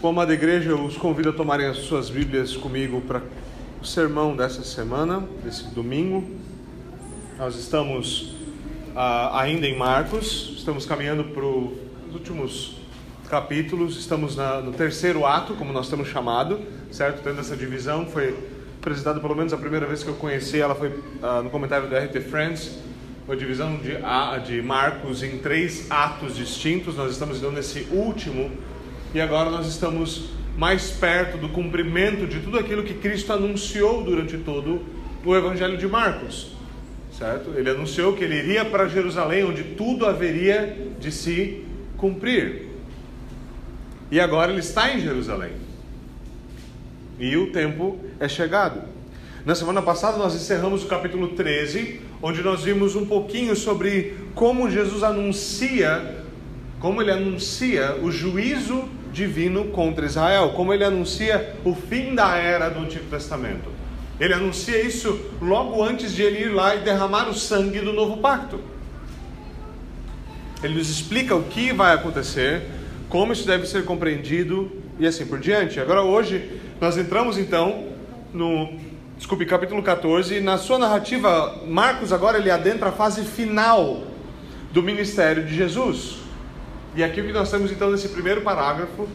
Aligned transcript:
Bom, 0.00 0.10
amada 0.10 0.32
igreja, 0.32 0.70
eu 0.70 0.84
os 0.84 0.96
convido 0.96 1.30
a 1.30 1.32
tomarem 1.32 1.66
as 1.66 1.78
suas 1.78 2.08
Bíblias 2.08 2.56
comigo 2.56 3.00
para 3.00 3.20
o 3.82 3.84
sermão 3.84 4.36
dessa 4.36 4.62
semana, 4.62 5.28
desse 5.42 5.64
domingo. 5.74 6.24
Nós 7.36 7.56
estamos 7.56 8.36
uh, 8.94 9.34
ainda 9.34 9.66
em 9.66 9.76
Marcos, 9.76 10.54
estamos 10.56 10.86
caminhando 10.86 11.24
para 11.24 11.44
os 11.44 12.14
últimos 12.14 12.76
capítulos, 13.28 13.98
estamos 13.98 14.36
na, 14.36 14.60
no 14.60 14.70
terceiro 14.70 15.26
ato, 15.26 15.54
como 15.54 15.72
nós 15.72 15.88
temos 15.88 16.06
chamado, 16.06 16.60
certo? 16.92 17.20
Tendo 17.20 17.40
essa 17.40 17.56
divisão, 17.56 18.06
foi 18.06 18.38
apresentado 18.80 19.20
pelo 19.20 19.34
menos 19.34 19.52
a 19.52 19.56
primeira 19.56 19.84
vez 19.84 20.04
que 20.04 20.10
eu 20.10 20.14
conheci 20.14 20.60
ela 20.60 20.76
foi 20.76 20.90
uh, 20.90 21.42
no 21.42 21.50
comentário 21.50 21.88
do 21.88 21.96
RT 21.96 22.20
Friends, 22.20 22.78
a 23.28 23.34
divisão 23.34 23.76
de, 23.78 23.96
de 24.46 24.62
Marcos 24.62 25.24
em 25.24 25.38
três 25.38 25.90
atos 25.90 26.36
distintos, 26.36 26.96
nós 26.96 27.10
estamos 27.10 27.38
então 27.38 27.50
nesse 27.50 27.80
último 27.90 28.52
e 29.14 29.20
agora 29.20 29.50
nós 29.50 29.66
estamos 29.66 30.30
mais 30.56 30.90
perto 30.90 31.38
do 31.38 31.48
cumprimento 31.48 32.26
de 32.26 32.40
tudo 32.40 32.58
aquilo 32.58 32.82
que 32.82 32.94
Cristo 32.94 33.32
anunciou 33.32 34.02
durante 34.02 34.36
todo 34.38 34.82
o 35.24 35.34
Evangelho 35.34 35.78
de 35.78 35.86
Marcos, 35.86 36.52
certo? 37.16 37.52
Ele 37.56 37.70
anunciou 37.70 38.14
que 38.14 38.24
ele 38.24 38.36
iria 38.36 38.64
para 38.64 38.88
Jerusalém, 38.88 39.44
onde 39.44 39.62
tudo 39.62 40.04
haveria 40.04 40.76
de 41.00 41.10
se 41.10 41.64
cumprir. 41.96 42.66
E 44.10 44.20
agora 44.20 44.50
ele 44.50 44.60
está 44.60 44.92
em 44.92 45.00
Jerusalém. 45.00 45.52
E 47.18 47.36
o 47.36 47.50
tempo 47.52 47.98
é 48.20 48.28
chegado. 48.28 48.82
Na 49.44 49.54
semana 49.54 49.80
passada 49.80 50.18
nós 50.18 50.34
encerramos 50.34 50.84
o 50.84 50.86
capítulo 50.86 51.28
13, 51.28 52.00
onde 52.20 52.42
nós 52.42 52.64
vimos 52.64 52.94
um 52.94 53.06
pouquinho 53.06 53.56
sobre 53.56 54.16
como 54.34 54.70
Jesus 54.70 55.02
anuncia, 55.02 56.24
como 56.80 57.00
ele 57.00 57.10
anuncia 57.10 57.96
o 58.02 58.10
juízo 58.10 58.88
divino 59.12 59.66
contra 59.66 60.06
Israel, 60.06 60.50
como 60.50 60.72
ele 60.72 60.84
anuncia 60.84 61.54
o 61.64 61.74
fim 61.74 62.14
da 62.14 62.36
era 62.36 62.68
do 62.68 62.80
Antigo 62.80 63.06
Testamento. 63.10 63.70
Ele 64.20 64.34
anuncia 64.34 64.80
isso 64.80 65.20
logo 65.40 65.82
antes 65.82 66.12
de 66.12 66.22
ele 66.22 66.44
ir 66.44 66.48
lá 66.48 66.74
e 66.74 66.80
derramar 66.80 67.28
o 67.28 67.34
sangue 67.34 67.80
do 67.80 67.92
novo 67.92 68.16
pacto. 68.16 68.60
Ele 70.62 70.74
nos 70.74 70.90
explica 70.90 71.36
o 71.36 71.44
que 71.44 71.72
vai 71.72 71.94
acontecer, 71.94 72.62
como 73.08 73.32
isso 73.32 73.46
deve 73.46 73.66
ser 73.66 73.84
compreendido 73.84 74.70
e 74.98 75.06
assim 75.06 75.24
por 75.24 75.38
diante. 75.38 75.78
Agora, 75.78 76.02
hoje, 76.02 76.60
nós 76.80 76.98
entramos 76.98 77.38
então 77.38 77.86
no, 78.34 78.68
desculpe, 79.16 79.46
capítulo 79.46 79.82
14, 79.82 80.36
e 80.36 80.40
na 80.40 80.58
sua 80.58 80.78
narrativa, 80.78 81.62
Marcos 81.66 82.12
agora 82.12 82.38
ele 82.38 82.50
adentra 82.50 82.88
a 82.88 82.92
fase 82.92 83.24
final 83.24 84.02
do 84.72 84.82
ministério 84.82 85.44
de 85.44 85.54
Jesus. 85.54 86.27
E 86.94 87.04
aqui 87.04 87.20
o 87.20 87.26
que 87.26 87.32
nós 87.32 87.50
temos 87.50 87.70
então 87.70 87.90
nesse 87.90 88.08
primeiro 88.08 88.42
parágrafo, 88.42 89.08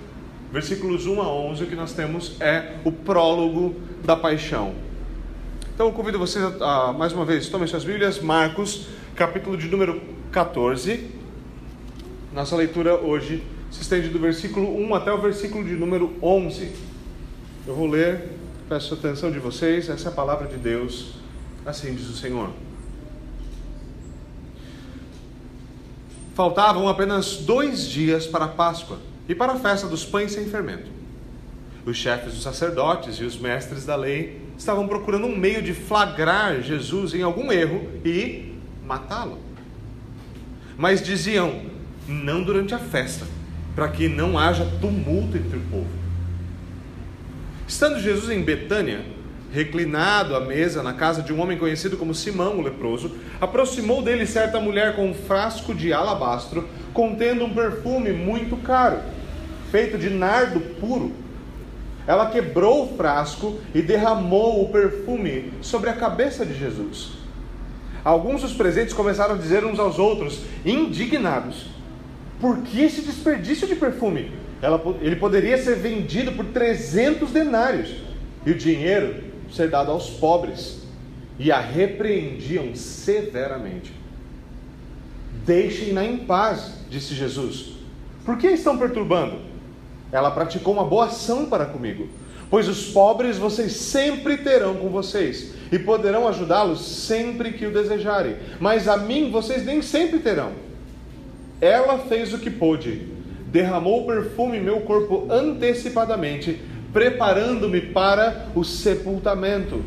versículos 0.51 1.05
1 1.05 1.21
a 1.21 1.27
11, 1.27 1.63
o 1.63 1.67
que 1.67 1.75
nós 1.75 1.93
temos 1.93 2.39
é 2.39 2.75
o 2.83 2.91
prólogo 2.91 3.75
da 4.03 4.15
paixão. 4.15 4.73
Então 5.73 5.87
eu 5.87 5.91
convido 5.91 6.19
vocês 6.19 6.43
a, 6.61 6.89
a 6.89 6.93
mais 6.93 7.11
uma 7.13 7.25
vez, 7.25 7.49
tomem 7.49 7.67
suas 7.67 7.83
Bíblias, 7.83 8.19
Marcos, 8.19 8.87
capítulo 9.15 9.57
de 9.57 9.67
número 9.67 9.99
14. 10.31 11.09
Nossa 12.31 12.55
leitura 12.55 12.95
hoje 12.95 13.43
se 13.71 13.81
estende 13.81 14.09
do 14.09 14.19
versículo 14.19 14.75
1 14.77 14.95
até 14.95 15.11
o 15.11 15.19
versículo 15.19 15.63
de 15.63 15.73
número 15.73 16.13
11. 16.21 16.71
Eu 17.65 17.73
vou 17.73 17.87
ler, 17.87 18.29
peço 18.69 18.93
atenção 18.93 19.31
de 19.31 19.39
vocês, 19.39 19.89
essa 19.89 20.09
é 20.09 20.11
a 20.11 20.15
palavra 20.15 20.47
de 20.47 20.57
Deus, 20.57 21.15
assim 21.65 21.95
diz 21.95 22.07
o 22.07 22.15
Senhor. 22.15 22.49
Faltavam 26.33 26.87
apenas 26.87 27.37
dois 27.37 27.87
dias 27.87 28.25
para 28.25 28.45
a 28.45 28.49
Páscoa 28.49 28.97
e 29.29 29.35
para 29.35 29.53
a 29.53 29.59
festa 29.59 29.87
dos 29.87 30.03
pães 30.03 30.31
sem 30.31 30.45
fermento. 30.45 30.89
Os 31.85 31.97
chefes 31.97 32.33
dos 32.33 32.43
sacerdotes 32.43 33.15
e 33.17 33.23
os 33.23 33.37
mestres 33.37 33.85
da 33.85 33.95
lei 33.95 34.41
estavam 34.57 34.87
procurando 34.87 35.27
um 35.27 35.37
meio 35.37 35.61
de 35.61 35.73
flagrar 35.73 36.61
Jesus 36.61 37.13
em 37.13 37.21
algum 37.21 37.51
erro 37.51 37.87
e 38.03 38.55
matá-lo. 38.85 39.37
Mas 40.77 41.03
diziam: 41.03 41.61
não 42.07 42.43
durante 42.43 42.73
a 42.73 42.79
festa, 42.79 43.27
para 43.75 43.89
que 43.89 44.07
não 44.07 44.37
haja 44.37 44.65
tumulto 44.81 45.37
entre 45.37 45.57
o 45.57 45.61
povo. 45.69 45.89
Estando 47.67 47.99
Jesus 47.99 48.29
em 48.29 48.43
Betânia, 48.43 49.05
reclinado 49.53 50.35
à 50.35 50.39
mesa 50.39 50.81
na 50.81 50.93
casa 50.93 51.21
de 51.21 51.31
um 51.31 51.39
homem 51.39 51.59
conhecido 51.59 51.95
como 51.95 52.15
Simão, 52.15 52.57
o 52.57 52.61
leproso, 52.61 53.11
aproximou 53.39 54.01
dele 54.01 54.25
certa 54.25 54.59
mulher 54.59 54.95
com 54.95 55.07
um 55.07 55.13
frasco 55.13 55.75
de 55.75 55.93
alabastro 55.93 56.67
contendo 56.91 57.45
um 57.45 57.53
perfume 57.53 58.11
muito 58.11 58.57
caro, 58.57 58.99
feito 59.69 59.95
de 59.95 60.09
nardo 60.09 60.59
puro. 60.59 61.11
Ela 62.07 62.31
quebrou 62.31 62.83
o 62.83 62.97
frasco 62.97 63.59
e 63.75 63.81
derramou 63.81 64.63
o 64.63 64.69
perfume 64.69 65.53
sobre 65.61 65.89
a 65.91 65.93
cabeça 65.93 66.43
de 66.43 66.57
Jesus. 66.57 67.11
Alguns 68.03 68.41
dos 68.41 68.53
presentes 68.53 68.93
começaram 68.93 69.35
a 69.35 69.37
dizer 69.37 69.63
uns 69.63 69.79
aos 69.79 69.99
outros, 69.99 70.41
indignados: 70.65 71.67
Por 72.41 72.57
que 72.63 72.81
esse 72.81 73.01
desperdício 73.01 73.67
de 73.67 73.75
perfume? 73.75 74.31
Ela, 74.61 74.81
ele 74.99 75.15
poderia 75.15 75.57
ser 75.57 75.75
vendido 75.75 76.31
por 76.31 76.45
300 76.45 77.31
denários 77.31 77.93
e 78.45 78.51
o 78.51 78.55
dinheiro 78.55 79.32
ser 79.53 79.69
dado 79.69 79.91
aos 79.91 80.09
pobres, 80.09 80.81
e 81.37 81.51
a 81.51 81.59
repreendiam 81.59 82.75
severamente. 82.75 83.93
Deixem-na 85.45 86.05
em 86.05 86.17
paz, 86.17 86.73
disse 86.89 87.13
Jesus. 87.13 87.73
Por 88.25 88.37
que 88.37 88.47
estão 88.47 88.77
perturbando? 88.77 89.39
Ela 90.11 90.31
praticou 90.31 90.73
uma 90.73 90.85
boa 90.85 91.05
ação 91.05 91.47
para 91.47 91.65
comigo, 91.65 92.07
pois 92.49 92.67
os 92.67 92.91
pobres 92.91 93.37
vocês 93.37 93.73
sempre 93.73 94.37
terão 94.37 94.75
com 94.75 94.89
vocês 94.89 95.53
e 95.71 95.79
poderão 95.79 96.27
ajudá-los 96.27 96.85
sempre 96.85 97.53
que 97.53 97.65
o 97.65 97.73
desejarem, 97.73 98.37
mas 98.59 98.87
a 98.87 98.95
mim 98.95 99.31
vocês 99.31 99.65
nem 99.65 99.81
sempre 99.81 100.19
terão. 100.19 100.51
Ela 101.59 101.97
fez 101.97 102.33
o 102.33 102.37
que 102.37 102.49
pôde, 102.49 103.07
derramou 103.47 104.05
perfume 104.05 104.57
em 104.57 104.63
meu 104.63 104.81
corpo 104.81 105.27
antecipadamente 105.31 106.61
preparando-me 106.93 107.81
para 107.81 108.47
o 108.55 108.63
sepultamento. 108.63 109.81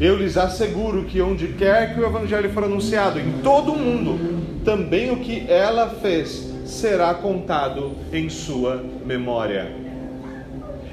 Eu 0.00 0.16
lhes 0.16 0.36
asseguro 0.36 1.04
que 1.04 1.20
onde 1.20 1.48
quer 1.48 1.94
que 1.94 2.00
o 2.00 2.06
evangelho 2.06 2.50
for 2.52 2.64
anunciado 2.64 3.20
em 3.20 3.40
todo 3.42 3.72
o 3.72 3.78
mundo, 3.78 4.62
também 4.64 5.10
o 5.10 5.18
que 5.18 5.44
ela 5.48 5.90
fez 6.00 6.50
será 6.64 7.12
contado 7.12 7.92
em 8.12 8.28
sua 8.28 8.82
memória. 9.04 9.70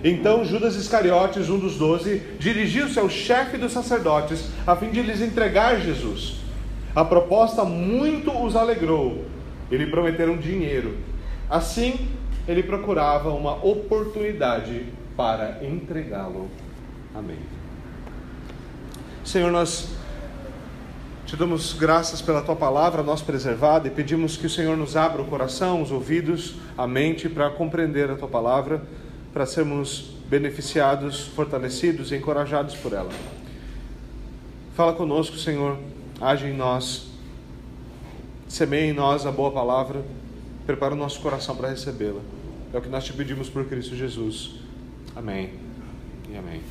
Então 0.03 0.45
Judas 0.45 0.75
Iscariotes, 0.75 1.49
um 1.49 1.59
dos 1.59 1.77
doze, 1.77 2.21
dirigiu-se 2.39 2.97
ao 2.99 3.09
chefe 3.09 3.57
dos 3.57 3.71
sacerdotes 3.71 4.49
a 4.65 4.75
fim 4.75 4.89
de 4.89 5.01
lhes 5.01 5.21
entregar 5.21 5.79
Jesus. 5.79 6.37
A 6.95 7.05
proposta 7.05 7.63
muito 7.63 8.31
os 8.31 8.55
alegrou. 8.55 9.25
Ele 9.71 9.87
prometeram 9.87 10.37
dinheiro. 10.37 10.97
Assim, 11.49 12.07
ele 12.47 12.63
procurava 12.63 13.29
uma 13.29 13.53
oportunidade 13.63 14.85
para 15.15 15.63
entregá-lo. 15.63 16.49
Amém. 17.13 17.39
Senhor, 19.23 19.51
nós 19.51 19.89
te 21.25 21.35
damos 21.35 21.73
graças 21.73 22.21
pela 22.21 22.41
tua 22.41 22.55
palavra, 22.55 23.03
nós 23.03 23.21
preservada, 23.21 23.87
e 23.87 23.91
pedimos 23.91 24.35
que 24.35 24.47
o 24.47 24.49
Senhor 24.49 24.75
nos 24.75 24.95
abra 24.95 25.21
o 25.21 25.25
coração, 25.25 25.81
os 25.81 25.91
ouvidos, 25.91 26.55
a 26.75 26.87
mente 26.87 27.29
para 27.29 27.51
compreender 27.51 28.09
a 28.09 28.15
tua 28.15 28.27
palavra, 28.27 28.81
para 29.31 29.45
sermos 29.45 30.15
beneficiados, 30.27 31.27
fortalecidos 31.27 32.11
e 32.11 32.15
encorajados 32.15 32.75
por 32.75 32.93
ela. 32.93 33.11
Fala 34.75 34.93
conosco, 34.93 35.37
Senhor, 35.37 35.77
age 36.19 36.47
em 36.47 36.57
nós, 36.57 37.07
semeia 38.47 38.89
em 38.89 38.93
nós 38.93 39.25
a 39.27 39.31
boa 39.31 39.51
palavra, 39.51 40.03
prepara 40.69 40.93
o 40.93 40.97
nosso 40.97 41.19
coração 41.19 41.55
para 41.55 41.69
recebê-la. 41.69 42.21
É 42.71 42.77
o 42.77 42.81
que 42.81 42.89
nós 42.89 43.03
te 43.03 43.11
pedimos 43.11 43.49
por 43.49 43.65
Cristo 43.65 43.95
Jesus. 43.95 44.51
Amém 45.15 45.49
e 46.31 46.37
amém. 46.37 46.61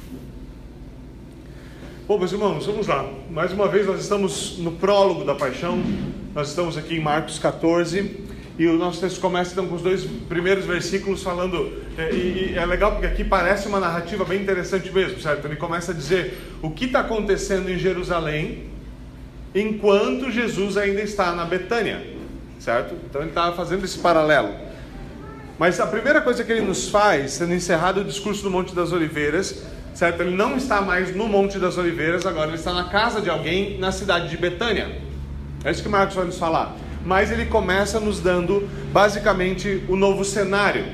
Bom, 2.07 2.17
meus 2.17 2.31
irmãos, 2.31 2.65
vamos 2.65 2.87
lá. 2.87 3.13
Mais 3.29 3.53
uma 3.53 3.67
vez 3.67 3.89
nós 3.89 4.01
estamos 4.01 4.57
no 4.59 4.71
prólogo 4.71 5.25
da 5.25 5.35
paixão. 5.35 5.83
Nós 6.33 6.51
estamos 6.51 6.79
aqui 6.79 6.95
em 6.95 7.01
Marcos 7.01 7.41
14. 7.41 8.29
E 8.57 8.69
o 8.69 8.79
nosso 8.79 9.01
texto 9.01 9.21
começa 9.21 9.51
então 9.51 9.67
com 9.67 9.75
os 9.75 9.83
dois 9.83 10.05
primeiros 10.29 10.65
versículos 10.65 11.21
falando. 11.21 11.83
É, 11.99 12.13
e, 12.13 12.53
e 12.53 12.55
é 12.55 12.65
legal 12.65 12.93
porque 12.93 13.07
aqui 13.07 13.25
parece 13.25 13.67
uma 13.67 13.81
narrativa 13.81 14.25
bem 14.25 14.41
interessante 14.41 14.93
mesmo, 14.93 15.21
certo? 15.21 15.45
Ele 15.45 15.57
começa 15.57 15.91
a 15.91 15.95
dizer 15.95 16.39
o 16.63 16.71
que 16.71 16.85
está 16.85 17.01
acontecendo 17.01 17.69
em 17.69 17.77
Jerusalém 17.77 18.69
enquanto 19.53 20.31
Jesus 20.31 20.77
ainda 20.77 21.01
está 21.01 21.35
na 21.35 21.45
Betânia, 21.45 22.18
certo? 22.59 22.95
Então 23.09 23.21
ele 23.21 23.31
está 23.31 23.53
fazendo 23.53 23.85
esse 23.85 23.99
paralelo. 23.99 24.55
Mas 25.59 25.81
a 25.81 25.87
primeira 25.87 26.21
coisa 26.21 26.45
que 26.45 26.53
ele 26.53 26.61
nos 26.61 26.89
faz, 26.89 27.33
sendo 27.33 27.53
encerrado 27.53 28.01
o 28.01 28.05
discurso 28.05 28.43
do 28.43 28.51
Monte 28.51 28.75
das 28.75 28.93
Oliveiras, 28.93 29.65
certo? 29.93 30.21
Ele 30.21 30.37
não 30.37 30.57
está 30.57 30.81
mais 30.81 31.15
no 31.15 31.27
Monte 31.27 31.59
das 31.59 31.77
Oliveiras, 31.77 32.25
agora 32.25 32.49
ele 32.49 32.57
está 32.57 32.73
na 32.73 32.85
casa 32.85 33.21
de 33.21 33.29
alguém 33.29 33.79
na 33.79 33.91
cidade 33.91 34.29
de 34.29 34.37
Betânia. 34.37 35.01
É 35.65 35.71
isso 35.71 35.83
que 35.83 35.89
Marcos 35.89 36.15
vai 36.15 36.25
nos 36.25 36.39
falar. 36.39 36.77
Mas 37.05 37.33
ele 37.33 37.47
começa 37.47 37.99
nos 37.99 38.21
dando 38.21 38.69
basicamente 38.93 39.83
o 39.89 39.97
novo 39.97 40.25
cenário. 40.25 40.85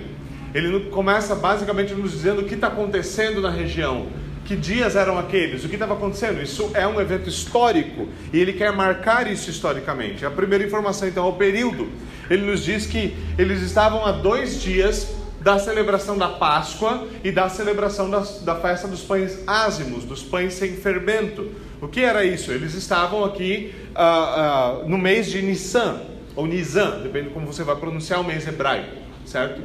Ele 0.55 0.89
começa 0.91 1.35
basicamente 1.35 1.93
nos 1.93 2.13
dizendo 2.13 2.41
o 2.41 2.45
que 2.45 2.55
está 2.55 2.69
acontecendo 2.69 3.43
na 3.43 3.51
região, 3.51 4.07
que 4.45 4.55
dias 4.55 4.95
eram 4.95 5.19
aqueles, 5.19 5.65
o 5.65 5.69
que 5.69 5.75
estava 5.75 5.95
acontecendo. 5.95 6.43
Isso 6.43 6.71
é 6.75 6.87
um 6.87 7.01
evento 7.01 7.29
histórico 7.29 8.09
e 8.33 8.39
ele 8.39 8.53
quer 8.53 8.73
marcar 8.73 9.31
isso 9.31 9.51
historicamente. 9.51 10.25
A 10.25 10.31
primeira 10.31 10.65
informação, 10.65 11.09
então, 11.09 11.27
é 11.27 11.29
o 11.29 11.33
período. 11.33 11.89
Ele 12.29 12.43
nos 12.43 12.65
diz 12.65 12.87
que 12.87 13.15
eles 13.39 13.61
estavam 13.63 14.05
a 14.05 14.13
dois 14.13 14.61
dias 14.61 15.15
da 15.41 15.59
celebração 15.59 16.17
da 16.17 16.29
Páscoa 16.29 17.07
e 17.23 17.31
da 17.31 17.49
celebração 17.51 18.09
da, 18.09 18.21
da 18.43 18.55
festa 18.57 18.89
dos 18.89 19.03
pães 19.03 19.41
ázimos, 19.47 20.05
dos 20.05 20.23
pães 20.23 20.55
sem 20.55 20.73
fermento. 20.73 21.51
O 21.83 21.89
que 21.89 22.01
era 22.01 22.25
isso? 22.25 22.51
Eles 22.51 22.75
estavam 22.75 23.25
aqui 23.25 23.75
uh, 23.95 24.85
uh, 24.85 24.89
no 24.89 24.97
mês 24.97 25.31
de 25.31 25.43
Nissan, 25.43 26.01
ou 26.35 26.47
Nisan, 26.47 27.03
depende 27.03 27.29
de 27.29 27.35
como 27.35 27.47
você 27.47 27.63
vai 27.63 27.77
pronunciar 27.77 28.21
o 28.21 28.25
mês 28.25 28.49
hebraico, 28.49 28.97
certo? 29.27 29.61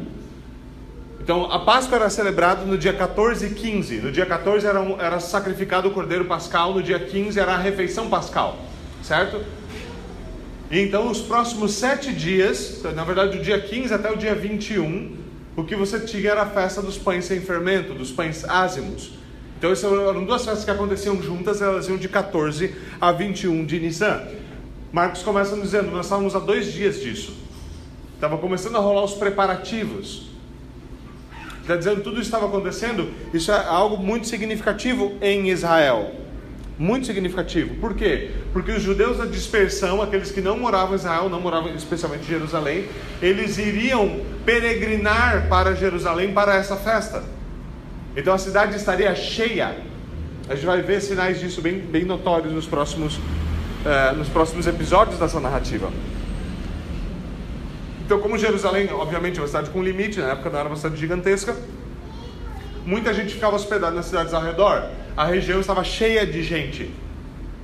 Então, 1.29 1.45
a 1.51 1.59
Páscoa 1.59 1.97
era 1.97 2.09
celebrada 2.09 2.65
no 2.65 2.75
dia 2.75 2.91
14 2.91 3.45
e 3.45 3.49
15. 3.51 3.97
No 3.97 4.11
dia 4.11 4.25
14 4.25 4.65
era, 4.65 4.81
um, 4.81 4.99
era 4.99 5.19
sacrificado 5.19 5.87
o 5.87 5.91
cordeiro 5.91 6.25
pascal, 6.25 6.73
no 6.73 6.81
dia 6.81 6.99
15 6.99 7.39
era 7.39 7.53
a 7.53 7.57
refeição 7.59 8.09
pascal, 8.09 8.57
certo? 9.03 9.39
E 10.71 10.79
então, 10.79 11.07
os 11.07 11.21
próximos 11.21 11.73
sete 11.73 12.11
dias, 12.11 12.81
na 12.95 13.03
verdade, 13.03 13.37
do 13.37 13.43
dia 13.43 13.61
15 13.61 13.93
até 13.93 14.11
o 14.11 14.17
dia 14.17 14.33
21, 14.33 15.17
o 15.55 15.63
que 15.63 15.75
você 15.75 15.99
tinha 15.99 16.31
era 16.31 16.41
a 16.41 16.45
festa 16.47 16.81
dos 16.81 16.97
pães 16.97 17.25
sem 17.25 17.39
fermento, 17.39 17.93
dos 17.93 18.09
pães 18.09 18.43
ázimos. 18.49 19.11
Então, 19.55 19.71
essas 19.71 19.91
eram 19.91 20.25
duas 20.25 20.43
festas 20.43 20.65
que 20.65 20.71
aconteciam 20.71 21.21
juntas, 21.21 21.61
elas 21.61 21.87
iam 21.87 21.97
de 21.97 22.09
14 22.09 22.73
a 22.99 23.11
21 23.11 23.67
de 23.67 23.79
Nissan. 23.79 24.23
Marcos 24.91 25.21
começa 25.21 25.55
dizendo: 25.55 25.91
Nós 25.91 26.07
estávamos 26.07 26.35
há 26.35 26.39
dois 26.39 26.73
dias 26.73 26.99
disso. 26.99 27.33
Estava 28.15 28.35
começando 28.39 28.77
a 28.77 28.79
rolar 28.79 29.03
os 29.03 29.13
preparativos. 29.13 30.28
Está 31.69 31.77
dizendo 31.77 32.01
tudo 32.01 32.15
isso 32.15 32.23
estava 32.23 32.47
acontecendo. 32.47 33.11
Isso 33.31 33.51
é 33.51 33.63
algo 33.63 33.95
muito 33.95 34.25
significativo 34.25 35.13
em 35.21 35.51
Israel. 35.51 36.15
Muito 36.79 37.05
significativo. 37.05 37.75
Por 37.75 37.93
quê? 37.93 38.31
Porque 38.51 38.71
os 38.71 38.81
judeus 38.81 39.19
da 39.19 39.25
dispersão, 39.25 40.01
aqueles 40.01 40.31
que 40.31 40.41
não 40.41 40.57
moravam 40.57 40.93
em 40.93 40.95
Israel, 40.95 41.29
não 41.29 41.39
moravam 41.39 41.71
especialmente 41.75 42.23
em 42.23 42.27
Jerusalém, 42.27 42.87
eles 43.21 43.59
iriam 43.59 44.19
peregrinar 44.43 45.47
para 45.47 45.75
Jerusalém 45.75 46.33
para 46.33 46.55
essa 46.55 46.75
festa. 46.75 47.23
Então 48.17 48.33
a 48.33 48.39
cidade 48.39 48.75
estaria 48.75 49.13
cheia. 49.13 49.77
A 50.49 50.55
gente 50.55 50.65
vai 50.65 50.81
ver 50.81 50.99
sinais 51.01 51.39
disso 51.39 51.61
bem, 51.61 51.77
bem 51.77 52.03
notórios 52.03 52.51
nos 52.51 52.65
próximos, 52.65 53.19
eh, 53.85 54.13
nos 54.13 54.27
próximos 54.27 54.65
episódios 54.65 55.19
dessa 55.19 55.39
narrativa. 55.39 55.91
Então, 58.09 58.19
como 58.19 58.39
Jerusalém, 58.39 58.89
obviamente, 58.91 59.37
é 59.37 59.41
uma 59.43 59.47
cidade 59.47 59.69
com 59.69 59.83
limite, 59.83 60.19
na 60.19 60.31
época 60.31 60.49
não 60.49 60.57
era 60.57 60.67
uma 60.67 60.75
cidade 60.75 60.99
gigantesca, 60.99 61.55
muita 62.83 63.13
gente 63.13 63.35
ficava 63.35 63.55
hospedada 63.55 63.95
nas 63.95 64.07
cidades 64.07 64.33
ao 64.33 64.41
redor 64.41 64.89
a 65.15 65.25
região 65.25 65.59
estava 65.59 65.83
cheia 65.83 66.25
de 66.25 66.41
gente. 66.41 66.91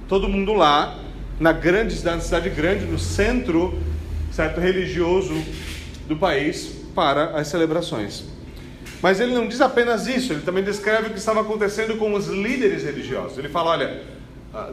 Todo 0.07 0.29
mundo 0.29 0.53
lá, 0.53 0.99
na 1.39 1.51
grande 1.51 1.95
cidade, 1.95 2.23
cidade 2.23 2.51
grande, 2.51 2.85
no 2.85 2.99
centro 2.99 3.81
certo 4.31 4.61
religioso 4.61 5.33
do 6.07 6.15
país 6.15 6.67
para 6.93 7.31
as 7.31 7.47
celebrações. 7.47 8.25
Mas 9.01 9.19
ele 9.19 9.33
não 9.33 9.47
diz 9.47 9.61
apenas 9.61 10.05
isso, 10.05 10.31
ele 10.31 10.41
também 10.41 10.63
descreve 10.63 11.07
o 11.07 11.09
que 11.09 11.17
estava 11.17 11.41
acontecendo 11.41 11.97
com 11.97 12.13
os 12.13 12.27
líderes 12.27 12.83
religiosos. 12.83 13.35
Ele 13.39 13.49
fala: 13.49 13.71
olha, 13.71 14.03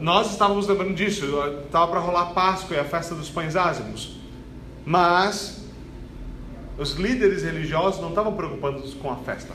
nós 0.03 0.33
estávamos 0.33 0.67
lembrando 0.67 0.93
disso, 0.93 1.25
estava 1.65 1.91
para 1.91 2.01
rolar 2.01 2.27
Páscoa 2.35 2.77
e 2.77 2.79
a 2.79 2.85
festa 2.85 3.15
dos 3.15 3.31
pães 3.31 3.57
ázimos, 3.57 4.21
mas 4.85 5.62
os 6.79 6.95
líderes 6.95 7.43
religiosos 7.43 8.01
não 8.01 8.11
estavam 8.11 8.35
preocupados 8.35 8.95
com 8.95 9.11
a 9.11 9.17
festa. 9.17 9.53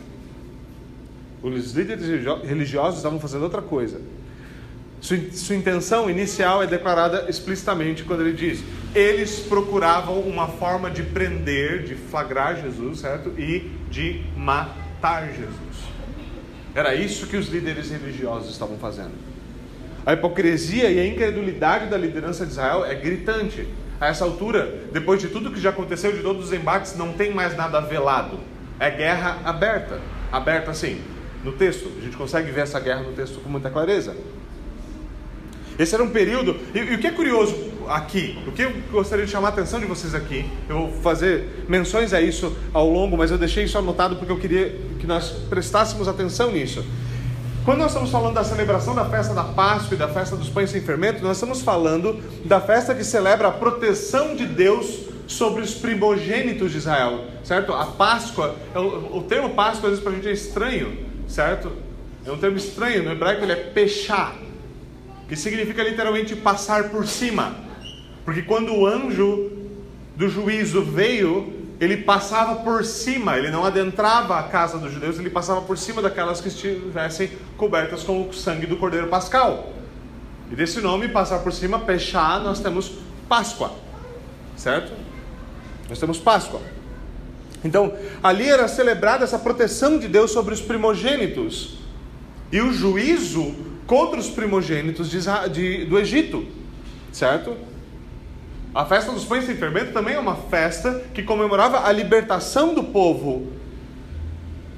Os 1.41 1.73
líderes 1.73 2.05
religiosos 2.43 2.97
estavam 2.97 3.19
fazendo 3.19 3.43
outra 3.43 3.61
coisa. 3.61 4.01
Sua, 4.99 5.17
sua, 5.31 5.55
intenção 5.55 6.09
inicial 6.09 6.63
é 6.63 6.67
declarada 6.67 7.27
explicitamente 7.29 8.03
quando 8.03 8.21
ele 8.21 8.33
diz: 8.33 8.63
eles 8.95 9.39
procuravam 9.39 10.19
uma 10.21 10.47
forma 10.47 10.89
de 10.89 11.03
prender, 11.03 11.83
de 11.83 11.95
flagrar 11.95 12.59
Jesus, 12.61 12.99
certo? 12.99 13.29
E 13.39 13.71
de 13.91 14.23
matar 14.35 15.27
Jesus. 15.27 15.87
Era 16.73 16.95
isso 16.95 17.27
que 17.27 17.37
os 17.37 17.47
líderes 17.47 17.91
religiosos 17.91 18.51
estavam 18.51 18.77
fazendo. 18.77 19.11
A 20.05 20.13
hipocrisia 20.13 20.89
e 20.89 20.99
a 20.99 21.05
incredulidade 21.05 21.89
da 21.89 21.97
liderança 21.97 22.45
de 22.45 22.51
Israel 22.51 22.85
é 22.85 22.95
gritante. 22.95 23.67
A 23.99 24.07
essa 24.07 24.23
altura, 24.23 24.85
depois 24.91 25.19
de 25.21 25.27
tudo 25.27 25.51
que 25.51 25.59
já 25.59 25.71
aconteceu, 25.71 26.11
de 26.11 26.21
todos 26.21 26.45
os 26.45 26.53
embates, 26.53 26.95
não 26.95 27.13
tem 27.13 27.33
mais 27.33 27.57
nada 27.57 27.79
velado. 27.79 28.39
É 28.79 28.91
guerra 28.91 29.39
aberta. 29.43 29.99
Aberta 30.31 30.71
assim, 30.71 31.01
no 31.43 31.51
texto. 31.53 31.91
A 31.97 32.01
gente 32.01 32.15
consegue 32.15 32.51
ver 32.51 32.61
essa 32.61 32.79
guerra 32.79 33.01
no 33.01 33.13
texto 33.13 33.39
com 33.39 33.49
muita 33.49 33.69
clareza. 33.69 34.15
Esse 35.79 35.95
era 35.95 36.03
um 36.03 36.09
período. 36.09 36.55
E, 36.73 36.79
e, 36.79 36.95
o 36.95 36.99
que 36.99 37.07
é 37.07 37.11
curioso 37.11 37.55
aqui, 37.87 38.37
o 38.47 38.51
que 38.51 38.63
eu 38.63 38.73
gostaria 38.91 39.25
de 39.25 39.31
chamar 39.31 39.49
a 39.49 39.51
atenção 39.51 39.79
de 39.79 39.85
vocês 39.85 40.13
aqui, 40.13 40.45
eu 40.67 40.75
vou 40.75 40.91
fazer 41.01 41.65
menções 41.67 42.13
a 42.13 42.21
isso 42.21 42.55
ao 42.73 42.89
longo, 42.89 43.15
mas 43.15 43.31
eu 43.31 43.37
deixei 43.37 43.63
isso 43.63 43.77
anotado 43.77 44.15
porque 44.15 44.31
eu 44.31 44.37
queria 44.37 44.75
que 44.99 45.07
nós 45.07 45.29
prestássemos 45.49 46.07
atenção 46.07 46.51
nisso. 46.51 46.83
Quando 47.67 47.79
nós 47.79 47.87
estamos 47.87 48.09
falando 48.09 48.33
da 48.33 48.45
celebração 48.45 48.95
da 48.95 49.03
festa 49.03 49.33
da 49.33 49.43
Páscoa 49.43 49.93
e 49.93 49.97
da 49.97 50.07
festa 50.07 50.37
dos 50.37 50.47
pães 50.47 50.69
sem 50.69 50.79
fermento, 50.79 51.21
nós 51.21 51.35
estamos 51.35 51.61
falando 51.61 52.17
da 52.45 52.61
festa 52.61 52.95
que 52.95 53.03
celebra 53.03 53.49
a 53.49 53.51
proteção 53.51 54.37
de 54.37 54.45
Deus 54.45 54.99
sobre 55.27 55.63
os 55.63 55.73
primogênitos 55.73 56.71
de 56.71 56.77
Israel, 56.77 57.25
certo? 57.43 57.73
A 57.73 57.87
Páscoa, 57.87 58.55
é 58.73 58.79
o, 58.79 59.21
termo 59.27 59.49
Páscoa 59.49 59.89
às 59.89 59.99
vezes 59.99 59.99
para 59.99 60.13
a 60.13 60.15
gente 60.15 60.29
é 60.29 60.31
estranho, 60.31 60.97
certo? 61.27 61.73
É 62.25 62.31
um 62.31 62.37
termo 62.37 62.55
estranho, 62.55 63.03
no 63.03 63.11
hebraico 63.11 63.43
ele 63.43 63.51
é 63.51 63.57
pechá, 63.57 64.33
que 65.27 65.35
significa 65.35 65.83
literalmente 65.83 66.37
passar 66.37 66.87
por 66.87 67.05
cima. 67.05 67.53
Porque 68.23 68.43
quando 68.43 68.73
o 68.73 68.87
anjo 68.87 69.51
do 70.15 70.29
juízo 70.29 70.83
veio, 70.83 71.56
ele 71.79 71.97
passava 71.97 72.55
por 72.55 72.83
cima, 72.83 73.37
ele 73.37 73.51
não 73.51 73.63
adentrava 73.63 74.39
a 74.39 74.43
casa 74.43 74.77
dos 74.79 74.91
judeus, 74.91 75.19
ele 75.19 75.29
passava 75.29 75.61
por 75.61 75.77
cima 75.77 76.01
daquelas 76.01 76.41
que 76.41 76.47
estivessem 76.47 77.29
cobertas 77.55 78.03
com 78.03 78.27
o 78.27 78.33
sangue 78.33 78.65
do 78.65 78.77
cordeiro 78.77 79.07
pascal. 79.07 79.71
E 80.51 80.55
desse 80.55 80.81
nome, 80.81 81.09
passar 81.09 81.39
por 81.39 81.53
cima, 81.53 81.79
pechá, 81.79 82.39
nós 82.39 82.59
temos 82.59 82.93
Páscoa, 83.29 83.73
certo? 84.55 84.91
Nós 85.87 85.99
temos 85.99 86.17
Páscoa. 86.17 86.61
Então, 87.63 87.93
ali 88.23 88.47
era 88.47 88.67
celebrada 88.67 89.23
essa 89.23 89.37
proteção 89.37 89.99
de 89.99 90.07
Deus 90.07 90.31
sobre 90.31 90.53
os 90.53 90.61
primogênitos 90.61 91.77
e 92.51 92.61
o 92.61 92.71
juízo 92.71 93.53
contra 93.85 94.19
os 94.19 94.29
primogênitos 94.29 95.09
de, 95.09 95.19
de, 95.51 95.85
do 95.85 95.99
Egito, 95.99 96.45
certo? 97.11 97.55
A 98.77 98.85
festa 98.85 99.11
dos 99.11 99.25
pães 99.25 99.43
sem 99.43 99.55
fermento 99.55 99.91
também 99.91 100.13
é 100.13 100.19
uma 100.19 100.35
festa 100.35 101.01
que 101.11 101.23
comemorava 101.23 101.87
a 101.87 101.91
libertação 101.91 102.75
do 102.75 102.83
povo 102.83 103.51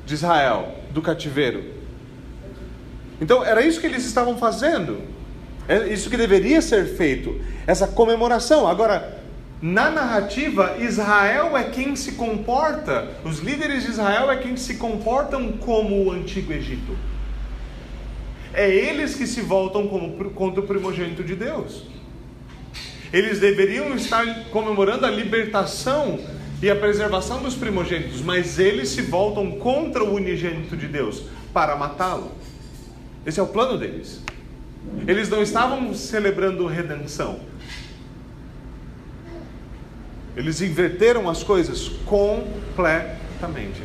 de 0.05 0.13
Israel 0.13 0.73
do 0.91 1.01
cativeiro. 1.01 1.65
Então, 3.19 3.43
era 3.43 3.61
isso 3.61 3.81
que 3.81 3.85
eles 3.85 4.05
estavam 4.05 4.37
fazendo. 4.37 5.01
É 5.67 5.89
isso 5.89 6.09
que 6.09 6.15
deveria 6.15 6.61
ser 6.61 6.95
feito, 6.95 7.41
essa 7.67 7.87
comemoração. 7.87 8.69
Agora, 8.69 9.21
na 9.61 9.91
narrativa, 9.91 10.77
Israel 10.79 11.57
é 11.57 11.65
quem 11.65 11.93
se 11.97 12.13
comporta, 12.13 13.05
os 13.25 13.39
líderes 13.39 13.83
de 13.83 13.89
Israel 13.89 14.31
é 14.31 14.37
quem 14.37 14.55
se 14.55 14.75
comportam 14.75 15.51
como 15.57 16.05
o 16.05 16.11
antigo 16.13 16.53
Egito. 16.53 16.97
É 18.53 18.69
eles 18.69 19.15
que 19.15 19.27
se 19.27 19.41
voltam 19.41 19.89
como, 19.89 20.31
contra 20.31 20.61
o 20.61 20.65
primogênito 20.65 21.21
de 21.21 21.35
Deus. 21.35 21.98
Eles 23.11 23.39
deveriam 23.39 23.95
estar 23.95 24.45
comemorando 24.51 25.05
a 25.05 25.09
libertação 25.09 26.19
e 26.61 26.69
a 26.69 26.75
preservação 26.75 27.41
dos 27.41 27.55
primogênitos, 27.55 28.21
mas 28.21 28.59
eles 28.59 28.89
se 28.89 29.01
voltam 29.01 29.51
contra 29.51 30.03
o 30.03 30.13
unigênito 30.13 30.75
de 30.75 30.87
Deus 30.87 31.23
para 31.53 31.75
matá-lo. 31.75 32.31
Esse 33.25 33.39
é 33.39 33.43
o 33.43 33.47
plano 33.47 33.77
deles. 33.77 34.21
Eles 35.07 35.29
não 35.29 35.41
estavam 35.41 35.93
celebrando 35.93 36.65
redenção, 36.65 37.39
eles 40.35 40.61
inverteram 40.61 41.29
as 41.29 41.43
coisas 41.43 41.89
completamente. 42.05 43.81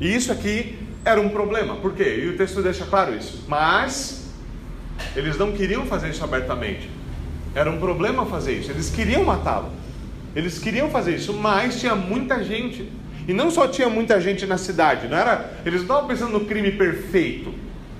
E 0.00 0.14
isso 0.14 0.32
aqui 0.32 0.78
era 1.04 1.20
um 1.20 1.28
problema. 1.28 1.76
Por 1.76 1.94
quê? 1.94 2.22
E 2.24 2.28
o 2.28 2.36
texto 2.36 2.60
deixa 2.60 2.84
claro 2.84 3.14
isso. 3.14 3.44
Mas 3.46 4.25
eles 5.14 5.36
não 5.36 5.52
queriam 5.52 5.86
fazer 5.86 6.10
isso 6.10 6.22
abertamente. 6.22 6.90
Era 7.54 7.70
um 7.70 7.78
problema 7.78 8.26
fazer 8.26 8.52
isso. 8.52 8.70
Eles 8.70 8.90
queriam 8.90 9.24
matá-lo. 9.24 9.70
Eles 10.34 10.58
queriam 10.58 10.90
fazer 10.90 11.14
isso, 11.14 11.32
mas 11.32 11.80
tinha 11.80 11.94
muita 11.94 12.44
gente. 12.44 12.90
E 13.26 13.32
não 13.32 13.50
só 13.50 13.66
tinha 13.66 13.88
muita 13.88 14.20
gente 14.20 14.46
na 14.46 14.58
cidade, 14.58 15.08
não 15.08 15.16
era, 15.16 15.58
eles 15.64 15.80
não 15.80 15.86
estavam 15.86 16.06
pensando 16.06 16.32
no 16.32 16.44
crime 16.44 16.72
perfeito. 16.72 17.52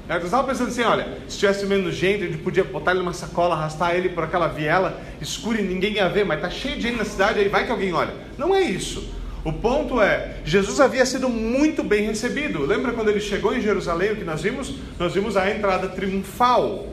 Eles 0.09 0.25
estavam 0.25 0.47
pensando 0.47 0.69
assim: 0.69 0.83
olha, 0.83 1.19
se 1.27 1.39
tivesse 1.39 1.67
menos 1.67 1.95
gente, 1.95 2.23
a 2.23 2.27
gente 2.27 2.39
podia 2.39 2.63
botar 2.63 2.93
ele 2.93 3.01
numa 3.01 3.13
sacola, 3.13 3.55
arrastar 3.55 3.95
ele 3.97 4.11
por 4.11 4.23
aquela 4.23 4.47
viela 4.47 5.01
escura 5.21 5.61
e 5.61 5.65
ninguém 5.65 5.95
ia 5.95 6.09
ver, 6.09 6.25
mas 6.25 6.41
tá 6.41 6.49
cheio 6.49 6.77
de 6.77 6.83
gente 6.83 6.99
na 6.99 7.05
cidade, 7.05 7.41
aí 7.41 7.49
vai 7.49 7.65
que 7.65 7.73
alguém 7.73 7.93
olha. 7.93 8.15
Não 8.39 8.55
é 8.55 8.61
isso. 8.61 9.09
O 9.45 9.53
ponto 9.53 10.01
é, 10.01 10.39
Jesus 10.45 10.81
havia 10.81 11.07
sido 11.07 11.29
muito 11.29 11.83
bem 11.83 12.07
recebido. 12.07 12.65
Lembra 12.67 12.93
quando 12.93 13.11
ele 13.11 13.21
chegou 13.21 13.55
em 13.55 13.61
Jerusalém, 13.61 14.13
o 14.13 14.17
que 14.17 14.25
nós 14.25 14.43
vimos? 14.43 14.75
Nós 14.99 15.15
vimos 15.15 15.37
a 15.37 15.51
entrada 15.51 15.89
triunfal. 15.89 16.87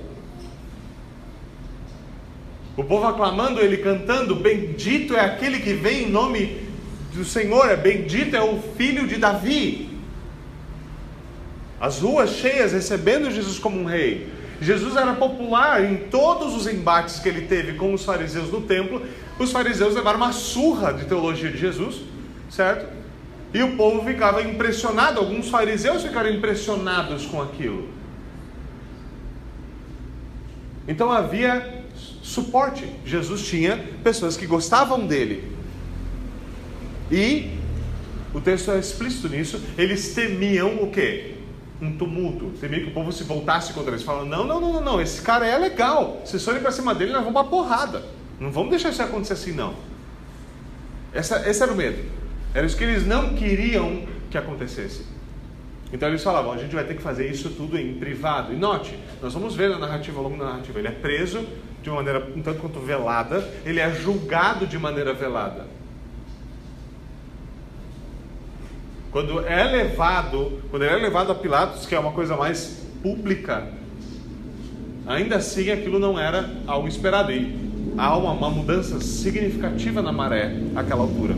O 2.76 2.84
povo 2.84 3.06
aclamando 3.08 3.60
ele, 3.60 3.78
cantando: 3.78 4.36
Bendito 4.36 5.16
é 5.16 5.22
aquele 5.22 5.60
que 5.60 5.74
vem 5.74 6.04
em 6.04 6.10
nome 6.10 6.64
do 7.14 7.24
Senhor, 7.24 7.70
é 7.70 7.76
bendito 7.76 8.36
é 8.36 8.42
o 8.42 8.60
filho 8.76 9.08
de 9.08 9.18
Davi. 9.18 9.90
As 11.80 12.00
ruas 12.00 12.32
cheias 12.32 12.72
recebendo 12.72 13.30
Jesus 13.30 13.60
como 13.60 13.80
um 13.80 13.86
rei. 13.86 14.28
Jesus 14.62 14.96
era 14.96 15.14
popular 15.14 15.84
em 15.84 15.98
todos 15.98 16.56
os 16.56 16.66
embates 16.66 17.20
que 17.20 17.28
ele 17.28 17.42
teve 17.42 17.74
com 17.74 17.94
os 17.94 18.06
fariseus 18.06 18.50
no 18.50 18.62
templo. 18.62 19.02
Os 19.38 19.52
fariseus 19.52 19.94
levaram 19.94 20.18
uma 20.18 20.32
surra 20.32 20.94
de 20.94 21.06
teologia 21.06 21.52
de 21.52 21.58
Jesus, 21.58 22.02
certo? 22.54 22.88
E 23.54 23.62
o 23.62 23.76
povo 23.76 24.04
ficava 24.06 24.42
impressionado, 24.42 25.20
alguns 25.20 25.50
fariseus 25.50 26.04
ficaram 26.04 26.30
impressionados 26.30 27.26
com 27.26 27.42
aquilo. 27.42 27.90
Então 30.88 31.12
havia 31.12 31.84
suporte. 32.22 32.86
Jesus 33.06 33.46
tinha 33.48 33.78
pessoas 34.04 34.36
que 34.36 34.46
gostavam 34.46 35.06
dele. 35.06 35.52
E 37.12 37.52
o 38.34 38.42
texto 38.42 38.72
é 38.72 38.80
explícito 38.80 39.30
nisso, 39.30 39.62
eles 39.78 40.14
temiam 40.14 40.84
o 40.84 40.92
quê? 40.92 41.30
um 41.82 41.98
tumulto, 41.98 42.52
temia 42.62 42.80
que 42.80 42.88
o 42.88 42.94
povo 42.94 43.12
se 43.12 43.26
voltasse 43.26 43.74
contra 43.74 43.92
eles, 43.92 44.04
falando: 44.04 44.30
não, 44.30 44.46
não, 44.46 44.62
não, 44.62 44.82
não, 44.82 45.02
esse 45.02 45.22
cara 45.22 45.46
é 45.46 45.58
legal, 45.58 46.22
vocês 46.24 46.42
forem 46.44 46.62
para 46.62 46.72
cima 46.72 46.96
dele, 46.96 47.12
nós 47.12 47.24
vamos 47.24 47.36
uma 47.36 47.50
porrada, 47.50 48.04
não 48.40 48.50
vamos 48.52 48.70
deixar 48.70 48.90
isso 48.90 49.02
acontecer 49.02 49.34
assim, 49.34 49.52
não. 49.52 49.76
Essa, 51.14 51.48
esse 51.50 51.62
era 51.62 51.74
o 51.74 51.76
medo, 51.76 52.00
era 52.54 52.66
isso 52.66 52.78
que 52.78 52.84
eles 52.84 53.06
não 53.06 53.34
queriam 53.34 54.04
que 54.30 54.38
acontecesse. 54.38 55.06
Então 55.92 56.10
eles 56.10 56.24
falavam: 56.24 56.52
a 56.52 56.58
gente 56.58 56.74
vai 56.74 56.84
ter 56.84 56.96
que 56.96 57.02
fazer 57.02 57.30
isso 57.30 57.52
tudo 57.52 57.78
em 57.78 57.94
privado. 57.96 58.52
E 58.52 58.56
note, 58.56 58.98
nós 59.22 59.34
vamos 59.34 59.56
ver 59.56 59.70
na 59.70 59.78
narrativa, 59.78 60.18
ao 60.18 60.24
longo 60.24 60.38
da 60.38 60.46
narrativa, 60.46 60.80
ele 60.80 60.88
é 60.88 60.92
preso 60.92 61.46
de 61.82 61.90
uma 61.90 61.98
maneira 61.98 62.28
um 62.36 62.42
tanto 62.42 62.60
quanto 62.60 62.80
velada, 62.80 63.48
ele 63.66 63.80
é 63.80 63.92
julgado 63.92 64.66
de 64.66 64.80
maneira 64.80 65.14
velada. 65.14 65.68
Quando 69.12 69.46
é 69.46 69.64
levado, 69.66 70.60
quando 70.72 70.84
ele 70.84 70.96
é 70.96 70.98
levado 70.98 71.32
a 71.32 71.36
Pilatos, 71.36 71.86
que 71.86 71.94
é 71.94 72.00
uma 72.00 72.14
coisa 72.14 72.36
mais 72.36 72.84
pública, 73.04 73.68
ainda 75.06 75.36
assim 75.36 75.70
aquilo 75.70 76.00
não 76.00 76.18
era 76.18 76.50
algo 76.66 76.88
esperado. 76.88 77.32
E 77.32 77.56
há 77.96 78.18
uma, 78.18 78.32
uma 78.32 78.50
mudança 78.50 79.00
significativa 79.00 80.02
na 80.02 80.12
maré 80.12 80.56
àquela 80.76 81.02
altura. 81.02 81.36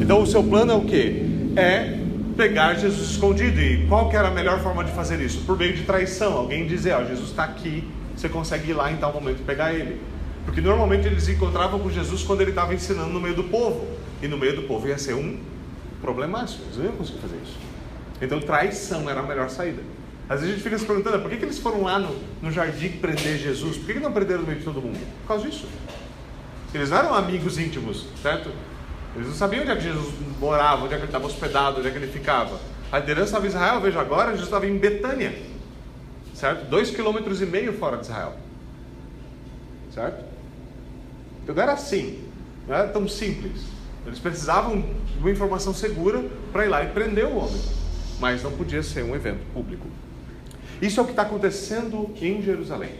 Então 0.00 0.22
o 0.22 0.26
seu 0.26 0.42
plano 0.44 0.72
é 0.72 0.74
o 0.76 0.82
que? 0.82 1.52
É 1.56 1.98
pegar 2.36 2.74
Jesus 2.74 3.10
escondido. 3.10 3.60
E 3.60 3.86
qual 3.88 4.08
que 4.08 4.16
era 4.16 4.28
a 4.28 4.30
melhor 4.30 4.60
forma 4.62 4.84
de 4.84 4.92
fazer 4.92 5.20
isso? 5.20 5.40
Por 5.40 5.58
meio 5.58 5.74
de 5.74 5.82
traição. 5.82 6.34
Alguém 6.34 6.66
dizer, 6.66 6.92
ó, 6.92 7.04
Jesus 7.04 7.30
está 7.30 7.44
aqui, 7.44 7.84
você 8.16 8.28
consegue 8.28 8.70
ir 8.70 8.74
lá 8.74 8.92
em 8.92 8.96
tal 8.96 9.12
momento 9.12 9.44
pegar 9.44 9.74
ele. 9.74 10.00
Porque 10.44 10.60
normalmente 10.60 11.06
eles 11.06 11.28
encontravam 11.28 11.80
com 11.80 11.90
Jesus 11.90 12.22
quando 12.22 12.40
ele 12.40 12.50
estava 12.50 12.72
ensinando 12.72 13.10
no 13.10 13.20
meio 13.20 13.34
do 13.34 13.44
povo. 13.44 13.86
E 14.22 14.28
no 14.28 14.38
meio 14.38 14.54
do 14.54 14.62
povo 14.62 14.86
ia 14.88 14.98
ser 14.98 15.14
um 15.14 15.38
problemático, 16.00 16.62
eles 16.64 16.76
não 16.76 16.84
iam 16.84 16.94
conseguir 16.94 17.18
fazer 17.18 17.36
isso. 17.42 17.56
Então 18.22 18.40
traição 18.40 19.10
era 19.10 19.20
a 19.20 19.22
melhor 19.22 19.50
saída. 19.50 19.82
Às 20.28 20.40
vezes 20.40 20.54
a 20.54 20.56
gente 20.56 20.62
fica 20.64 20.78
se 20.78 20.84
perguntando, 20.84 21.18
por 21.20 21.30
que, 21.30 21.38
que 21.38 21.44
eles 21.44 21.58
foram 21.58 21.82
lá 21.82 21.98
no, 21.98 22.14
no 22.42 22.50
jardim 22.52 22.88
prender 22.88 23.38
Jesus? 23.38 23.76
Por 23.78 23.86
que, 23.86 23.94
que 23.94 24.00
não 24.00 24.12
prenderam 24.12 24.42
no 24.42 24.46
meio 24.46 24.58
de 24.58 24.64
todo 24.64 24.80
mundo? 24.80 24.98
Por 25.22 25.28
causa 25.28 25.48
disso. 25.48 25.66
Eles 26.74 26.90
não 26.90 26.98
eram 26.98 27.14
amigos 27.14 27.58
íntimos, 27.58 28.06
certo? 28.22 28.50
Eles 29.18 29.28
não 29.28 29.34
sabiam 29.34 29.62
onde 29.62 29.72
é 29.72 29.76
que 29.76 29.82
Jesus 29.82 30.14
morava, 30.38 30.84
onde 30.84 30.94
é 30.94 30.96
que 30.96 31.02
ele 31.02 31.08
estava 31.08 31.26
hospedado, 31.26 31.78
onde 31.78 31.88
é 31.88 31.90
que 31.90 31.96
ele 31.96 32.06
ficava. 32.06 32.58
A 32.90 33.00
liderança 33.00 33.26
estava 33.26 33.46
em 33.46 33.48
Israel, 33.48 33.80
veja 33.80 34.00
agora, 34.00 34.30
Jesus 34.30 34.46
estava 34.46 34.66
em 34.66 34.78
Betânia, 34.78 35.36
certo? 36.34 36.66
Dois 36.70 36.90
quilômetros 36.90 37.42
e 37.42 37.46
meio 37.46 37.72
fora 37.72 37.96
de 37.96 38.04
Israel, 38.04 38.36
certo? 39.92 40.24
Então 41.42 41.54
não 41.54 41.62
era 41.62 41.72
assim, 41.72 42.24
não 42.66 42.74
era 42.74 42.88
tão 42.88 43.08
simples. 43.08 43.62
Eles 44.06 44.20
precisavam 44.20 44.80
de 44.80 45.18
uma 45.18 45.30
informação 45.30 45.74
segura 45.74 46.24
para 46.52 46.64
ir 46.64 46.68
lá 46.68 46.84
e 46.84 46.88
prender 46.88 47.26
o 47.26 47.36
homem, 47.36 47.60
mas 48.20 48.42
não 48.42 48.52
podia 48.52 48.82
ser 48.82 49.02
um 49.02 49.14
evento 49.14 49.44
público. 49.52 49.86
Isso 50.80 51.00
é 51.00 51.02
o 51.02 51.06
que 51.06 51.12
está 51.12 51.22
acontecendo 51.22 52.08
em 52.20 52.40
Jerusalém. 52.40 52.94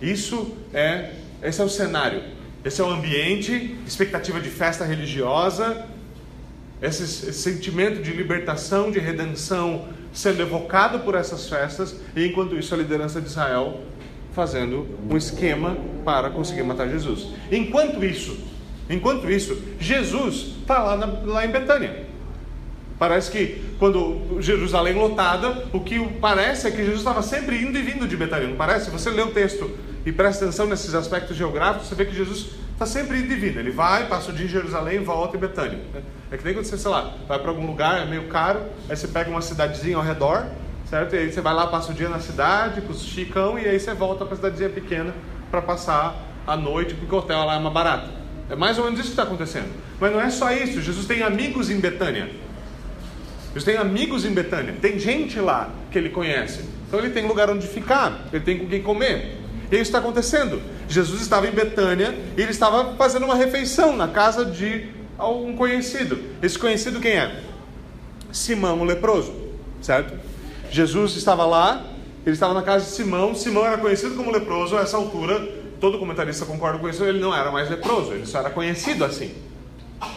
Isso 0.00 0.56
é, 0.72 1.12
esse 1.42 1.60
é 1.60 1.64
o 1.64 1.68
cenário, 1.68 2.22
esse 2.68 2.80
é 2.80 2.84
o 2.84 2.90
ambiente, 2.90 3.76
expectativa 3.86 4.40
de 4.40 4.48
festa 4.48 4.84
religiosa, 4.84 5.86
esse, 6.80 7.02
esse 7.02 7.32
sentimento 7.32 8.00
de 8.00 8.12
libertação, 8.12 8.90
de 8.90 8.98
redenção 8.98 9.88
sendo 10.12 10.40
evocado 10.40 11.00
por 11.00 11.14
essas 11.14 11.48
festas, 11.48 11.96
e 12.14 12.26
enquanto 12.26 12.56
isso 12.56 12.72
a 12.72 12.78
liderança 12.78 13.20
de 13.20 13.26
Israel 13.26 13.80
fazendo 14.32 14.86
um 15.10 15.16
esquema 15.16 15.76
para 16.04 16.30
conseguir 16.30 16.62
matar 16.62 16.88
Jesus. 16.88 17.26
Enquanto 17.50 18.04
isso, 18.04 18.36
Enquanto 18.88 19.30
isso, 19.30 19.60
Jesus 19.78 20.54
está 20.60 20.82
lá, 20.82 21.20
lá 21.24 21.44
em 21.44 21.50
Betânia. 21.50 22.06
Parece 22.98 23.30
que 23.30 23.62
quando 23.78 24.40
Jerusalém 24.40 24.94
lotada, 24.94 25.66
o 25.72 25.80
que 25.80 26.00
parece 26.20 26.66
é 26.66 26.70
que 26.70 26.78
Jesus 26.78 26.98
estava 26.98 27.22
sempre 27.22 27.56
indo 27.56 27.78
e 27.78 27.82
vindo 27.82 28.08
de 28.08 28.16
Betânia, 28.16 28.48
não 28.48 28.56
parece? 28.56 28.90
Você 28.90 29.10
lê 29.10 29.22
o 29.22 29.30
texto 29.30 29.70
e 30.06 30.12
presta 30.12 30.44
atenção 30.44 30.66
nesses 30.66 30.94
aspectos 30.94 31.36
geográficos, 31.36 31.88
você 31.88 31.94
vê 31.94 32.04
que 32.04 32.14
Jesus 32.14 32.50
está 32.72 32.86
sempre 32.86 33.18
indo 33.18 33.32
e 33.32 33.36
vindo. 33.36 33.58
Ele 33.58 33.70
vai, 33.70 34.06
passa 34.06 34.30
o 34.30 34.34
dia 34.34 34.46
em 34.46 34.48
Jerusalém, 34.48 35.02
volta 35.02 35.36
em 35.36 35.40
Betânia. 35.40 35.78
É 36.30 36.36
que 36.36 36.44
nem 36.44 36.54
quando 36.54 36.64
você, 36.64 36.78
sei 36.78 36.90
lá, 36.90 37.14
vai 37.26 37.38
para 37.38 37.50
algum 37.50 37.66
lugar, 37.66 38.00
é 38.00 38.04
meio 38.04 38.28
caro, 38.28 38.60
aí 38.88 38.96
você 38.96 39.08
pega 39.08 39.28
uma 39.28 39.42
cidadezinha 39.42 39.96
ao 39.96 40.02
redor, 40.02 40.46
certo? 40.88 41.14
E 41.14 41.18
aí 41.18 41.32
você 41.32 41.40
vai 41.40 41.54
lá, 41.54 41.66
passa 41.66 41.90
o 41.90 41.94
dia 41.94 42.08
na 42.08 42.20
cidade, 42.20 42.80
com 42.82 42.92
o 42.92 42.96
chicão, 42.96 43.58
e 43.58 43.66
aí 43.66 43.78
você 43.78 43.92
volta 43.94 44.24
para 44.24 44.34
a 44.34 44.36
cidadezinha 44.36 44.70
pequena 44.70 45.14
para 45.50 45.60
passar 45.60 46.16
a 46.46 46.56
noite, 46.56 46.94
porque 46.94 47.14
o 47.14 47.18
hotel 47.18 47.44
lá 47.44 47.56
é 47.56 47.58
mais 47.58 47.74
barato. 47.74 48.10
É 48.50 48.56
mais 48.56 48.78
ou 48.78 48.84
menos 48.84 48.98
isso 49.00 49.08
que 49.08 49.12
está 49.12 49.24
acontecendo. 49.24 49.68
Mas 50.00 50.12
não 50.12 50.20
é 50.20 50.30
só 50.30 50.50
isso. 50.52 50.80
Jesus 50.80 51.06
tem 51.06 51.22
amigos 51.22 51.68
em 51.68 51.80
Betânia. 51.80 52.30
Jesus 53.48 53.64
tem 53.64 53.76
amigos 53.76 54.24
em 54.24 54.32
Betânia. 54.32 54.74
Tem 54.80 54.98
gente 54.98 55.38
lá 55.38 55.70
que 55.90 55.98
ele 55.98 56.08
conhece. 56.08 56.64
Então 56.86 56.98
ele 56.98 57.10
tem 57.10 57.26
lugar 57.26 57.50
onde 57.50 57.66
ficar. 57.66 58.26
Ele 58.32 58.42
tem 58.42 58.58
com 58.58 58.66
quem 58.66 58.82
comer. 58.82 59.36
E 59.70 59.74
isso 59.74 59.84
está 59.84 59.98
acontecendo. 59.98 60.60
Jesus 60.88 61.20
estava 61.20 61.46
em 61.46 61.50
Betânia 61.50 62.16
e 62.36 62.40
ele 62.40 62.50
estava 62.50 62.94
fazendo 62.96 63.24
uma 63.24 63.34
refeição 63.34 63.96
na 63.96 64.08
casa 64.08 64.44
de 64.44 64.88
um 65.18 65.54
conhecido. 65.56 66.18
Esse 66.42 66.58
conhecido 66.58 67.00
quem 67.00 67.12
é? 67.12 67.40
Simão 68.32 68.80
o 68.80 68.84
leproso, 68.84 69.34
certo? 69.80 70.18
Jesus 70.70 71.16
estava 71.16 71.44
lá, 71.44 71.84
ele 72.24 72.34
estava 72.34 72.54
na 72.54 72.62
casa 72.62 72.84
de 72.84 72.90
Simão. 72.92 73.34
Simão 73.34 73.66
era 73.66 73.78
conhecido 73.78 74.14
como 74.14 74.30
leproso 74.30 74.76
a 74.76 74.80
essa 74.80 74.96
altura 74.96 75.58
todo 75.80 75.98
comentarista 75.98 76.44
concorda 76.44 76.78
com 76.78 76.88
isso, 76.88 77.04
ele 77.04 77.18
não 77.18 77.34
era 77.34 77.50
mais 77.50 77.70
leproso, 77.70 78.12
ele 78.12 78.26
só 78.26 78.40
era 78.40 78.50
conhecido 78.50 79.04
assim. 79.04 79.32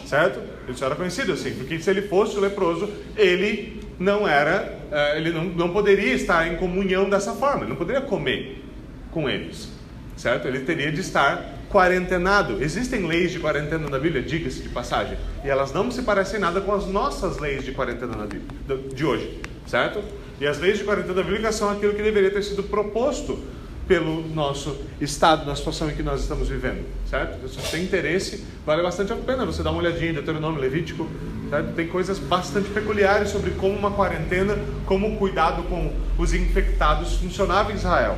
Certo? 0.06 0.40
Ele 0.68 0.78
só 0.78 0.86
era 0.86 0.96
conhecido 0.96 1.32
assim, 1.32 1.52
porque 1.54 1.80
se 1.80 1.90
ele 1.90 2.04
fosse 2.04 2.38
leproso, 2.38 2.90
ele 3.18 3.82
não 3.98 4.28
era, 4.28 4.78
eh, 4.92 5.18
ele 5.18 5.32
não, 5.32 5.46
não 5.46 5.70
poderia 5.70 6.14
estar 6.14 6.52
em 6.52 6.58
comunhão 6.58 7.10
dessa 7.10 7.34
forma, 7.34 7.62
ele 7.62 7.70
não 7.70 7.76
poderia 7.76 8.02
comer 8.02 8.64
com 9.12 9.30
eles. 9.30 9.70
Certo? 10.16 10.48
Ele 10.48 10.62
teria 10.62 10.92
de 10.92 11.02
estar 11.02 11.62
quarentenado. 11.70 12.62
Existem 12.62 13.08
leis 13.08 13.32
de 13.32 13.40
quarentena 13.40 13.90
na 13.90 13.98
Bíblia, 13.98 14.22
diga-se 14.22 14.62
de 14.62 14.70
passagem, 14.70 15.18
e 15.44 15.50
elas 15.50 15.72
não 15.72 15.90
se 15.90 16.02
parecem 16.02 16.40
nada 16.40 16.60
com 16.62 16.74
as 16.74 16.86
nossas 16.86 17.38
leis 17.40 17.64
de 17.64 17.72
quarentena 17.72 18.16
na 18.16 18.26
Bíblia, 18.26 18.94
de 18.94 19.06
hoje, 19.06 19.40
certo? 19.66 20.04
E 20.40 20.46
as 20.46 20.60
leis 20.60 20.78
de 20.78 20.84
quarentena 20.84 21.24
bíblica 21.24 21.52
são 21.52 21.70
aquilo 21.70 21.94
que 21.94 22.04
deveria 22.04 22.32
ter 22.32 22.44
sido 22.44 22.64
proposto 22.64 23.40
pelo 23.88 24.28
nosso 24.30 24.78
estado, 25.00 25.46
na 25.46 25.56
situação 25.56 25.90
em 25.90 25.94
que 25.94 26.04
nós 26.04 26.22
estamos 26.22 26.48
vivendo, 26.48 26.86
certo? 27.10 27.48
Se 27.48 27.56
você 27.56 27.78
tem 27.78 27.84
interesse, 27.84 28.44
vale 28.66 28.82
bastante 28.82 29.12
a 29.12 29.16
pena 29.16 29.46
você 29.46 29.64
dar 29.64 29.72
uma 29.72 29.80
olhadinha 29.80 30.12
em 30.12 30.14
Deuteronômio 30.14 30.62
Levítico, 30.62 31.08
certo? 31.50 31.74
Tem 31.74 31.88
coisas 31.88 32.18
bastante 32.18 32.70
peculiares 32.70 33.30
sobre 33.30 33.52
como 33.52 33.76
uma 33.78 33.92
quarentena, 33.92 34.58
como 34.86 35.14
o 35.14 35.18
cuidado 35.18 35.64
com 35.64 35.94
os 36.18 36.34
infectados 36.34 37.16
funcionava 37.16 37.72
em 37.72 37.76
Israel, 37.76 38.18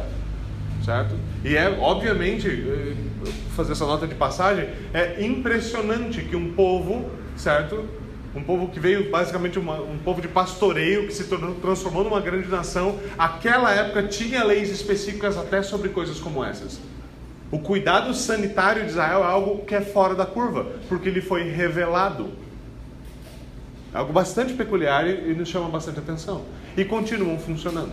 certo? 0.83 1.15
E 1.43 1.55
é, 1.55 1.69
obviamente, 1.79 2.47
eh, 2.47 2.93
fazer 3.55 3.71
essa 3.71 3.85
nota 3.85 4.05
de 4.05 4.15
passagem, 4.15 4.67
é 4.93 5.23
impressionante 5.23 6.21
que 6.23 6.35
um 6.35 6.53
povo, 6.53 7.09
certo? 7.35 7.87
um 8.35 8.41
povo 8.41 8.67
que 8.69 8.79
veio 8.79 9.11
basicamente 9.11 9.59
uma, 9.59 9.79
um 9.79 9.97
povo 9.99 10.21
de 10.21 10.27
pastoreio 10.27 11.05
que 11.05 11.13
se 11.13 11.25
tornou, 11.25 11.53
transformou 11.55 12.03
numa 12.03 12.19
grande 12.19 12.47
nação. 12.47 12.99
Aquela 13.17 13.71
época 13.71 14.03
tinha 14.03 14.43
leis 14.43 14.69
específicas 14.71 15.37
até 15.37 15.61
sobre 15.61 15.89
coisas 15.89 16.19
como 16.19 16.43
essas. 16.43 16.79
O 17.51 17.59
cuidado 17.59 18.13
sanitário 18.15 18.83
de 18.83 18.89
Israel 18.89 19.19
é 19.19 19.27
algo 19.27 19.63
que 19.65 19.75
é 19.75 19.81
fora 19.81 20.15
da 20.15 20.25
curva, 20.25 20.65
porque 20.89 21.09
ele 21.09 21.21
foi 21.21 21.43
revelado. 21.51 22.31
É 23.93 23.97
algo 23.99 24.11
bastante 24.11 24.53
peculiar 24.53 25.07
e 25.07 25.35
nos 25.35 25.49
chama 25.49 25.69
bastante 25.69 25.99
atenção. 25.99 26.43
E 26.75 26.83
continuam 26.83 27.37
funcionando. 27.37 27.91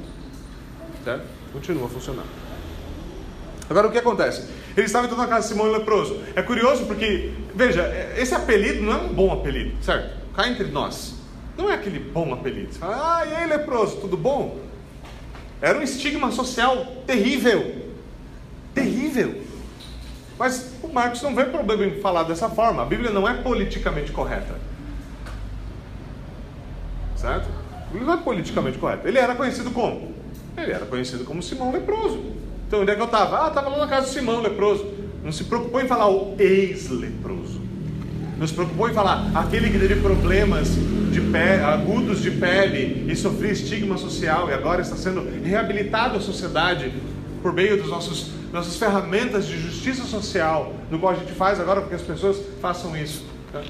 Certo? 1.04 1.24
Continua 1.52 1.88
funcionando. 1.90 2.49
Agora 3.70 3.86
o 3.86 3.92
que 3.92 3.98
acontece? 3.98 4.48
Ele 4.76 4.86
estava 4.86 5.06
então 5.06 5.16
na 5.16 5.28
casa 5.28 5.46
de 5.46 5.54
Simão 5.54 5.70
leproso. 5.70 6.20
É 6.34 6.42
curioso 6.42 6.86
porque, 6.86 7.32
veja, 7.54 7.88
esse 8.16 8.34
apelido 8.34 8.82
não 8.82 8.92
é 8.92 8.96
um 8.96 9.14
bom 9.14 9.32
apelido, 9.32 9.80
certo? 9.80 10.10
Cá 10.34 10.48
entre 10.48 10.66
nós. 10.66 11.14
Não 11.56 11.70
é 11.70 11.74
aquele 11.74 12.00
bom 12.00 12.34
apelido. 12.34 12.72
Você 12.72 12.80
fala, 12.80 13.18
ah, 13.20 13.24
e 13.24 13.32
aí 13.32 13.46
leproso, 13.48 13.98
tudo 13.98 14.16
bom? 14.16 14.58
Era 15.62 15.78
um 15.78 15.82
estigma 15.82 16.32
social 16.32 16.84
terrível. 17.06 17.86
Terrível. 18.74 19.40
Mas 20.36 20.72
o 20.82 20.88
Marcos 20.88 21.22
não 21.22 21.36
vê 21.36 21.44
problema 21.44 21.84
em 21.84 22.00
falar 22.00 22.24
dessa 22.24 22.48
forma. 22.48 22.82
A 22.82 22.86
Bíblia 22.86 23.10
não 23.10 23.28
é 23.28 23.34
politicamente 23.34 24.10
correta. 24.10 24.56
Certo? 27.14 27.48
Bíblia 27.92 28.06
não 28.06 28.14
é 28.14 28.16
politicamente 28.16 28.78
correta. 28.78 29.06
Ele 29.06 29.18
era 29.18 29.36
conhecido 29.36 29.70
como? 29.70 30.12
Ele 30.56 30.72
era 30.72 30.86
conhecido 30.86 31.24
como 31.24 31.40
Simão 31.40 31.70
leproso. 31.70 32.39
Então 32.70 32.82
onde 32.82 32.92
é 32.92 32.94
que 32.94 33.00
eu 33.00 33.06
estava? 33.06 33.46
Ah, 33.46 33.48
estava 33.48 33.68
lá 33.68 33.78
na 33.78 33.88
casa 33.88 34.06
de 34.06 34.12
Simão 34.12 34.40
leproso. 34.40 34.86
Não 35.24 35.32
se 35.32 35.42
preocupou 35.42 35.80
em 35.80 35.88
falar 35.88 36.08
o 36.08 36.36
ex-leproso. 36.38 37.60
Não 38.38 38.46
se 38.46 38.54
preocupou 38.54 38.88
em 38.88 38.94
falar 38.94 39.28
aquele 39.34 39.70
que 39.70 39.76
teve 39.76 39.96
problemas 39.96 40.68
de 41.10 41.20
agudos 41.64 42.22
de 42.22 42.30
pele 42.30 43.10
e 43.10 43.16
sofria 43.16 43.50
estigma 43.50 43.98
social 43.98 44.48
e 44.48 44.54
agora 44.54 44.82
está 44.82 44.94
sendo 44.94 45.28
reabilitado 45.42 46.18
à 46.18 46.20
sociedade 46.20 46.94
por 47.42 47.52
meio 47.52 47.84
nossos 47.88 48.30
nossas 48.52 48.76
ferramentas 48.76 49.48
de 49.48 49.60
justiça 49.60 50.04
social, 50.04 50.72
no 50.92 51.00
qual 51.00 51.12
a 51.12 51.16
gente 51.16 51.32
faz 51.32 51.58
agora 51.58 51.80
para 51.80 51.88
que 51.88 51.96
as 51.96 52.02
pessoas 52.02 52.40
façam 52.60 52.96
isso. 52.96 53.24
Tá? 53.52 53.62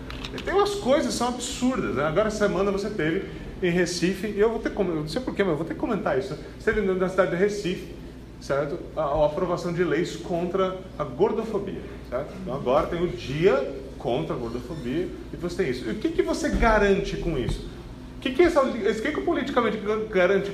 Tem 0.45 0.52
umas 0.52 0.75
coisas 0.75 1.07
que 1.07 1.19
são 1.19 1.28
absurdas. 1.28 1.95
Né? 1.97 2.04
Agora, 2.04 2.30
semana 2.30 2.71
você 2.71 2.90
teve 2.90 3.25
em 3.62 3.71
Recife, 3.71 4.26
e 4.26 4.40
eu 4.40 4.50
vou 4.50 4.59
ter, 4.59 4.71
não 4.75 5.09
sei 5.09 5.23
porquê, 5.23 5.42
mas 5.42 5.52
eu 5.52 5.57
vou 5.57 5.66
ter 5.66 5.73
que 5.75 5.80
comentar 5.80 6.19
isso. 6.19 6.37
Você 6.59 6.73
teve 6.73 6.87
na 6.92 7.09
cidade 7.09 7.30
de 7.30 7.37
Recife, 7.37 8.00
certo? 8.40 8.78
A, 8.97 9.02
a, 9.02 9.26
aprovação 9.26 9.73
de 9.73 9.85
leis 9.85 10.16
contra 10.16 10.78
a 10.99 11.04
gordofobia, 11.04 11.82
certo? 12.09 12.32
Então 12.42 12.54
agora 12.54 12.87
tem 12.87 13.02
o 13.02 13.09
dia 13.09 13.75
contra 13.99 14.35
a 14.35 14.38
gordofobia 14.38 15.09
e 15.32 15.37
você 15.37 15.62
tem 15.62 15.70
isso. 15.70 15.88
E 15.88 15.92
o 15.92 15.94
que, 15.97 16.09
que 16.09 16.23
você 16.23 16.49
garante 16.49 17.16
com 17.18 17.38
isso? 17.38 17.68
O 18.16 18.20
que, 18.20 18.30
que, 18.30 18.42
essa, 18.42 18.61
que, 18.62 19.12
que 19.12 19.20
o 19.20 19.25
politicamente 19.25 19.78
garante, 20.11 20.52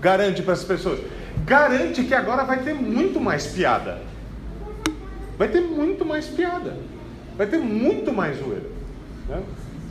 garante 0.00 0.42
para 0.42 0.52
as 0.52 0.64
pessoas? 0.64 1.00
Garante 1.44 2.04
que 2.04 2.14
agora 2.14 2.44
vai 2.44 2.62
ter 2.62 2.74
muito 2.74 3.20
mais 3.20 3.46
piada. 3.46 4.00
Vai 5.36 5.48
ter 5.48 5.60
muito 5.60 6.04
mais 6.04 6.26
piada. 6.26 6.76
Vai 7.36 7.46
ter 7.46 7.58
muito 7.58 8.12
mais 8.12 8.38
zoeira. 8.38 8.66
Né? 9.28 9.42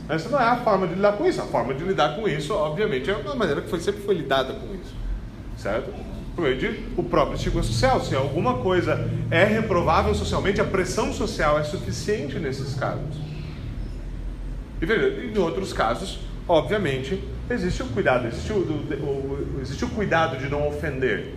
Essa 0.08 0.28
não 0.30 0.40
é 0.40 0.44
a 0.44 0.56
forma 0.56 0.86
de 0.86 0.94
lidar 0.94 1.12
com 1.12 1.26
isso. 1.26 1.40
A 1.40 1.44
forma 1.44 1.74
de 1.74 1.84
lidar 1.84 2.16
com 2.16 2.26
isso, 2.26 2.54
obviamente, 2.54 3.10
é 3.10 3.14
a 3.14 3.34
maneira 3.34 3.60
que 3.60 3.68
foi, 3.68 3.80
sempre 3.80 4.02
foi 4.02 4.14
lidada 4.14 4.54
com 4.54 4.74
isso. 4.74 4.94
Certo? 5.56 5.90
De 6.38 6.84
o 6.96 7.02
próprio 7.02 7.36
estigma 7.36 7.62
social. 7.62 8.00
Se 8.00 8.14
alguma 8.14 8.58
coisa 8.58 9.10
é 9.30 9.44
reprovável 9.44 10.14
socialmente, 10.14 10.60
a 10.60 10.64
pressão 10.64 11.12
social 11.12 11.58
é 11.58 11.64
suficiente 11.64 12.38
nesses 12.38 12.74
casos. 12.74 13.16
E 14.80 14.86
veja, 14.86 15.08
em 15.24 15.36
outros 15.36 15.72
casos, 15.72 16.20
obviamente, 16.46 17.22
existe 17.50 17.82
o 17.82 17.86
cuidado, 17.86 18.28
existe 18.28 18.52
o, 18.52 19.58
existe 19.60 19.84
o 19.84 19.88
cuidado 19.88 20.36
de 20.36 20.48
não 20.48 20.68
ofender. 20.68 21.34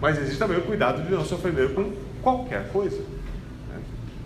Mas 0.00 0.18
existe 0.18 0.38
também 0.38 0.58
o 0.58 0.62
cuidado 0.62 1.02
de 1.02 1.12
não 1.12 1.24
se 1.24 1.32
ofender 1.32 1.72
com 1.72 1.92
qualquer 2.20 2.68
coisa. 2.72 2.98
Né? 2.98 3.80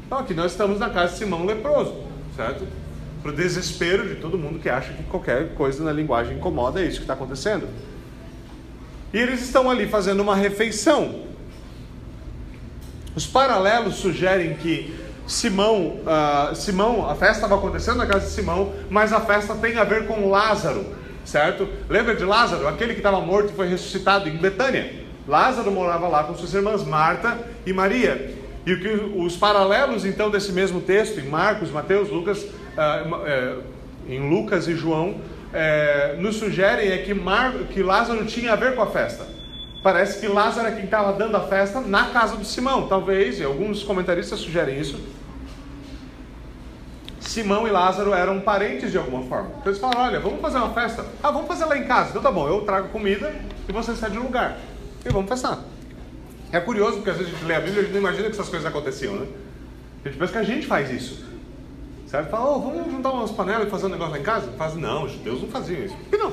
Então 0.07 0.19
aqui 0.19 0.33
nós 0.33 0.53
estamos 0.53 0.79
na 0.79 0.88
casa 0.88 1.12
de 1.12 1.19
Simão 1.19 1.45
leproso, 1.45 1.95
certo? 2.35 2.67
para 3.25 3.33
o 3.33 3.35
desespero 3.35 4.07
de 4.07 4.17
todo 4.17 4.38
mundo 4.38 4.59
que 4.59 4.69
acha 4.69 4.93
que 4.93 5.03
qualquer 5.05 5.55
coisa 5.55 5.83
na 5.83 5.91
linguagem 5.91 6.37
incomoda, 6.37 6.83
é 6.83 6.85
isso 6.85 6.99
que 6.99 7.05
está 7.05 7.14
acontecendo. 7.14 7.67
E 9.14 9.18
eles 9.18 9.40
estão 9.42 9.71
ali 9.71 9.87
fazendo 9.87 10.21
uma 10.21 10.35
refeição. 10.35 11.23
Os 13.14 13.25
paralelos 13.25 13.94
sugerem 13.94 14.54
que 14.54 14.92
Simão, 15.25 16.00
uh, 16.00 16.54
Simão, 16.56 17.09
a 17.09 17.14
festa 17.14 17.44
estava 17.44 17.54
acontecendo 17.54 17.99
na 17.99 18.06
casa 18.06 18.26
de 18.26 18.33
Simão, 18.33 18.75
mas 18.90 19.12
a 19.12 19.21
festa 19.21 19.54
tem 19.54 19.78
a 19.78 19.85
ver 19.85 20.09
com 20.09 20.28
Lázaro, 20.28 20.85
certo? 21.25 21.68
Lembra 21.88 22.16
de 22.16 22.25
Lázaro, 22.25 22.66
aquele 22.66 22.92
que 22.92 22.98
estava 22.98 23.20
morto 23.20 23.53
e 23.53 23.55
foi 23.55 23.68
ressuscitado 23.68 24.29
em 24.29 24.37
Betânia? 24.37 25.05
Lázaro 25.29 25.70
morava 25.70 26.09
lá 26.09 26.24
com 26.24 26.35
suas 26.35 26.53
irmãs 26.53 26.83
Marta 26.83 27.38
e 27.64 27.72
Maria. 27.72 28.35
E 28.66 28.72
o 28.72 28.81
que 28.81 28.88
os 29.16 29.37
paralelos 29.37 30.05
então 30.05 30.29
desse 30.29 30.50
mesmo 30.50 30.81
texto 30.81 31.20
em 31.20 31.29
Marcos, 31.29 31.70
Mateus, 31.70 32.11
Lucas 32.11 32.44
ah, 32.77 33.05
é, 33.24 33.55
em 34.09 34.29
Lucas 34.29 34.66
e 34.66 34.74
João, 34.74 35.14
é, 35.55 36.17
nos 36.19 36.37
sugerem 36.37 36.90
é 36.90 36.99
que, 36.99 37.14
Mar, 37.14 37.53
que 37.71 37.83
Lázaro 37.83 38.25
tinha 38.27 38.53
a 38.53 38.57
ver 38.57 38.75
com 38.75 38.83
a 38.83 38.87
festa. 38.87 39.25
Parece 39.83 40.19
que 40.19 40.27
Lázaro 40.27 40.67
é 40.67 40.73
quem 40.73 40.85
estava 40.85 41.12
dando 41.12 41.37
a 41.37 41.47
festa 41.47 41.81
na 41.81 42.07
casa 42.07 42.37
de 42.37 42.47
Simão. 42.47 42.88
Talvez, 42.88 43.38
e 43.38 43.45
alguns 43.45 43.83
comentaristas 43.83 44.40
sugerem 44.40 44.81
isso. 44.81 44.99
Simão 47.21 47.67
e 47.67 47.71
Lázaro 47.71 48.12
eram 48.12 48.40
parentes 48.40 48.90
de 48.90 48.99
alguma 48.99 49.23
forma. 49.25 49.51
Então 49.59 49.67
eles 49.67 49.79
falaram: 49.79 50.03
olha, 50.03 50.21
vamos 50.21 50.40
fazer 50.40 50.59
uma 50.59 50.73
festa. 50.73 51.05
Ah, 51.23 51.31
vamos 51.31 51.47
fazer 51.47 51.64
lá 51.67 51.77
em 51.77 51.85
casa. 51.85 52.11
Então 52.11 52.23
tá 52.23 52.31
bom, 52.31 52.49
eu 52.49 52.62
trago 52.62 52.88
comida 52.88 53.35
e 53.69 53.73
você 53.73 53.95
sai 53.95 54.11
de 54.11 54.19
lugar. 54.19 54.59
E 55.05 55.09
vamos 55.11 55.29
festar. 55.29 55.59
É 56.51 56.61
curioso 56.61 56.97
porque 56.97 57.11
às 57.11 57.17
vezes 57.17 57.33
a 57.33 57.37
gente 57.37 57.47
lê 57.47 57.55
a 57.55 57.61
Bíblia 57.61 57.77
e 57.77 57.81
a 57.81 57.83
gente 57.83 57.93
não 57.93 58.01
imagina 58.01 58.29
que 58.29 58.35
essas 58.35 58.49
coisas 58.49 58.67
aconteciam, 58.67 59.17
né? 59.17 59.27
A 60.05 60.09
gente 60.09 60.19
pensa 60.19 60.33
que 60.33 60.38
a 60.38 60.43
gente 60.43 60.67
faz 60.67 60.90
isso. 60.90 61.25
Certo? 62.07 62.31
Fala, 62.31 62.57
oh, 62.57 62.61
vamos 62.61 62.93
juntar 62.93 63.11
umas 63.11 63.31
panelas 63.31 63.67
e 63.67 63.71
fazer 63.71 63.87
um 63.87 63.90
negócio 63.90 64.12
lá 64.12 64.19
em 64.19 64.23
casa? 64.23 64.53
Faz, 64.53 64.75
não, 64.75 65.05
os 65.05 65.12
judeus 65.12 65.43
não 65.43 65.49
faziam 65.49 65.85
isso. 65.85 65.97
Por 65.97 66.11
que 66.11 66.17
não? 66.17 66.33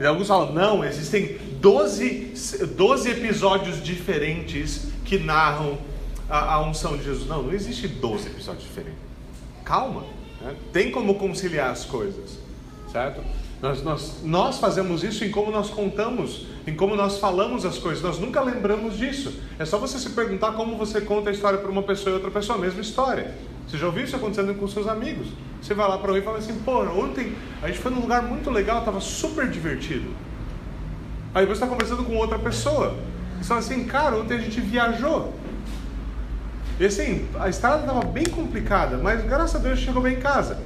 E 0.00 0.06
alguns 0.06 0.28
falam, 0.28 0.52
não, 0.52 0.82
existem 0.82 1.36
12, 1.60 2.32
12 2.74 3.10
episódios 3.10 3.82
diferentes 3.82 4.86
que 5.04 5.18
narram 5.18 5.76
a, 6.28 6.54
a 6.54 6.62
unção 6.62 6.96
de 6.96 7.04
Jesus. 7.04 7.28
Não, 7.28 7.42
não 7.42 7.52
existe 7.52 7.86
12 7.86 8.28
episódios 8.28 8.64
diferentes. 8.64 8.98
Calma, 9.62 10.04
né? 10.40 10.56
tem 10.72 10.90
como 10.90 11.16
conciliar 11.16 11.70
as 11.70 11.84
coisas, 11.84 12.38
certo? 12.90 13.20
Nós, 13.60 13.82
nós, 13.82 14.14
nós 14.24 14.58
fazemos 14.58 15.04
isso 15.04 15.22
em 15.22 15.30
como 15.30 15.50
nós 15.50 15.68
contamos, 15.68 16.46
em 16.66 16.74
como 16.74 16.96
nós 16.96 17.18
falamos 17.18 17.66
as 17.66 17.76
coisas. 17.76 18.02
Nós 18.02 18.18
nunca 18.18 18.40
lembramos 18.40 18.96
disso. 18.96 19.34
É 19.58 19.66
só 19.66 19.76
você 19.76 19.98
se 19.98 20.10
perguntar 20.10 20.52
como 20.52 20.78
você 20.78 21.02
conta 21.02 21.28
a 21.28 21.32
história 21.32 21.58
para 21.58 21.70
uma 21.70 21.82
pessoa 21.82 22.12
e 22.12 22.14
outra 22.14 22.30
pessoa, 22.30 22.56
a 22.56 22.60
mesma 22.60 22.80
história. 22.80 23.34
Você 23.70 23.78
já 23.78 23.86
ouviu 23.86 24.02
isso 24.02 24.16
acontecendo 24.16 24.52
com 24.54 24.66
seus 24.66 24.88
amigos? 24.88 25.28
Você 25.62 25.74
vai 25.74 25.86
lá 25.86 25.96
para 25.96 26.08
ouvir 26.08 26.22
e 26.22 26.24
fala 26.24 26.38
assim: 26.38 26.58
pô, 26.64 26.82
ontem 26.82 27.36
a 27.62 27.68
gente 27.68 27.78
foi 27.78 27.92
num 27.92 28.00
lugar 28.00 28.20
muito 28.20 28.50
legal, 28.50 28.80
estava 28.80 29.00
super 29.00 29.48
divertido. 29.48 30.10
Aí 31.32 31.46
você 31.46 31.52
está 31.52 31.68
conversando 31.68 32.02
com 32.02 32.16
outra 32.16 32.36
pessoa. 32.36 32.96
E 33.40 33.44
fala 33.44 33.60
assim: 33.60 33.84
cara, 33.84 34.16
ontem 34.16 34.34
a 34.34 34.40
gente 34.40 34.60
viajou. 34.60 35.32
E 36.80 36.84
assim, 36.84 37.28
a 37.38 37.48
estrada 37.48 37.82
estava 37.82 38.04
bem 38.04 38.24
complicada, 38.24 38.96
mas 38.96 39.24
graças 39.24 39.54
a 39.54 39.58
Deus 39.60 39.78
chegou 39.78 40.02
bem 40.02 40.16
em 40.16 40.20
casa. 40.20 40.58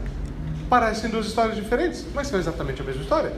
Parecem 0.71 1.11
duas 1.11 1.27
histórias 1.27 1.57
diferentes, 1.57 2.07
mas 2.15 2.29
são 2.29 2.39
exatamente 2.39 2.81
a 2.81 2.85
mesma 2.85 3.03
história. 3.03 3.35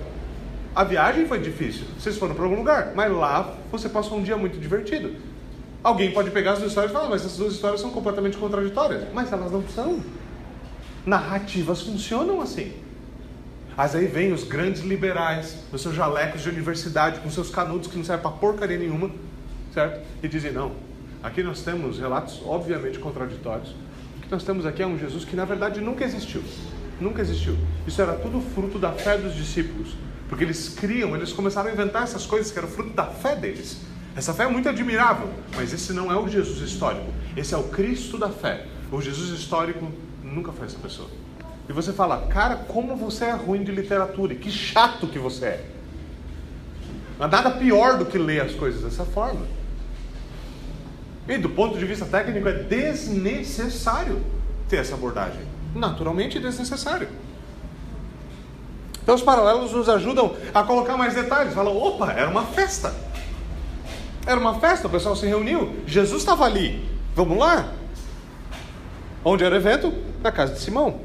A 0.77 0.85
viagem 0.85 1.27
foi 1.27 1.41
difícil, 1.41 1.87
vocês 1.99 2.17
foram 2.17 2.37
para 2.37 2.45
algum 2.45 2.57
lugar, 2.57 2.93
mas 2.95 3.11
lá 3.11 3.55
você 3.73 3.89
passou 3.89 4.19
um 4.19 4.23
dia 4.23 4.37
muito 4.37 4.61
divertido. 4.61 5.17
Alguém 5.87 6.11
pode 6.11 6.33
pegar 6.33 6.55
as 6.55 6.59
duas 6.59 6.73
histórias 6.73 6.91
e 6.91 6.95
falar, 6.95 7.09
mas 7.09 7.25
essas 7.25 7.37
duas 7.37 7.53
histórias 7.53 7.81
são 7.81 7.91
completamente 7.91 8.37
contraditórias. 8.37 9.05
Mas 9.15 9.33
elas 9.33 9.53
não 9.53 9.63
são. 9.69 10.01
Narrativas 11.07 11.83
funcionam 11.83 12.41
assim. 12.41 12.73
Mas 13.77 13.95
aí 13.95 14.07
vem 14.07 14.33
os 14.33 14.43
grandes 14.43 14.83
liberais, 14.83 15.59
os 15.73 15.81
seus 15.81 15.95
jalecos 15.95 16.43
de 16.43 16.49
universidade, 16.49 17.21
com 17.21 17.31
seus 17.31 17.51
canudos 17.51 17.87
que 17.87 17.97
não 17.97 18.05
servem 18.05 18.21
para 18.21 18.33
porcaria 18.33 18.77
nenhuma, 18.77 19.13
certo? 19.73 20.05
E 20.21 20.27
dizem, 20.27 20.51
não, 20.51 20.73
aqui 21.23 21.41
nós 21.41 21.63
temos 21.63 22.01
relatos 22.01 22.43
obviamente 22.45 22.99
contraditórios. 22.99 23.71
O 24.19 24.23
que 24.23 24.29
nós 24.33 24.43
temos 24.43 24.67
aqui 24.67 24.83
é 24.83 24.87
um 24.89 24.99
Jesus 24.99 25.25
que 25.25 25.37
na 25.37 25.45
verdade 25.45 25.81
nunca 25.81 26.05
existiu. 26.05 26.43
Nunca 27.01 27.23
existiu. 27.23 27.57
Isso 27.87 28.03
era 28.03 28.15
tudo 28.15 28.41
fruto 28.41 28.77
da 28.77 28.91
fé 28.91 29.17
dos 29.17 29.37
discípulos. 29.37 29.95
Porque 30.29 30.43
eles 30.43 30.69
criam, 30.69 31.15
eles 31.15 31.33
começaram 31.33 31.71
a 31.71 31.73
inventar 31.73 32.03
essas 32.03 32.27
coisas 32.27 32.51
que 32.51 32.59
eram 32.59 32.67
fruto 32.67 32.91
da 32.91 33.07
fé 33.07 33.37
deles. 33.37 33.81
Essa 34.17 34.33
fé 34.33 34.45
é 34.45 34.49
muito 34.49 34.67
admirável, 34.69 35.29
mas 35.55 35.75
esse 35.75 35.93
não 35.93 36.11
é 36.11 36.17
o 36.17 36.27
Jesus 36.27 36.59
histórico. 36.61 37.07
Esse 37.37 37.53
é 37.53 37.59
o 37.59 37.65
Cristo 37.65 38.17
da 38.17 38.31
fé. 38.31 38.65
O 38.91 39.01
Jesus 39.03 39.39
histórico 39.39 39.93
nunca 40.25 40.53
foi 40.53 40.67
essa 40.67 40.79
pessoa. 40.79 41.11
E 41.69 41.73
você 41.73 41.93
fala, 41.93 42.27
cara, 42.29 42.57
como 42.57 42.97
você 42.97 43.27
é 43.27 43.33
ruim 43.33 43.63
de 43.63 43.73
literatura, 43.73 44.33
e 44.33 44.37
que 44.37 44.51
chato 44.51 45.07
que 45.07 45.19
você 45.19 45.45
é. 45.45 45.65
Mas 47.19 47.31
nada 47.31 47.51
pior 47.51 47.99
do 47.99 48.07
que 48.07 48.17
ler 48.17 48.41
as 48.41 48.53
coisas 48.53 48.83
dessa 48.83 49.05
forma. 49.05 49.47
E 51.29 51.37
do 51.37 51.51
ponto 51.51 51.77
de 51.77 51.85
vista 51.85 52.07
técnico, 52.07 52.49
é 52.49 52.53
desnecessário 52.53 54.25
ter 54.69 54.77
essa 54.77 54.95
abordagem. 54.95 55.43
Naturalmente 55.75 56.39
desnecessário. 56.39 57.09
Então 59.03 59.15
os 59.15 59.23
paralelos 59.23 59.73
nos 59.73 59.89
ajudam 59.89 60.35
a 60.55 60.63
colocar 60.63 60.97
mais 60.97 61.15
detalhes. 61.15 61.53
Fala, 61.53 61.71
opa, 61.71 62.13
era 62.13 62.31
uma 62.31 62.45
festa. 62.45 62.95
Era 64.27 64.41
uma 64.41 64.59
festa, 64.59 64.89
o 64.89 64.91
pessoal 64.91 65.15
se 65.15 65.27
reuniu. 65.27 65.77
Jesus 65.87 66.23
estava 66.23 66.45
ali. 66.45 66.85
Vamos 67.15 67.39
lá? 67.39 67.73
Onde 69.25 69.45
era 69.45 69.55
o 69.55 69.59
evento? 69.59 69.93
Na 70.23 70.33
casa 70.33 70.55
de 70.55 70.61
Simão. 70.61 71.01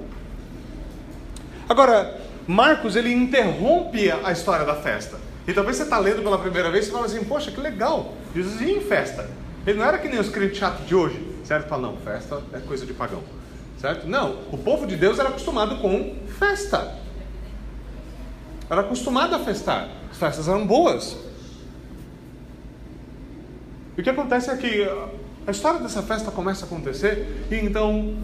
Agora, 1.69 2.19
Marcos 2.47 2.95
ele 2.95 3.13
interrompe 3.13 4.12
a 4.12 4.31
história 4.31 4.65
da 4.65 4.75
festa. 4.75 5.17
E 5.47 5.53
talvez 5.53 5.77
você 5.77 5.84
está 5.84 5.97
lendo 5.97 6.21
pela 6.21 6.38
primeira 6.38 6.69
vez 6.71 6.88
e 6.88 6.91
fala 6.91 7.05
assim: 7.05 7.23
Poxa, 7.23 7.51
que 7.51 7.62
legal! 7.62 8.13
Jesus 8.36 8.60
ia 8.62 8.77
em 8.77 8.81
festa. 8.81 9.29
Ele 9.65 9.77
não 9.77 9.86
era 9.86 9.97
que 9.97 10.07
nem 10.07 10.19
os 10.19 10.29
crentes 10.29 10.57
chatos 10.57 10.88
de 10.88 10.95
hoje, 10.95 11.23
certo? 11.43 11.67
Fala, 11.67 11.84
não, 11.89 11.97
festa 11.97 12.41
é 12.53 12.60
coisa 12.60 12.86
de 12.86 12.93
pagão, 12.93 13.21
certo? 13.79 14.07
Não, 14.07 14.39
o 14.51 14.57
povo 14.57 14.88
de 14.88 14.95
Deus 14.95 15.19
era 15.19 15.29
acostumado 15.29 15.77
com 15.77 16.15
festa. 16.39 16.95
Era 18.69 18.81
acostumado 18.81 19.36
a 19.36 19.39
festar. 19.39 19.88
As 20.10 20.17
festas 20.17 20.47
eram 20.47 20.65
boas. 20.65 21.15
E 23.97 24.01
o 24.01 24.04
que 24.04 24.10
acontece 24.10 24.49
é 24.49 24.56
que 24.56 24.84
a 25.45 25.51
história 25.51 25.80
dessa 25.80 26.01
festa 26.01 26.32
começa 26.32 26.65
a 26.65 26.67
acontecer 26.67 27.45
e 27.49 27.56
então, 27.56 28.15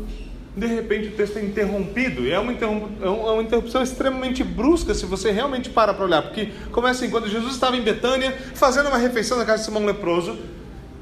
de 0.55 0.67
repente, 0.67 1.09
o 1.09 1.11
texto 1.11 1.37
é 1.37 1.43
interrompido. 1.43 2.21
E 2.21 2.31
é 2.31 2.39
uma, 2.39 2.51
é, 2.53 2.63
é 3.05 3.09
uma 3.09 3.43
interrupção 3.43 3.81
extremamente 3.81 4.43
brusca 4.43 4.93
se 4.93 5.05
você 5.05 5.31
realmente 5.31 5.69
para 5.69 5.93
para 5.93 6.05
olhar. 6.05 6.21
Porque 6.21 6.51
começa 6.71 7.03
assim, 7.03 7.11
quando 7.11 7.27
Jesus 7.27 7.53
estava 7.53 7.75
em 7.75 7.81
Betânia, 7.81 8.31
fazendo 8.55 8.87
uma 8.87 8.97
refeição 8.97 9.37
na 9.37 9.45
casa 9.45 9.59
de 9.59 9.65
Simão 9.65 9.85
Leproso, 9.85 10.37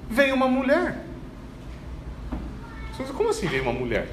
veio 0.10 0.36
uma 0.36 0.48
mulher. 0.48 1.04
Como 3.16 3.30
assim 3.30 3.48
veio 3.48 3.64
uma 3.64 3.74
mulher? 3.74 4.08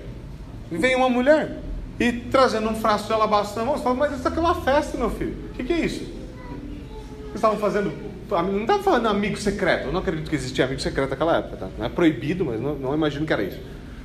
Veio 0.70 0.98
uma 0.98 1.08
mulher 1.08 1.60
e 2.00 2.12
trazendo 2.12 2.68
um 2.68 2.74
frasco 2.74 3.06
de 3.06 3.12
alabastro 3.12 3.60
na 3.60 3.66
mão. 3.66 3.76
Você 3.76 3.84
fala, 3.84 3.94
mas 3.94 4.18
isso 4.18 4.26
aqui 4.26 4.38
é 4.38 4.40
uma 4.40 4.54
festa, 4.56 4.98
meu 4.98 5.10
filho. 5.10 5.36
O 5.50 5.54
que, 5.54 5.64
que 5.64 5.72
é 5.72 5.80
isso? 5.80 6.00
Vocês 6.00 7.36
estavam 7.36 7.58
fazendo 7.58 7.92
não 8.30 8.62
estava 8.62 8.82
falando 8.82 9.06
amigo 9.06 9.37
secreto. 9.37 9.87
Eu 9.87 9.92
não 9.92 10.00
acredito 10.00 10.28
que 10.28 10.37
existia 10.37 10.64
amigo 10.64 10.80
secreto 10.80 11.11
naquela 11.11 11.38
época. 11.38 11.56
Tá? 11.56 11.68
Não 11.78 11.87
é 11.87 11.88
proibido, 11.88 12.44
mas 12.44 12.61
não, 12.61 12.74
não 12.74 12.94
imagino 12.94 13.26
que 13.26 13.32
era 13.32 13.42
isso. 13.42 13.58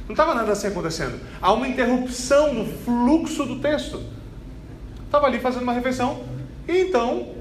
Não 0.07 0.13
estava 0.13 0.33
nada 0.33 0.51
assim 0.51 0.67
acontecendo. 0.67 1.19
Há 1.41 1.51
uma 1.51 1.67
interrupção 1.67 2.53
no 2.53 2.65
fluxo 2.65 3.45
do 3.45 3.59
texto. 3.59 4.01
Estava 5.05 5.27
ali 5.27 5.39
fazendo 5.39 5.63
uma 5.63 5.73
refeição. 5.73 6.23
E 6.67 6.77
então, 6.77 7.33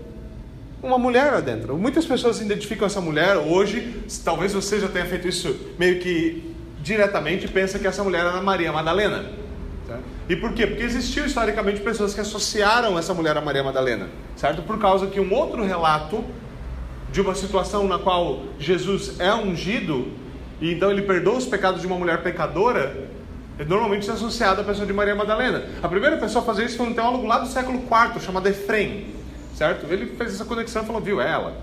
uma 0.82 0.98
mulher 0.98 1.32
lá 1.32 1.40
dentro. 1.40 1.76
Muitas 1.76 2.04
pessoas 2.04 2.40
identificam 2.40 2.86
essa 2.86 3.00
mulher 3.00 3.36
hoje. 3.36 4.02
Talvez 4.24 4.52
você 4.52 4.80
já 4.80 4.88
tenha 4.88 5.06
feito 5.06 5.28
isso 5.28 5.56
meio 5.78 6.00
que 6.00 6.54
diretamente. 6.82 7.48
Pensa 7.48 7.78
que 7.78 7.86
essa 7.86 8.02
mulher 8.02 8.20
era 8.20 8.42
Maria 8.42 8.72
Madalena. 8.72 9.24
Tá? 9.86 9.98
E 10.28 10.34
por 10.34 10.52
quê? 10.52 10.66
Porque 10.66 10.82
existiu 10.82 11.24
historicamente 11.24 11.80
pessoas 11.80 12.14
que 12.14 12.20
associaram 12.20 12.98
essa 12.98 13.14
mulher 13.14 13.36
a 13.36 13.40
Maria 13.40 13.62
Madalena, 13.62 14.08
certo? 14.34 14.62
Por 14.62 14.78
causa 14.78 15.06
que 15.06 15.20
um 15.20 15.32
outro 15.32 15.64
relato 15.64 16.24
de 17.12 17.20
uma 17.20 17.34
situação 17.34 17.86
na 17.86 17.98
qual 17.98 18.42
Jesus 18.58 19.18
é 19.20 19.34
ungido 19.34 20.12
e 20.60 20.72
então 20.72 20.90
ele 20.90 21.02
perdoa 21.02 21.36
os 21.36 21.46
pecados 21.46 21.80
de 21.80 21.86
uma 21.86 21.96
mulher 21.96 22.22
pecadora, 22.22 23.08
é 23.58 23.64
normalmente 23.64 24.10
associado 24.10 24.60
à 24.60 24.64
pessoa 24.64 24.86
de 24.86 24.92
Maria 24.92 25.14
Madalena. 25.14 25.66
A 25.82 25.88
primeira 25.88 26.16
pessoa 26.16 26.42
a 26.42 26.46
fazer 26.46 26.64
isso 26.64 26.76
foi 26.76 26.86
um 26.86 26.94
teólogo 26.94 27.26
lá 27.26 27.38
do 27.38 27.48
século 27.48 27.78
IV, 27.78 28.20
chamado 28.20 28.48
Efrem, 28.48 29.06
certo? 29.54 29.86
Ele 29.90 30.06
fez 30.16 30.34
essa 30.34 30.44
conexão 30.44 30.82
e 30.82 30.86
falou, 30.86 31.00
viu, 31.00 31.20
é 31.20 31.30
ela. 31.30 31.56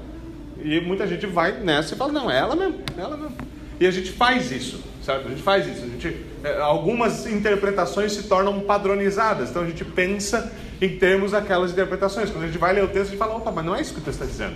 E 0.63 0.79
muita 0.82 1.08
gente 1.08 1.25
vai 1.25 1.60
nessa 1.60 1.93
e 1.93 1.97
fala, 1.97 2.12
não, 2.12 2.29
é 2.29 2.38
ela 2.38 2.56
mesmo, 2.56 2.79
é 2.97 3.01
ela 3.01 3.17
mesmo. 3.17 3.36
E 3.79 3.88
a 3.88 3.91
gente 3.91 4.12
faz 4.12 4.51
isso, 4.51 4.82
certo? 5.03 5.27
A 5.27 5.29
gente 5.29 5.41
faz 5.41 5.67
isso. 5.67 5.84
A 5.84 5.88
gente, 5.88 6.25
é, 6.43 6.62
algumas 6.62 7.25
interpretações 7.25 8.13
se 8.13 8.23
tornam 8.23 8.60
padronizadas, 8.62 9.49
então 9.49 9.63
a 9.63 9.65
gente 9.65 9.84
pensa 9.84 10.51
em 10.82 10.97
termos 10.97 11.32
daquelas 11.32 11.71
interpretações. 11.71 12.29
Quando 12.29 12.43
a 12.43 12.47
gente 12.47 12.60
vai 12.60 12.73
ler 12.73 12.84
o 12.84 12.88
texto, 12.88 13.08
a 13.08 13.10
gente 13.10 13.17
fala, 13.17 13.36
opa, 13.36 13.51
mas 13.51 13.65
não 13.65 13.75
é 13.75 13.82
isso 13.82 13.93
que 13.93 13.99
o 13.99 14.03
texto 14.03 14.21
está 14.21 14.32
dizendo. 14.32 14.56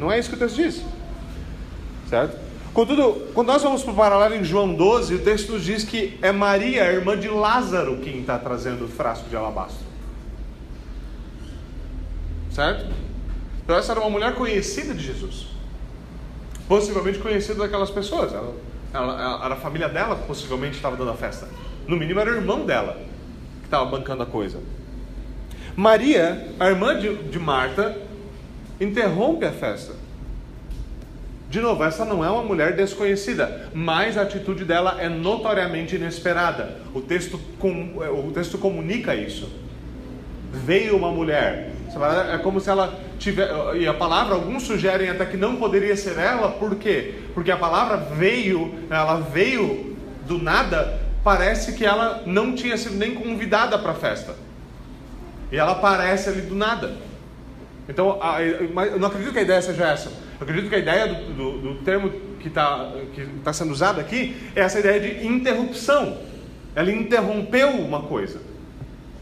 Não 0.00 0.10
é 0.10 0.18
isso 0.18 0.30
que 0.30 0.36
o 0.36 0.38
texto 0.38 0.56
diz. 0.56 0.82
Certo? 2.08 2.36
Contudo, 2.72 3.28
quando 3.34 3.48
nós 3.48 3.62
vamos 3.62 3.82
para 3.82 3.92
o 3.92 3.96
paralelo 3.96 4.34
em 4.36 4.44
João 4.44 4.72
12, 4.72 5.16
o 5.16 5.18
texto 5.18 5.52
nos 5.52 5.62
diz 5.64 5.84
que 5.84 6.18
é 6.22 6.32
Maria, 6.32 6.84
a 6.84 6.92
irmã 6.92 7.18
de 7.18 7.28
Lázaro, 7.28 7.98
quem 7.98 8.20
está 8.20 8.38
trazendo 8.38 8.86
o 8.86 8.88
frasco 8.88 9.28
de 9.28 9.36
alabastro. 9.36 9.84
Certo? 12.50 12.86
Então, 13.62 13.76
essa 13.76 13.92
era 13.92 14.00
uma 14.00 14.08
mulher 14.08 14.34
conhecida 14.34 14.94
de 14.94 15.04
Jesus. 15.04 15.48
Possivelmente 16.66 17.18
conhecida 17.18 17.60
daquelas 17.60 17.90
pessoas. 17.90 18.32
Ela, 18.32 18.54
ela, 18.94 19.44
era 19.44 19.54
a 19.54 19.58
família 19.58 19.88
dela 19.88 20.16
que 20.16 20.26
possivelmente 20.26 20.76
estava 20.76 20.96
dando 20.96 21.10
a 21.10 21.14
festa. 21.14 21.46
No 21.86 21.96
mínimo, 21.96 22.20
era 22.20 22.30
o 22.30 22.36
irmão 22.36 22.64
dela 22.64 22.96
que 23.60 23.66
estava 23.66 23.84
bancando 23.84 24.22
a 24.22 24.26
coisa. 24.26 24.58
Maria, 25.76 26.48
a 26.58 26.68
irmã 26.68 26.98
de, 26.98 27.14
de 27.14 27.38
Marta, 27.38 27.96
interrompe 28.80 29.44
a 29.44 29.52
festa. 29.52 29.92
De 31.50 31.60
novo, 31.60 31.82
essa 31.82 32.04
não 32.04 32.24
é 32.24 32.30
uma 32.30 32.44
mulher 32.44 32.76
desconhecida, 32.76 33.68
mas 33.74 34.16
a 34.16 34.22
atitude 34.22 34.64
dela 34.64 34.96
é 35.00 35.08
notoriamente 35.08 35.96
inesperada. 35.96 36.76
O 36.94 37.00
texto, 37.00 37.40
com, 37.58 37.98
o 37.98 38.30
texto 38.32 38.56
comunica 38.56 39.16
isso. 39.16 39.50
Veio 40.52 40.96
uma 40.96 41.10
mulher. 41.10 41.72
É 42.32 42.38
como 42.38 42.60
se 42.60 42.70
ela 42.70 42.96
tivesse. 43.18 43.52
E 43.80 43.86
a 43.86 43.92
palavra, 43.92 44.36
alguns 44.36 44.62
sugerem 44.62 45.10
até 45.10 45.26
que 45.26 45.36
não 45.36 45.56
poderia 45.56 45.96
ser 45.96 46.16
ela, 46.18 46.52
por 46.52 46.76
quê? 46.76 47.14
Porque 47.34 47.50
a 47.50 47.56
palavra 47.56 47.96
veio, 47.96 48.72
ela 48.88 49.16
veio 49.16 49.96
do 50.28 50.38
nada, 50.38 51.00
parece 51.24 51.72
que 51.72 51.84
ela 51.84 52.22
não 52.26 52.54
tinha 52.54 52.76
sido 52.76 52.94
nem 52.94 53.12
convidada 53.12 53.76
para 53.76 53.90
a 53.90 53.94
festa. 53.94 54.36
E 55.50 55.56
ela 55.56 55.72
aparece 55.72 56.28
ali 56.28 56.42
do 56.42 56.54
nada. 56.54 57.09
Então, 57.90 58.18
a, 58.22 58.40
eu 58.40 58.98
não 59.00 59.08
acredito 59.08 59.32
que 59.32 59.40
a 59.40 59.42
ideia 59.42 59.60
seja 59.60 59.88
essa. 59.88 60.08
Eu 60.08 60.42
acredito 60.42 60.68
que 60.68 60.76
a 60.76 60.78
ideia 60.78 61.08
do, 61.08 61.34
do, 61.34 61.58
do 61.58 61.74
termo 61.82 62.08
que 62.38 62.46
está 62.46 62.92
que 63.12 63.26
tá 63.42 63.52
sendo 63.52 63.72
usado 63.72 64.00
aqui 64.00 64.36
é 64.54 64.60
essa 64.60 64.78
ideia 64.78 65.00
de 65.00 65.26
interrupção. 65.26 66.16
Ela 66.74 66.92
interrompeu 66.92 67.68
uma 67.70 68.02
coisa. 68.02 68.40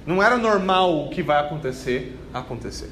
Não 0.06 0.22
era 0.22 0.36
normal 0.36 1.06
o 1.06 1.08
que 1.08 1.22
vai 1.22 1.40
acontecer 1.40 2.14
acontecer. 2.32 2.90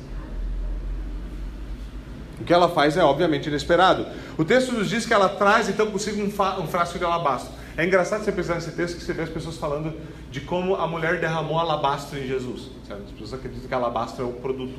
O 2.40 2.44
que 2.44 2.54
ela 2.54 2.70
faz 2.70 2.96
é 2.96 3.04
obviamente 3.04 3.48
inesperado. 3.48 4.06
O 4.38 4.46
texto 4.46 4.72
nos 4.72 4.88
diz 4.88 5.04
que 5.04 5.12
ela 5.12 5.28
traz 5.28 5.68
então 5.68 5.90
consigo 5.90 6.22
um, 6.22 6.62
um 6.62 6.66
frasco 6.66 6.98
de 6.98 7.04
alabastro. 7.04 7.52
É 7.76 7.84
engraçado 7.84 8.24
você 8.24 8.32
pensar 8.32 8.54
nesse 8.54 8.72
texto 8.72 8.96
que 8.96 9.04
você 9.04 9.12
vê 9.12 9.22
as 9.22 9.28
pessoas 9.28 9.58
falando 9.58 9.92
de 10.30 10.40
como 10.40 10.74
a 10.76 10.86
mulher 10.86 11.20
derramou 11.20 11.58
alabastro 11.58 12.18
em 12.18 12.26
Jesus. 12.26 12.70
Certo? 12.88 13.02
As 13.04 13.10
pessoas 13.10 13.34
acreditam 13.34 13.68
que 13.68 13.74
alabastro 13.74 14.24
é 14.24 14.26
o 14.26 14.32
produto. 14.32 14.78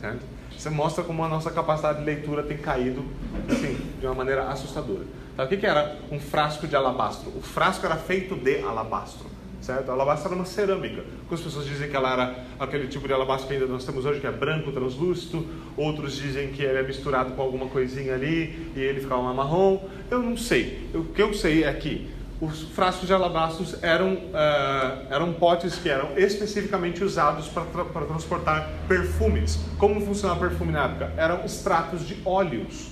Certo? 0.00 0.35
Você 0.56 0.70
mostra 0.70 1.04
como 1.04 1.22
a 1.22 1.28
nossa 1.28 1.50
capacidade 1.50 1.98
de 1.98 2.04
leitura 2.04 2.42
tem 2.42 2.56
caído 2.56 3.04
assim, 3.48 3.76
de 4.00 4.06
uma 4.06 4.14
maneira 4.14 4.48
assustadora. 4.48 5.04
Tá? 5.36 5.44
O 5.44 5.48
que, 5.48 5.56
que 5.56 5.66
era 5.66 5.98
um 6.10 6.18
frasco 6.18 6.66
de 6.66 6.74
alabastro? 6.74 7.30
O 7.36 7.42
frasco 7.42 7.84
era 7.84 7.96
feito 7.96 8.34
de 8.34 8.60
alabastro. 8.60 9.26
Certo? 9.60 9.90
alabastro 9.90 10.28
era 10.28 10.36
uma 10.36 10.44
cerâmica. 10.44 11.02
Algumas 11.22 11.40
pessoas 11.40 11.66
dizem 11.66 11.90
que 11.90 11.96
ela 11.96 12.12
era 12.12 12.44
aquele 12.58 12.86
tipo 12.86 13.08
de 13.08 13.12
alabastro 13.12 13.48
que 13.48 13.54
ainda 13.54 13.66
nós 13.66 13.84
temos 13.84 14.04
hoje, 14.04 14.20
que 14.20 14.26
é 14.26 14.30
branco, 14.30 14.70
translúcido. 14.70 15.44
Outros 15.76 16.14
dizem 16.14 16.52
que 16.52 16.62
ele 16.62 16.78
é 16.78 16.82
misturado 16.82 17.32
com 17.32 17.42
alguma 17.42 17.66
coisinha 17.66 18.14
ali 18.14 18.72
e 18.76 18.80
ele 18.80 19.00
ficava 19.00 19.22
marrom. 19.34 19.80
Eu 20.10 20.22
não 20.22 20.36
sei. 20.36 20.88
O 20.94 21.04
que 21.04 21.20
eu 21.20 21.34
sei 21.34 21.64
é 21.64 21.72
que 21.72 22.08
os 22.40 22.62
frascos 22.62 23.06
de 23.06 23.14
alabastros 23.14 23.82
eram, 23.82 24.14
uh, 24.14 25.06
eram 25.10 25.32
potes 25.32 25.76
que 25.76 25.88
eram 25.88 26.16
especificamente 26.18 27.02
usados 27.02 27.48
para, 27.48 27.64
tra 27.64 28.04
transportar 28.04 28.70
perfumes. 28.86 29.58
Como 29.78 30.00
funcionava 30.04 30.40
perfume 30.40 30.72
na 30.72 30.84
época? 30.84 31.12
Eram 31.16 31.44
extratos 31.44 32.06
de 32.06 32.18
óleos, 32.24 32.90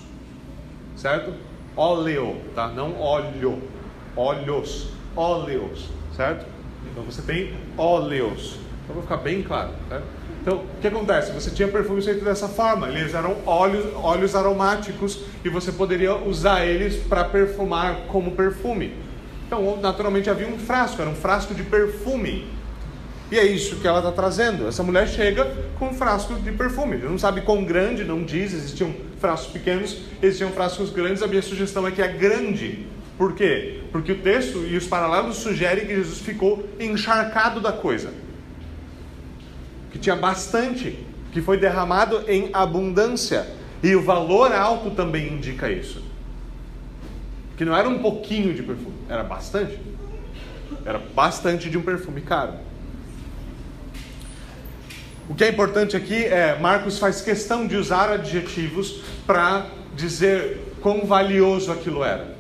certo? 0.97 1.35
Óleo, 1.77 2.41
tá? 2.55 2.69
Não 2.69 2.99
óleo, 3.01 3.63
óleos, 4.17 4.89
óleos, 5.15 5.91
certo? 6.17 6.47
Então 6.91 7.03
você 7.03 7.21
tem 7.21 7.55
óleos. 7.77 8.59
Então 8.85 8.95
vou 8.95 9.03
ficar 9.03 9.19
bem 9.19 9.43
claro, 9.43 9.71
certo? 9.89 10.05
Então, 10.41 10.57
o 10.59 10.81
que 10.81 10.87
acontece? 10.87 11.33
Você 11.33 11.51
tinha 11.51 11.67
perfumes 11.69 12.05
feitos 12.05 12.23
dessa 12.23 12.47
forma, 12.47 12.89
eles 12.89 13.15
eram 13.15 13.35
óleos, 13.47 13.87
óleos 13.95 14.35
aromáticos 14.35 15.21
e 15.43 15.49
você 15.49 15.73
poderia 15.73 16.15
usar 16.15 16.67
eles 16.67 16.97
para 16.97 17.25
perfumar 17.25 18.03
como 18.09 18.33
perfume. 18.33 19.04
Então, 19.55 19.81
naturalmente 19.81 20.29
havia 20.29 20.49
um 20.49 20.59
frasco, 20.59 21.01
era 21.01 21.09
um 21.09 21.15
frasco 21.15 21.55
de 21.55 21.63
perfume. 21.63 22.45
E 23.31 23.39
é 23.39 23.47
isso 23.47 23.77
que 23.77 23.87
ela 23.87 23.99
está 23.99 24.11
trazendo. 24.11 24.67
Essa 24.67 24.83
mulher 24.83 25.09
chega 25.09 25.45
com 25.79 25.87
um 25.87 25.95
frasco 25.95 26.35
de 26.35 26.51
perfume. 26.51 26.97
Não 26.97 27.17
sabe 27.17 27.43
quão 27.43 27.65
grande, 27.65 28.03
não 28.03 28.25
diz. 28.25 28.53
Existiam 28.53 28.93
frascos 29.21 29.53
pequenos, 29.53 29.97
existiam 30.21 30.51
frascos 30.51 30.91
grandes. 30.91 31.23
A 31.23 31.29
minha 31.29 31.41
sugestão 31.41 31.87
é 31.87 31.93
que 31.93 32.03
é 32.03 32.09
grande. 32.09 32.85
Por 33.17 33.35
quê? 33.35 33.81
Porque 33.93 34.11
o 34.11 34.19
texto 34.19 34.67
e 34.67 34.77
os 34.77 34.89
paralelos 34.89 35.37
sugerem 35.37 35.87
que 35.87 35.95
Jesus 35.95 36.19
ficou 36.19 36.69
encharcado 36.81 37.61
da 37.61 37.71
coisa. 37.71 38.13
Que 39.93 40.01
tinha 40.01 40.17
bastante, 40.17 40.99
que 41.33 41.41
foi 41.41 41.59
derramado 41.59 42.25
em 42.27 42.51
abundância. 42.53 43.47
E 43.85 43.95
o 43.95 44.03
valor 44.03 44.53
alto 44.53 44.91
também 44.91 45.33
indica 45.33 45.71
isso. 45.71 46.03
Que 47.57 47.65
não 47.65 47.77
era 47.77 47.89
um 47.89 47.99
pouquinho 47.99 48.53
de 48.55 48.63
perfume, 48.63 48.95
era 49.09 49.23
bastante. 49.23 49.79
Era 50.85 50.99
bastante 50.99 51.71
de 51.71 51.79
um 51.79 51.83
perfume 51.83 52.21
caro. 52.21 52.55
O 55.29 55.35
que 55.35 55.45
é 55.45 55.49
importante 55.49 55.97
aqui 55.97 56.25
é 56.25 56.59
Marcos 56.59 56.99
faz 56.99 57.21
questão 57.21 57.67
de 57.67 57.77
usar 57.77 58.11
adjetivos 58.11 59.03
para 59.27 59.67
dizer 59.97 60.61
quão 60.83 61.07
valioso 61.07 61.73
aquilo 61.73 62.05
era. 62.05 62.35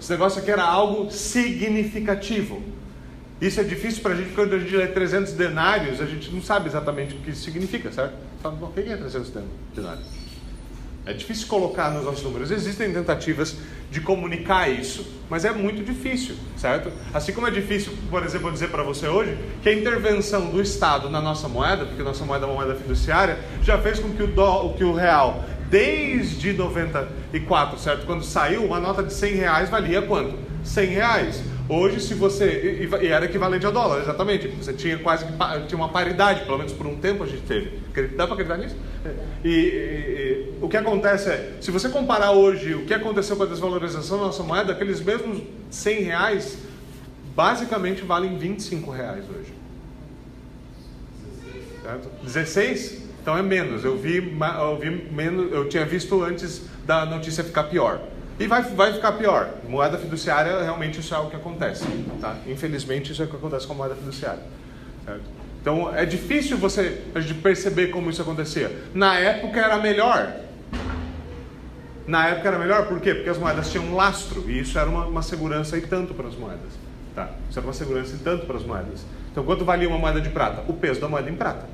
Esse 0.00 0.10
negócio 0.10 0.40
aqui 0.40 0.50
era 0.50 0.62
algo 0.62 1.10
significativo. 1.10 2.62
Isso 3.40 3.60
é 3.60 3.64
difícil 3.64 4.02
para 4.02 4.12
a 4.12 4.16
gente, 4.16 4.34
quando 4.34 4.54
a 4.54 4.58
gente 4.58 4.76
lê 4.76 4.88
300 4.88 5.32
denários, 5.32 6.00
a 6.00 6.06
gente 6.06 6.30
não 6.30 6.42
sabe 6.42 6.68
exatamente 6.68 7.14
o 7.14 7.18
que 7.18 7.30
isso 7.30 7.42
significa, 7.42 7.90
certo? 7.90 8.14
Fala, 8.42 8.58
o 8.60 8.72
que 8.72 8.80
é 8.80 8.96
300 8.96 9.32
denários? 9.74 10.04
É 11.08 11.14
difícil 11.14 11.48
colocar 11.48 11.90
nos 11.90 12.04
nossos 12.04 12.22
números. 12.22 12.50
Existem 12.50 12.92
tentativas 12.92 13.56
de 13.90 13.98
comunicar 13.98 14.68
isso, 14.68 15.10
mas 15.30 15.42
é 15.42 15.50
muito 15.50 15.82
difícil, 15.82 16.34
certo? 16.54 16.92
Assim 17.14 17.32
como 17.32 17.46
é 17.46 17.50
difícil, 17.50 17.94
por 18.10 18.22
exemplo, 18.22 18.52
dizer 18.52 18.68
para 18.68 18.82
você 18.82 19.08
hoje 19.08 19.38
que 19.62 19.70
a 19.70 19.72
intervenção 19.72 20.50
do 20.50 20.60
Estado 20.60 21.08
na 21.08 21.18
nossa 21.18 21.48
moeda, 21.48 21.86
porque 21.86 22.02
nossa 22.02 22.26
moeda 22.26 22.44
é 22.44 22.48
uma 22.50 22.56
moeda 22.56 22.78
fiduciária, 22.78 23.38
já 23.62 23.78
fez 23.78 23.98
com 23.98 24.10
que 24.10 24.22
o, 24.22 24.26
dó, 24.26 24.74
que 24.76 24.84
o 24.84 24.92
real, 24.92 25.46
desde 25.70 26.52
94, 26.52 27.78
certo? 27.78 28.04
Quando 28.04 28.22
saiu, 28.22 28.66
uma 28.66 28.78
nota 28.78 29.02
de 29.02 29.14
100 29.14 29.34
reais 29.34 29.70
valia 29.70 30.02
quanto? 30.02 30.36
100 30.62 30.86
reais. 30.88 31.42
Hoje, 31.68 32.00
se 32.00 32.14
você. 32.14 32.88
E 33.02 33.06
era 33.06 33.26
equivalente 33.26 33.66
a 33.66 33.70
dólar, 33.70 34.00
exatamente. 34.00 34.48
Você 34.48 34.72
tinha 34.72 34.98
quase 34.98 35.26
que 35.26 35.32
tinha 35.66 35.76
uma 35.76 35.90
paridade, 35.90 36.44
pelo 36.44 36.56
menos 36.56 36.72
por 36.72 36.86
um 36.86 36.96
tempo 36.96 37.22
a 37.22 37.26
gente 37.26 37.42
teve. 37.42 37.78
Dá 38.16 38.26
para 38.26 38.34
acreditar 38.34 38.56
nisso? 38.56 38.76
E, 39.44 39.48
e, 39.48 39.52
e, 39.52 40.54
o 40.62 40.68
que 40.68 40.76
acontece 40.76 41.28
é, 41.28 41.56
se 41.60 41.70
você 41.70 41.88
comparar 41.90 42.32
hoje 42.32 42.74
o 42.74 42.86
que 42.86 42.94
aconteceu 42.94 43.36
com 43.36 43.42
a 43.42 43.46
desvalorização 43.46 44.18
da 44.18 44.24
nossa 44.26 44.42
moeda, 44.42 44.72
aqueles 44.72 45.00
mesmos 45.00 45.42
100 45.70 46.02
reais 46.02 46.58
basicamente 47.36 48.02
valem 48.02 48.38
25 48.38 48.90
reais 48.90 49.24
hoje. 49.28 49.52
Certo? 51.82 52.08
16? 52.22 53.02
Então 53.20 53.36
é 53.36 53.42
menos. 53.42 53.84
Eu 53.84 53.98
vi, 53.98 54.16
eu 54.16 54.78
vi 54.78 54.90
menos. 55.12 55.52
Eu 55.52 55.68
tinha 55.68 55.84
visto 55.84 56.22
antes 56.22 56.62
da 56.86 57.04
notícia 57.04 57.44
ficar 57.44 57.64
pior. 57.64 58.00
E 58.38 58.46
vai, 58.46 58.62
vai 58.62 58.92
ficar 58.92 59.12
pior. 59.12 59.50
Moeda 59.68 59.98
fiduciária, 59.98 60.62
realmente 60.62 61.00
isso 61.00 61.12
é 61.12 61.16
algo 61.16 61.30
que 61.30 61.36
acontece. 61.36 61.84
Tá? 62.20 62.36
Infelizmente, 62.46 63.12
isso 63.12 63.20
é 63.22 63.24
o 63.24 63.28
que 63.28 63.36
acontece 63.36 63.66
com 63.66 63.72
a 63.72 63.76
moeda 63.76 63.96
fiduciária. 63.96 64.42
Certo? 65.04 65.22
Então, 65.60 65.94
é 65.94 66.06
difícil 66.06 66.56
você 66.56 67.02
a 67.14 67.20
gente 67.20 67.34
perceber 67.34 67.88
como 67.88 68.08
isso 68.10 68.22
acontecia. 68.22 68.70
Na 68.94 69.18
época 69.18 69.58
era 69.60 69.76
melhor. 69.78 70.32
Na 72.06 72.28
época 72.28 72.48
era 72.48 72.58
melhor, 72.58 72.86
por 72.86 73.00
quê? 73.00 73.12
Porque 73.14 73.28
as 73.28 73.38
moedas 73.38 73.70
tinham 73.70 73.84
um 73.84 73.96
lastro. 73.96 74.48
E 74.48 74.60
isso 74.60 74.78
era 74.78 74.88
uma, 74.88 75.06
uma 75.06 75.22
segurança 75.22 75.76
e 75.76 75.80
tanto 75.80 76.14
para 76.14 76.28
as 76.28 76.36
moedas. 76.36 76.72
Tá? 77.14 77.30
Isso 77.50 77.58
era 77.58 77.66
uma 77.66 77.74
segurança 77.74 78.14
e 78.14 78.18
tanto 78.18 78.46
para 78.46 78.56
as 78.56 78.64
moedas. 78.64 79.04
Então, 79.32 79.44
quanto 79.44 79.64
valia 79.64 79.88
uma 79.88 79.98
moeda 79.98 80.20
de 80.20 80.28
prata? 80.30 80.62
O 80.68 80.74
peso 80.74 81.00
da 81.00 81.08
moeda 81.08 81.28
em 81.28 81.34
prata. 81.34 81.68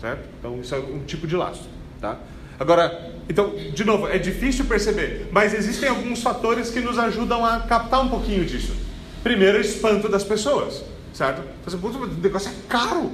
Certo? 0.00 0.28
Então, 0.38 0.60
isso 0.60 0.74
é 0.74 0.78
um 0.78 1.04
tipo 1.04 1.26
de 1.26 1.36
lastro. 1.36 1.68
Tá? 2.00 2.18
Agora, 2.58 3.12
então, 3.30 3.54
de 3.54 3.84
novo, 3.84 4.08
é 4.08 4.18
difícil 4.18 4.64
perceber, 4.64 5.28
mas 5.30 5.54
existem 5.54 5.88
alguns 5.88 6.20
fatores 6.20 6.68
que 6.68 6.80
nos 6.80 6.98
ajudam 6.98 7.46
a 7.46 7.60
captar 7.60 8.00
um 8.00 8.08
pouquinho 8.08 8.44
disso. 8.44 8.74
Primeiro, 9.22 9.56
o 9.56 9.60
espanto 9.60 10.08
das 10.08 10.24
pessoas, 10.24 10.82
certo? 11.14 11.40
Você, 11.64 11.76
o 11.76 12.06
negócio 12.20 12.50
é 12.50 12.54
caro. 12.68 13.12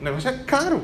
O 0.00 0.04
negócio 0.04 0.30
é 0.30 0.32
caro. 0.32 0.82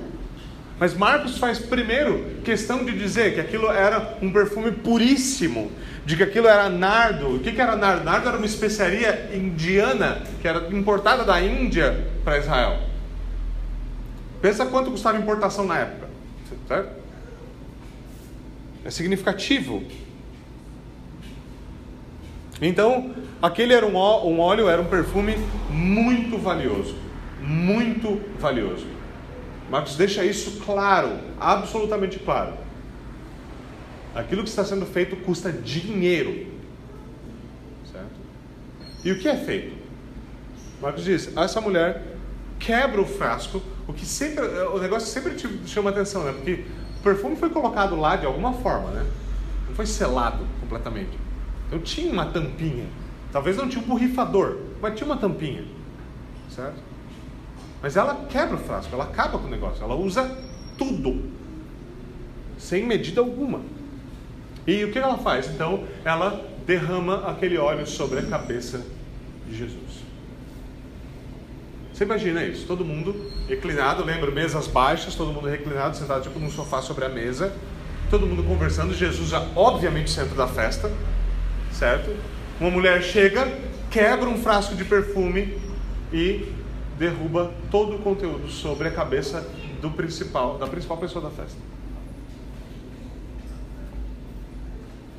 Mas 0.78 0.92
Marcos 0.92 1.38
faz 1.38 1.58
primeiro 1.58 2.42
questão 2.44 2.84
de 2.84 2.92
dizer 2.92 3.32
que 3.32 3.40
aquilo 3.40 3.70
era 3.70 4.18
um 4.20 4.30
perfume 4.30 4.70
puríssimo, 4.70 5.72
de 6.04 6.14
que 6.14 6.24
aquilo 6.24 6.46
era 6.46 6.68
nardo. 6.68 7.36
O 7.36 7.40
que, 7.40 7.52
que 7.52 7.60
era 7.60 7.74
nardo? 7.74 8.04
Nardo 8.04 8.28
era 8.28 8.36
uma 8.36 8.44
especiaria 8.44 9.30
indiana 9.34 10.20
que 10.42 10.46
era 10.46 10.68
importada 10.76 11.24
da 11.24 11.40
Índia 11.40 12.06
para 12.22 12.36
Israel. 12.36 12.80
Pensa 14.42 14.66
quanto 14.66 14.90
custava 14.90 15.16
importação 15.16 15.64
na 15.64 15.78
época, 15.78 16.10
certo? 16.68 17.03
É 18.84 18.90
significativo. 18.90 19.82
Então, 22.60 23.14
aquele 23.42 23.72
era 23.72 23.86
um, 23.86 23.96
um 23.96 24.40
óleo, 24.40 24.68
era 24.68 24.80
um 24.80 24.86
perfume 24.86 25.34
muito 25.70 26.38
valioso. 26.38 26.96
Muito 27.40 28.20
valioso. 28.38 28.86
Marcos 29.70 29.96
deixa 29.96 30.24
isso 30.24 30.60
claro, 30.64 31.18
absolutamente 31.40 32.18
claro. 32.18 32.54
Aquilo 34.14 34.42
que 34.42 34.48
está 34.48 34.64
sendo 34.64 34.86
feito 34.86 35.16
custa 35.16 35.50
dinheiro. 35.50 36.46
Certo? 37.90 38.14
E 39.04 39.10
o 39.10 39.18
que 39.18 39.28
é 39.28 39.36
feito? 39.36 39.76
Marcos 40.80 41.04
diz: 41.04 41.36
essa 41.36 41.60
mulher 41.60 42.02
quebra 42.58 43.00
o 43.00 43.06
frasco, 43.06 43.60
o 43.88 43.92
que 43.92 44.06
sempre, 44.06 44.44
o 44.44 44.78
negócio 44.78 45.08
sempre 45.08 45.34
te 45.34 45.48
chama 45.66 45.90
atenção, 45.90 46.24
né? 46.24 46.32
Porque 46.32 46.64
perfume 47.04 47.36
foi 47.36 47.50
colocado 47.50 47.94
lá 47.94 48.16
de 48.16 48.24
alguma 48.24 48.54
forma, 48.54 48.90
né? 48.90 49.06
Não 49.68 49.74
foi 49.74 49.86
selado 49.86 50.44
completamente. 50.60 51.16
Então 51.66 51.78
tinha 51.78 52.10
uma 52.10 52.26
tampinha. 52.26 52.86
Talvez 53.30 53.56
não 53.56 53.68
tinha 53.68 53.82
um 53.82 53.86
borrifador, 53.86 54.58
mas 54.80 54.94
tinha 54.94 55.06
uma 55.06 55.16
tampinha. 55.16 55.64
Certo? 56.48 56.82
Mas 57.82 57.96
ela 57.96 58.26
quebra 58.28 58.56
o 58.56 58.58
frasco, 58.58 58.94
ela 58.94 59.04
acaba 59.04 59.38
com 59.38 59.46
o 59.46 59.50
negócio, 59.50 59.84
ela 59.84 59.94
usa 59.94 60.36
tudo. 60.78 61.30
Sem 62.56 62.86
medida 62.86 63.20
alguma. 63.20 63.60
E 64.66 64.82
o 64.84 64.90
que 64.90 64.98
ela 64.98 65.18
faz? 65.18 65.46
Então, 65.48 65.84
ela 66.04 66.48
derrama 66.66 67.28
aquele 67.28 67.58
óleo 67.58 67.86
sobre 67.86 68.20
a 68.20 68.22
cabeça 68.22 68.82
de 69.46 69.54
Jesus. 69.54 70.03
Você 71.94 72.02
imagina 72.02 72.42
isso, 72.42 72.66
todo 72.66 72.85
mundo 72.85 73.30
reclinado, 73.48 74.04
lembra, 74.04 74.28
mesas 74.28 74.66
baixas, 74.66 75.14
todo 75.14 75.33
mundo 75.33 75.46
reclinado, 75.46 75.96
sentado 75.96 76.24
tipo 76.24 76.40
num 76.40 76.50
sofá 76.50 76.83
sobre 76.83 77.04
a 77.04 77.09
mesa, 77.09 77.54
todo 78.11 78.26
mundo 78.26 78.42
conversando, 78.42 78.92
Jesus 78.92 79.33
obviamente 79.54 80.11
centro 80.11 80.35
da 80.35 80.48
festa, 80.48 80.90
certo? 81.70 82.11
Uma 82.61 82.68
mulher 82.68 83.00
chega, 83.00 83.46
quebra 83.92 84.28
um 84.28 84.37
frasco 84.42 84.74
de 84.74 84.85
perfume 84.85 85.57
e 86.12 86.52
derruba 86.98 87.54
todo 87.70 87.94
o 87.94 87.98
conteúdo 88.00 88.48
sobre 88.48 88.88
a 88.88 88.90
cabeça 88.90 89.48
do 89.80 89.88
principal, 89.88 90.59
da 90.59 90.66
principal 90.66 90.96
pessoa 90.96 91.24
da 91.24 91.30
festa. 91.30 91.59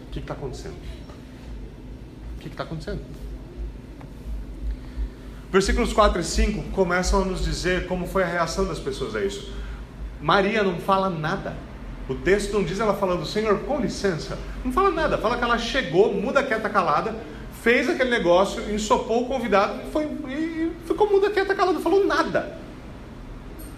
O 0.09 0.11
que 0.11 0.19
está 0.19 0.33
acontecendo? 0.33 0.75
O 2.35 2.39
que 2.41 2.49
está 2.49 2.63
acontecendo? 2.63 2.99
Versículos 5.51 5.93
4 5.93 6.19
e 6.19 6.23
5 6.23 6.63
começam 6.71 7.21
a 7.21 7.25
nos 7.25 7.43
dizer 7.43 7.87
como 7.87 8.07
foi 8.07 8.23
a 8.23 8.27
reação 8.27 8.65
das 8.65 8.79
pessoas 8.79 9.15
a 9.15 9.23
isso. 9.23 9.51
Maria 10.21 10.63
não 10.63 10.79
fala 10.79 11.09
nada. 11.09 11.55
O 12.07 12.15
texto 12.15 12.53
não 12.53 12.63
diz 12.63 12.79
ela 12.79 12.93
falando, 12.93 13.25
Senhor, 13.25 13.59
com 13.59 13.79
licença. 13.79 14.37
Não 14.63 14.71
fala 14.71 14.91
nada. 14.91 15.17
Fala 15.17 15.37
que 15.37 15.43
ela 15.43 15.57
chegou, 15.57 16.13
muda 16.13 16.43
quieta 16.43 16.69
calada, 16.69 17.15
fez 17.61 17.89
aquele 17.89 18.09
negócio, 18.11 18.61
ensopou 18.73 19.23
o 19.23 19.27
convidado 19.27 19.81
e, 19.87 19.91
foi, 19.91 20.03
e 20.03 20.71
ficou 20.85 21.09
muda 21.09 21.29
quieta 21.29 21.55
calada. 21.55 21.73
Não 21.73 21.81
falou 21.81 22.05
nada. 22.05 22.57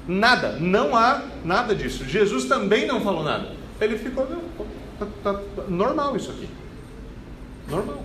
Nada. 0.08 0.54
Não 0.60 0.96
há 0.96 1.22
nada 1.44 1.76
disso. 1.76 2.06
Jesus 2.06 2.46
também 2.46 2.86
não 2.86 3.02
falou 3.02 3.24
nada. 3.24 3.52
Ele 3.80 3.98
ficou, 3.98 4.26
tá, 4.98 5.06
tá, 5.24 5.34
tá, 5.34 5.64
normal 5.68 6.16
isso 6.16 6.32
aqui. 6.32 6.50
Normal. 7.70 8.04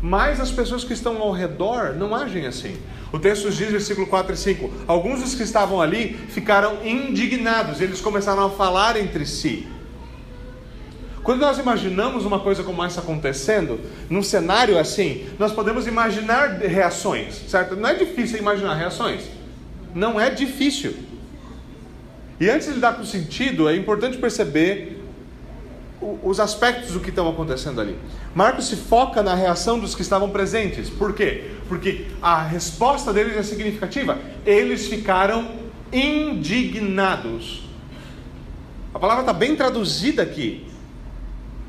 Mas 0.00 0.40
as 0.40 0.50
pessoas 0.50 0.84
que 0.84 0.92
estão 0.92 1.20
ao 1.20 1.32
redor 1.32 1.94
não 1.94 2.14
agem 2.14 2.46
assim. 2.46 2.76
O 3.12 3.18
texto 3.18 3.50
diz, 3.50 3.70
versículo 3.70 4.06
4 4.06 4.32
e 4.32 4.36
5: 4.36 4.70
Alguns 4.86 5.22
dos 5.22 5.34
que 5.34 5.42
estavam 5.42 5.80
ali 5.80 6.14
ficaram 6.28 6.86
indignados, 6.86 7.80
eles 7.80 8.00
começaram 8.00 8.46
a 8.46 8.50
falar 8.50 8.96
entre 8.96 9.26
si. 9.26 9.66
Quando 11.22 11.40
nós 11.40 11.58
imaginamos 11.58 12.24
uma 12.24 12.40
coisa 12.40 12.62
como 12.62 12.82
essa 12.82 13.00
acontecendo, 13.00 13.80
num 14.08 14.22
cenário 14.22 14.78
assim, 14.78 15.26
nós 15.38 15.52
podemos 15.52 15.86
imaginar 15.86 16.58
reações, 16.58 17.34
certo? 17.48 17.76
Não 17.76 17.88
é 17.88 17.94
difícil 17.94 18.38
imaginar 18.38 18.74
reações. 18.74 19.24
Não 19.94 20.18
é 20.18 20.30
difícil. 20.30 20.94
E 22.40 22.48
antes 22.48 22.68
de 22.68 22.74
lidar 22.74 22.94
com 22.94 23.02
o 23.02 23.06
sentido, 23.06 23.68
é 23.68 23.74
importante 23.74 24.16
perceber 24.16 24.97
os 26.00 26.38
aspectos 26.38 26.92
do 26.92 27.00
que 27.00 27.10
estão 27.10 27.28
acontecendo 27.28 27.80
ali. 27.80 27.96
Marcos 28.34 28.68
se 28.68 28.76
foca 28.76 29.22
na 29.22 29.34
reação 29.34 29.78
dos 29.78 29.94
que 29.94 30.02
estavam 30.02 30.30
presentes. 30.30 30.88
Por 30.88 31.14
quê? 31.14 31.50
Porque 31.68 32.06
a 32.22 32.42
resposta 32.42 33.12
deles 33.12 33.36
é 33.36 33.42
significativa. 33.42 34.18
Eles 34.46 34.86
ficaram 34.86 35.50
indignados. 35.92 37.64
A 38.94 38.98
palavra 38.98 39.22
está 39.22 39.32
bem 39.32 39.56
traduzida 39.56 40.22
aqui. 40.22 40.66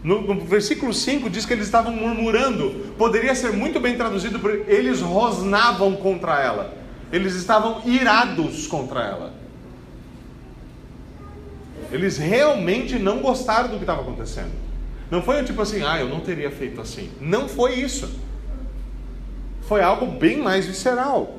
No, 0.04 0.22
no, 0.22 0.46
versículo 0.46 0.94
5 0.94 1.30
diz 1.30 1.46
que 1.46 1.54
eles 1.54 1.65
estavam 1.65 1.92
murmurando. 1.92 2.94
Poderia 2.98 3.36
ser 3.36 3.52
muito 3.52 3.80
bem 3.80 3.98
traduzido 3.98 4.39
por 4.39 4.52
eles 4.52 5.02
rosnavam 5.02 5.96
contra 5.96 6.42
ela. 6.42 6.74
Eles 7.12 7.36
estavam 7.36 7.82
irados 7.86 8.68
contra 8.68 9.02
ela. 9.02 9.38
Eles 11.91 12.17
realmente 12.17 12.99
não 12.99 13.19
gostaram 13.19 13.69
do 13.69 13.78
que 13.78 13.84
estava 13.84 14.02
acontecendo. 14.02 14.52
Não 15.10 15.21
foi 15.23 15.43
tipo 15.43 15.62
assim, 15.62 15.84
ah, 15.84 15.99
eu 15.99 16.08
não 16.08 16.19
teria 16.19 16.52
feito 16.52 16.80
assim. 16.80 17.10
Não 17.19 17.49
foi 17.49 17.75
isso. 17.75 18.10
Foi 19.67 19.82
algo 19.82 20.06
bem 20.06 20.38
mais 20.38 20.65
visceral. 20.65 21.36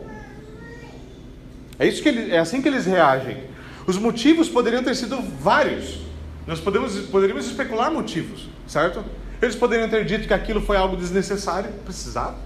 É, 1.79 1.87
isso 1.87 2.03
que 2.03 2.09
ele, 2.09 2.33
é 2.33 2.39
assim 2.39 2.61
que 2.61 2.69
eles 2.69 2.85
reagem. 2.85 3.45
Os 3.87 3.97
motivos 3.97 4.49
poderiam 4.49 4.83
ter 4.83 4.95
sido 4.95 5.21
vários. 5.41 6.01
Nós 6.47 6.61
podemos, 6.61 6.97
poderíamos 7.07 7.47
especular 7.47 7.91
motivos, 7.93 8.49
certo? 8.67 9.05
Eles 9.41 9.55
poderiam 9.55 9.89
ter 9.89 10.05
dito 10.05 10.27
que 10.27 10.35
aquilo 10.35 10.61
foi 10.61 10.77
algo 10.77 10.97
desnecessário. 10.97 11.71
Precisava. 11.85 12.37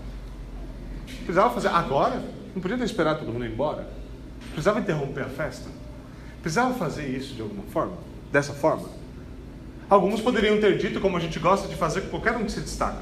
Precisava 1.25 1.53
fazer 1.53 1.69
agora? 1.69 2.23
Não 2.55 2.63
podia 2.63 2.79
ter 2.79 2.85
esperado 2.85 3.21
todo 3.21 3.33
mundo 3.33 3.45
ir 3.45 3.51
embora? 3.51 3.89
Precisava 4.53 4.79
interromper 4.79 5.25
a 5.25 5.29
festa? 5.29 5.69
Precisava 6.45 6.75
fazer 6.75 7.09
isso 7.09 7.33
de 7.33 7.41
alguma 7.41 7.63
forma? 7.73 7.95
Dessa 8.31 8.53
forma? 8.53 8.87
Alguns 9.89 10.21
poderiam 10.21 10.61
ter 10.61 10.77
dito, 10.77 11.01
como 11.01 11.17
a 11.17 11.21
gente 11.21 11.39
gosta 11.39 11.67
de 11.67 11.75
fazer 11.75 12.03
com 12.03 12.09
qualquer 12.11 12.37
um 12.37 12.45
que 12.45 12.53
se 12.53 12.61
destaca. 12.61 12.99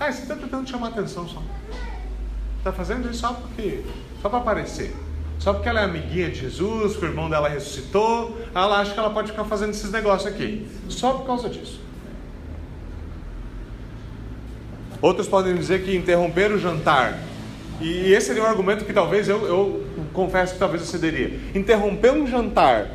Ah, 0.00 0.10
você 0.10 0.22
está 0.22 0.34
tentando 0.34 0.66
chamar 0.66 0.88
atenção 0.88 1.28
só. 1.28 1.42
Está 2.56 2.72
fazendo 2.72 3.10
isso 3.10 3.20
só 3.20 3.34
porque. 3.34 3.84
só 4.22 4.30
para 4.30 4.38
aparecer. 4.38 4.96
Só 5.38 5.52
porque 5.52 5.68
ela 5.68 5.82
é 5.82 5.84
amiguinha 5.84 6.30
de 6.30 6.40
Jesus, 6.40 6.96
que 6.96 7.04
o 7.04 7.08
irmão 7.08 7.28
dela 7.28 7.46
ressuscitou, 7.46 8.38
ela 8.54 8.80
acha 8.80 8.94
que 8.94 8.98
ela 8.98 9.10
pode 9.10 9.32
ficar 9.32 9.44
fazendo 9.44 9.70
esses 9.70 9.90
negócios 9.90 10.32
aqui. 10.32 10.66
Só 10.88 11.12
por 11.12 11.26
causa 11.26 11.50
disso. 11.50 11.78
Outros 15.02 15.28
podem 15.28 15.54
dizer 15.54 15.84
que 15.84 15.94
interromper 15.94 16.50
o 16.52 16.58
jantar. 16.58 17.18
E 17.80 18.12
esse 18.12 18.28
seria 18.28 18.42
um 18.42 18.46
argumento 18.46 18.84
que 18.84 18.92
talvez 18.92 19.28
eu, 19.28 19.44
eu 19.44 19.84
confesso 20.12 20.54
que 20.54 20.58
talvez 20.58 20.82
eu 20.82 20.88
cederia. 20.88 21.38
Interromper 21.54 22.12
um 22.12 22.26
jantar 22.26 22.90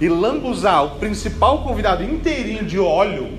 e 0.00 0.08
lambuzar 0.08 0.84
o 0.84 0.98
principal 0.98 1.62
convidado 1.62 2.02
inteirinho 2.02 2.64
de 2.64 2.78
óleo. 2.78 3.38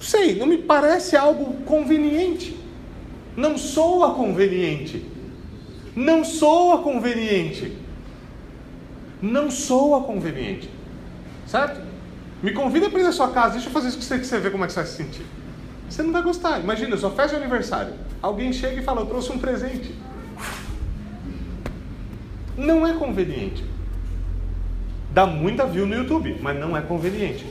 Sei, 0.00 0.36
não 0.36 0.46
me 0.46 0.58
parece 0.58 1.16
algo 1.16 1.54
conveniente. 1.64 2.56
Não 3.36 3.58
soa 3.58 4.14
conveniente. 4.14 5.04
Não 5.94 6.24
soa 6.24 6.78
conveniente. 6.78 7.76
Não 9.20 9.50
soa 9.50 10.02
conveniente. 10.02 10.70
Certo? 11.46 11.80
Me 12.42 12.52
convida 12.52 12.88
para 12.88 13.00
ir 13.00 13.04
na 13.04 13.12
sua 13.12 13.30
casa, 13.30 13.54
deixa 13.54 13.68
eu 13.68 13.72
fazer 13.72 13.88
isso 13.88 13.98
que 13.98 14.04
você, 14.04 14.18
que 14.18 14.26
você 14.26 14.38
vê 14.38 14.50
como 14.50 14.64
é 14.64 14.66
que 14.66 14.72
você 14.72 14.80
vai 14.80 14.88
se 14.88 14.96
sentir. 14.96 15.26
Você 15.88 16.02
não 16.02 16.12
vai 16.12 16.22
gostar. 16.22 16.60
Imagina, 16.60 16.96
sua 16.96 17.10
festa 17.10 17.36
de 17.36 17.42
aniversário. 17.42 17.94
Alguém 18.20 18.52
chega 18.52 18.80
e 18.80 18.84
fala, 18.84 19.02
eu 19.02 19.06
trouxe 19.06 19.32
um 19.32 19.38
presente. 19.38 19.94
Não 22.56 22.86
é 22.86 22.94
conveniente. 22.94 23.64
Dá 25.12 25.26
muita 25.26 25.66
view 25.66 25.86
no 25.86 25.94
YouTube, 25.94 26.38
mas 26.42 26.58
não 26.58 26.76
é 26.76 26.82
conveniente. 26.82 27.46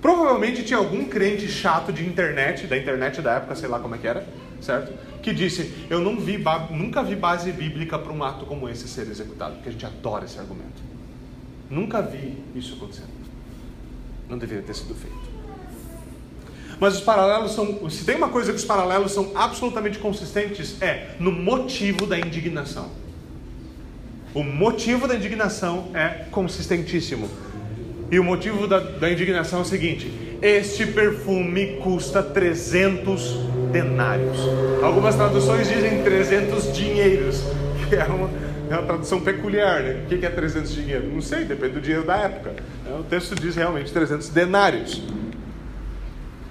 Provavelmente 0.00 0.64
tinha 0.64 0.78
algum 0.78 1.04
crente 1.04 1.46
chato 1.48 1.92
de 1.92 2.04
internet, 2.04 2.66
da 2.66 2.76
internet 2.76 3.22
da 3.22 3.34
época, 3.34 3.54
sei 3.54 3.68
lá 3.68 3.78
como 3.78 3.94
é 3.94 3.98
que 3.98 4.06
era, 4.06 4.26
certo? 4.60 4.92
Que 5.22 5.32
disse: 5.32 5.86
Eu 5.88 6.00
não 6.00 6.18
vi, 6.18 6.42
nunca 6.70 7.02
vi 7.04 7.14
base 7.14 7.52
bíblica 7.52 7.96
para 7.98 8.12
um 8.12 8.24
ato 8.24 8.44
como 8.44 8.68
esse 8.68 8.88
ser 8.88 9.02
executado, 9.02 9.54
porque 9.54 9.68
a 9.68 9.72
gente 9.72 9.86
adora 9.86 10.24
esse 10.24 10.38
argumento. 10.38 10.82
Nunca 11.70 12.02
vi 12.02 12.36
isso 12.54 12.74
acontecendo. 12.74 13.21
Não 14.32 14.38
deveria 14.38 14.62
ter 14.62 14.74
sido 14.74 14.94
feito. 14.94 15.14
Mas 16.80 16.94
os 16.94 17.02
paralelos 17.02 17.52
são. 17.52 17.90
Se 17.90 18.02
tem 18.02 18.16
uma 18.16 18.30
coisa 18.30 18.50
que 18.50 18.56
os 18.56 18.64
paralelos 18.64 19.12
são 19.12 19.30
absolutamente 19.34 19.98
consistentes, 19.98 20.80
é 20.80 21.10
no 21.20 21.30
motivo 21.30 22.06
da 22.06 22.18
indignação. 22.18 22.88
O 24.32 24.42
motivo 24.42 25.06
da 25.06 25.16
indignação 25.16 25.90
é 25.92 26.24
consistentíssimo. 26.30 27.28
E 28.10 28.18
o 28.18 28.24
motivo 28.24 28.66
da, 28.66 28.78
da 28.78 29.12
indignação 29.12 29.58
é 29.58 29.62
o 29.62 29.66
seguinte: 29.66 30.10
este 30.40 30.86
perfume 30.86 31.78
custa 31.82 32.22
300 32.22 33.34
denários. 33.70 34.38
Algumas 34.82 35.14
traduções 35.14 35.68
dizem 35.68 36.02
300 36.02 36.72
dinheiros, 36.72 37.42
que 37.86 37.96
é 37.96 38.04
uma 38.04 38.30
é 38.72 38.78
uma 38.78 38.86
tradução 38.86 39.20
peculiar, 39.20 39.82
né? 39.82 40.02
O 40.04 40.06
que 40.06 40.24
é 40.24 40.30
300 40.30 40.72
dinheiro? 40.72 41.06
Não 41.12 41.20
sei, 41.20 41.44
depende 41.44 41.74
do 41.74 41.80
dinheiro 41.80 42.06
da 42.06 42.16
época. 42.16 42.54
É, 42.88 42.94
o 42.94 43.02
texto 43.02 43.34
diz 43.34 43.54
realmente 43.54 43.92
300 43.92 44.28
denários. 44.30 45.02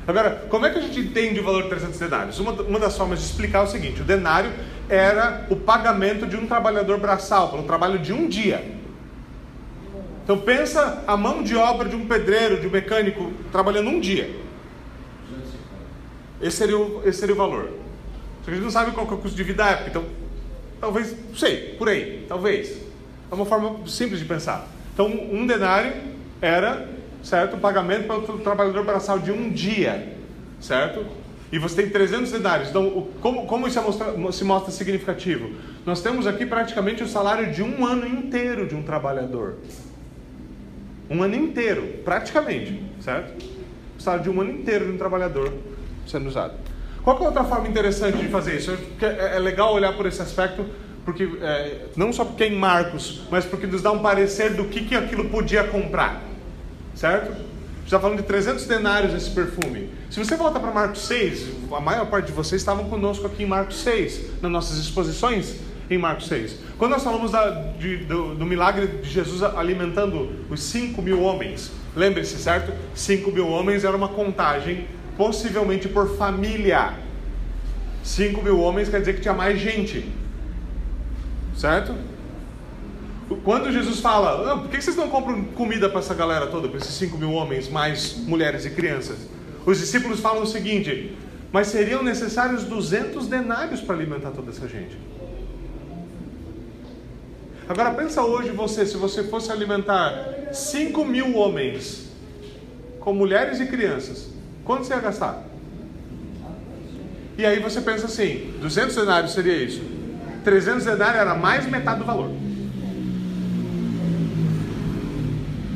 Agora, 0.08 0.46
como 0.50 0.66
é 0.66 0.70
que 0.70 0.78
a 0.78 0.82
gente 0.82 1.00
entende 1.00 1.40
o 1.40 1.44
valor 1.44 1.64
de 1.64 1.70
300 1.70 2.00
denários? 2.00 2.40
Uma, 2.40 2.52
uma 2.52 2.80
das 2.80 2.98
formas 2.98 3.20
de 3.20 3.26
explicar 3.26 3.60
é 3.60 3.64
o 3.64 3.68
seguinte: 3.68 4.02
o 4.02 4.04
denário 4.04 4.52
era 4.88 5.48
o 5.50 5.56
pagamento 5.56 6.28
de 6.28 6.36
um 6.36 6.46
trabalhador 6.46 7.00
braçal, 7.00 7.50
pelo 7.50 7.64
trabalho 7.64 7.98
de 7.98 8.14
um 8.14 8.28
dia. 8.28 8.80
Então 10.24 10.38
pensa 10.38 11.04
a 11.08 11.18
mão 11.18 11.42
de 11.42 11.56
obra 11.56 11.90
de 11.90 11.96
um 11.96 12.08
pedreiro, 12.08 12.62
de 12.62 12.68
um 12.68 12.72
mecânico, 12.72 13.32
trabalhando 13.52 13.90
um 13.90 14.00
dia. 14.00 14.30
Esse 16.40 16.58
seria 16.58 16.78
o, 16.78 17.02
esse 17.06 17.20
seria 17.20 17.34
o 17.34 17.38
valor. 17.38 17.72
Só 18.40 18.46
que 18.46 18.52
a 18.52 18.54
gente 18.54 18.64
não 18.64 18.72
sabe 18.72 18.92
qual 18.92 19.08
é 19.08 19.14
o 19.14 19.18
custo 19.18 19.36
de 19.36 19.44
vida 19.44 19.64
da 19.64 19.70
época, 19.72 19.90
então 19.90 20.21
Talvez, 20.82 21.16
não 21.30 21.36
sei, 21.36 21.76
por 21.78 21.88
aí, 21.88 22.26
talvez. 22.28 22.82
É 23.32 23.36
uma 23.36 23.46
forma 23.46 23.88
simples 23.88 24.20
de 24.20 24.26
pensar. 24.26 24.68
Então, 24.94 25.08
um 25.08 25.46
denário 25.46 25.94
era, 26.42 26.90
certo, 27.24 27.56
o 27.56 27.60
pagamento 27.60 28.08
para 28.08 28.18
o 28.18 28.40
trabalhador 28.40 28.84
braçal 28.84 29.20
de 29.20 29.32
um 29.32 29.52
dia, 29.52 30.18
certo? 30.60 31.06
E 31.52 31.60
você 31.60 31.84
tem 31.84 31.92
300 31.92 32.32
denários. 32.32 32.70
Então, 32.70 33.08
como, 33.22 33.46
como 33.46 33.68
isso 33.68 33.80
é 33.80 34.32
se 34.32 34.44
mostra 34.44 34.72
significativo? 34.72 35.52
Nós 35.86 36.02
temos 36.02 36.26
aqui 36.26 36.48
praticamente 36.48 37.04
o 37.04 37.08
salário 37.08 37.54
de 37.54 37.62
um 37.62 37.86
ano 37.86 38.08
inteiro 38.08 38.68
de 38.68 38.76
um 38.76 38.82
trabalhador. 38.82 39.58
Um 41.10 41.22
ano 41.22 41.36
inteiro, 41.36 42.00
praticamente, 42.04 42.82
certo? 43.02 43.46
O 44.00 44.02
salário 44.02 44.24
de 44.24 44.30
um 44.30 44.42
ano 44.42 44.52
inteiro 44.52 44.86
de 44.86 44.92
um 44.94 44.98
trabalhador 44.98 45.54
sendo 46.08 46.28
usado. 46.28 46.71
Qual 47.04 47.18
é 47.18 47.22
outra 47.22 47.44
forma 47.44 47.68
interessante 47.68 48.18
de 48.18 48.28
fazer 48.28 48.58
isso? 48.58 48.78
É, 49.02 49.36
é 49.36 49.40
legal 49.40 49.74
olhar 49.74 49.94
por 49.94 50.06
esse 50.06 50.22
aspecto, 50.22 50.66
porque 51.04 51.28
é, 51.42 51.88
não 51.96 52.14
só 52.14 52.24
porque 52.24 52.44
é 52.44 52.48
em 52.48 52.56
Marcos, 52.56 53.22
mas 53.32 53.46
porque 53.46 53.66
nos 53.66 53.82
dá 53.82 53.92
um 53.92 54.00
parecer 54.00 54.54
do 54.54 54.66
que, 54.66 54.82
que 54.86 54.96
aquilo 54.96 55.30
podia 55.30 55.64
comprar. 55.64 56.22
Certo? 56.94 57.52
está 57.86 58.00
falando 58.00 58.18
de 58.20 58.24
300 58.24 58.66
denários 58.66 59.14
esse 59.14 59.30
perfume. 59.32 59.90
Se 60.10 60.18
você 60.18 60.36
volta 60.38 60.60
para 60.60 60.72
Marcos 60.72 61.06
6, 61.08 61.48
a 61.74 61.82
maior 61.82 62.06
parte 62.06 62.28
de 62.28 62.32
vocês 62.32 62.62
estavam 62.62 62.86
conosco 62.86 63.28
aqui 63.28 63.44
em 63.44 63.46
Marcos 63.46 63.82
6, 63.82 64.42
nas 64.42 64.52
nossas 64.52 64.78
exposições 64.78 65.58
em 65.90 65.98
Marcos 65.98 66.28
6. 66.28 66.56
Quando 66.78 66.92
nós 66.92 67.04
falamos 67.04 67.32
da, 67.32 67.50
de, 67.50 67.98
do, 67.98 68.36
do, 68.36 68.46
milagre 68.46 68.88
de 68.88 69.10
Jesus 69.10 69.44
alimentando 69.44 70.46
os 70.50 70.64
5 70.64 71.02
mil 71.02 71.22
homens, 71.22 71.70
lembre-se, 71.94 72.38
certo? 72.38 72.72
5 72.96 73.30
mil 73.30 73.50
homens 73.50 73.84
era 73.84 73.96
uma 73.96 74.08
contagem 74.08 74.88
possivelmente 75.18 75.88
por 75.88 76.16
família. 76.18 76.94
5 78.04 78.42
mil 78.42 78.60
homens 78.60 78.90
quer 78.90 79.00
dizer 79.00 79.14
que 79.14 79.22
tinha 79.22 79.34
mais 79.34 79.60
gente. 79.60 80.12
Certo? 81.56 81.96
Quando 83.44 83.72
Jesus 83.72 84.00
fala, 84.00 84.52
ah, 84.52 84.58
por 84.58 84.70
que 84.70 84.82
vocês 84.82 84.96
não 84.96 85.10
compram 85.10 85.44
comida 85.44 85.88
para 85.88 86.00
essa 86.00 86.14
galera 86.14 86.48
toda, 86.48 86.68
para 86.68 86.78
esses 86.78 86.94
5 86.96 87.18
mil 87.18 87.32
homens, 87.32 87.70
mais 87.70 88.18
mulheres 88.18 88.66
e 88.66 88.72
crianças? 88.72 89.18
Os 89.66 89.80
discípulos 89.80 90.20
falam 90.20 90.44
o 90.44 90.48
seguinte: 90.48 91.16
mas 91.52 91.68
seriam 91.68 92.04
necessários 92.04 92.64
200 92.64 93.28
denários 93.28 93.82
para 93.82 93.96
alimentar 93.96 94.32
toda 94.32 94.52
essa 94.52 94.68
gente. 94.68 94.98
Agora 97.68 97.92
pensa 97.92 98.24
hoje 98.24 98.50
você, 98.50 98.86
se 98.86 98.98
você 98.98 99.24
fosse 99.24 99.52
alimentar 99.52 100.50
5 100.52 101.06
mil 101.06 101.36
homens 101.38 102.10
com 103.00 103.14
mulheres 103.14 103.60
e 103.60 103.66
crianças, 103.66 104.30
Quanto 104.64 104.86
você 104.86 104.94
ia 104.94 105.00
gastar? 105.00 105.44
E 107.38 107.46
aí 107.46 107.60
você 107.60 107.82
pensa 107.82 108.06
assim: 108.06 108.54
200 108.62 108.96
denários 108.96 109.34
seria 109.34 109.56
isso. 109.56 109.82
300 110.44 110.86
denários 110.86 111.18
era 111.18 111.36
mais 111.36 111.66
metade 111.68 112.00
do 112.00 112.06
valor. 112.06 112.30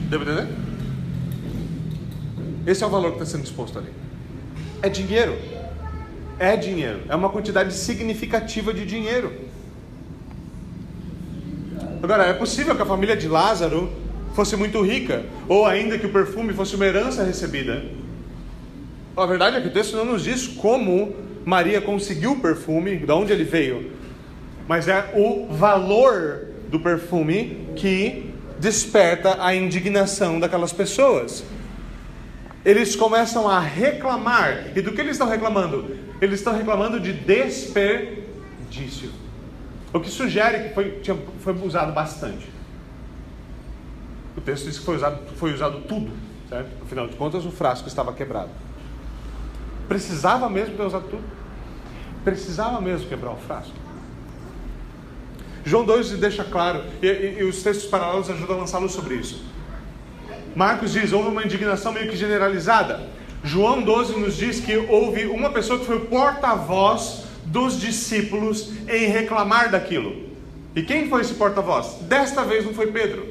Deu 0.09 0.19
para 0.19 0.33
entender? 0.33 0.65
Esse 2.67 2.83
é 2.83 2.87
o 2.87 2.89
valor 2.89 3.11
que 3.11 3.21
está 3.21 3.25
sendo 3.25 3.43
disposto 3.43 3.77
ali. 3.79 3.89
É 4.81 4.89
dinheiro. 4.89 5.37
É 6.37 6.55
dinheiro. 6.55 7.01
É 7.07 7.15
uma 7.15 7.29
quantidade 7.29 7.73
significativa 7.73 8.73
de 8.73 8.85
dinheiro. 8.85 9.31
Agora, 12.01 12.25
é 12.25 12.33
possível 12.33 12.75
que 12.75 12.81
a 12.81 12.85
família 12.85 13.15
de 13.15 13.27
Lázaro 13.27 13.91
fosse 14.35 14.55
muito 14.55 14.81
rica, 14.81 15.25
ou 15.47 15.65
ainda 15.65 15.97
que 15.97 16.05
o 16.05 16.11
perfume 16.11 16.53
fosse 16.53 16.75
uma 16.75 16.85
herança 16.85 17.23
recebida. 17.23 17.83
A 19.17 19.25
verdade 19.25 19.55
é 19.55 19.61
que 19.61 19.67
o 19.69 19.71
texto 19.71 19.95
não 19.95 20.03
nos 20.03 20.23
diz 20.23 20.45
como 20.45 21.15
Maria 21.45 21.79
conseguiu 21.79 22.33
o 22.33 22.39
perfume, 22.41 22.97
de 22.97 23.11
onde 23.11 23.31
ele 23.31 23.45
veio, 23.45 23.93
mas 24.67 24.89
é 24.89 25.13
o 25.15 25.47
valor 25.53 26.47
do 26.69 26.79
perfume 26.81 27.69
que 27.77 28.33
desperta 28.59 29.41
a 29.41 29.55
indignação 29.55 30.37
daquelas 30.37 30.73
pessoas. 30.73 31.45
Eles 32.65 32.93
começam 32.95 33.47
a 33.47 33.59
reclamar, 33.59 34.71
e 34.75 34.81
do 34.81 34.91
que 34.91 34.99
eles 34.99 35.13
estão 35.13 35.29
reclamando? 35.29 35.95
Eles 36.19 36.39
estão 36.39 36.53
reclamando 36.53 36.99
de 36.99 37.13
desperdício, 37.13 39.11
o 39.93 39.99
que 40.01 40.09
sugere 40.09 40.67
que 40.67 40.73
foi, 40.73 40.99
tinha, 41.01 41.17
foi 41.39 41.53
usado 41.53 41.93
bastante. 41.93 42.49
O 44.35 44.41
texto 44.41 44.65
diz 44.65 44.77
que 44.77 44.83
foi 44.83 44.97
usado, 44.97 45.19
foi 45.37 45.53
usado 45.53 45.79
tudo, 45.87 46.11
certo? 46.49 46.67
Afinal 46.83 47.07
de 47.07 47.15
contas, 47.15 47.45
o 47.45 47.51
frasco 47.51 47.87
estava 47.87 48.11
quebrado. 48.11 48.64
Precisava 49.87 50.49
mesmo 50.49 50.75
ter 50.75 50.83
usado 50.83 51.07
tudo? 51.09 51.23
Precisava 52.23 52.81
mesmo 52.81 53.07
quebrar 53.07 53.31
o 53.31 53.37
frasco? 53.37 53.73
João 55.63 55.83
2 55.83 56.11
deixa 56.11 56.43
claro, 56.43 56.83
e, 57.01 57.07
e, 57.07 57.39
e 57.39 57.43
os 57.43 57.63
textos 57.63 57.89
paralelos 57.89 58.29
ajudam 58.29 58.57
a 58.57 58.59
lançar 58.59 58.77
luz 58.77 58.91
sobre 58.91 59.15
isso. 59.15 59.43
Marcos 60.55 60.93
diz: 60.93 61.11
houve 61.11 61.29
uma 61.29 61.43
indignação 61.43 61.91
meio 61.91 62.09
que 62.09 62.15
generalizada. 62.15 63.09
João 63.43 63.81
12 63.81 64.17
nos 64.17 64.37
diz 64.37 64.59
que 64.59 64.75
houve 64.75 65.25
uma 65.25 65.49
pessoa 65.49 65.77
que 65.77 65.85
foi 65.85 65.99
porta-voz 66.05 67.25
dos 67.45 67.79
discípulos 67.79 68.71
em 68.87 69.07
reclamar 69.07 69.69
daquilo. 69.69 70.29
E 70.75 70.81
quem 70.81 71.09
foi 71.09 71.21
esse 71.21 71.33
porta-voz? 71.33 71.99
Desta 72.01 72.43
vez 72.43 72.65
não 72.65 72.73
foi 72.73 72.91
Pedro, 72.91 73.27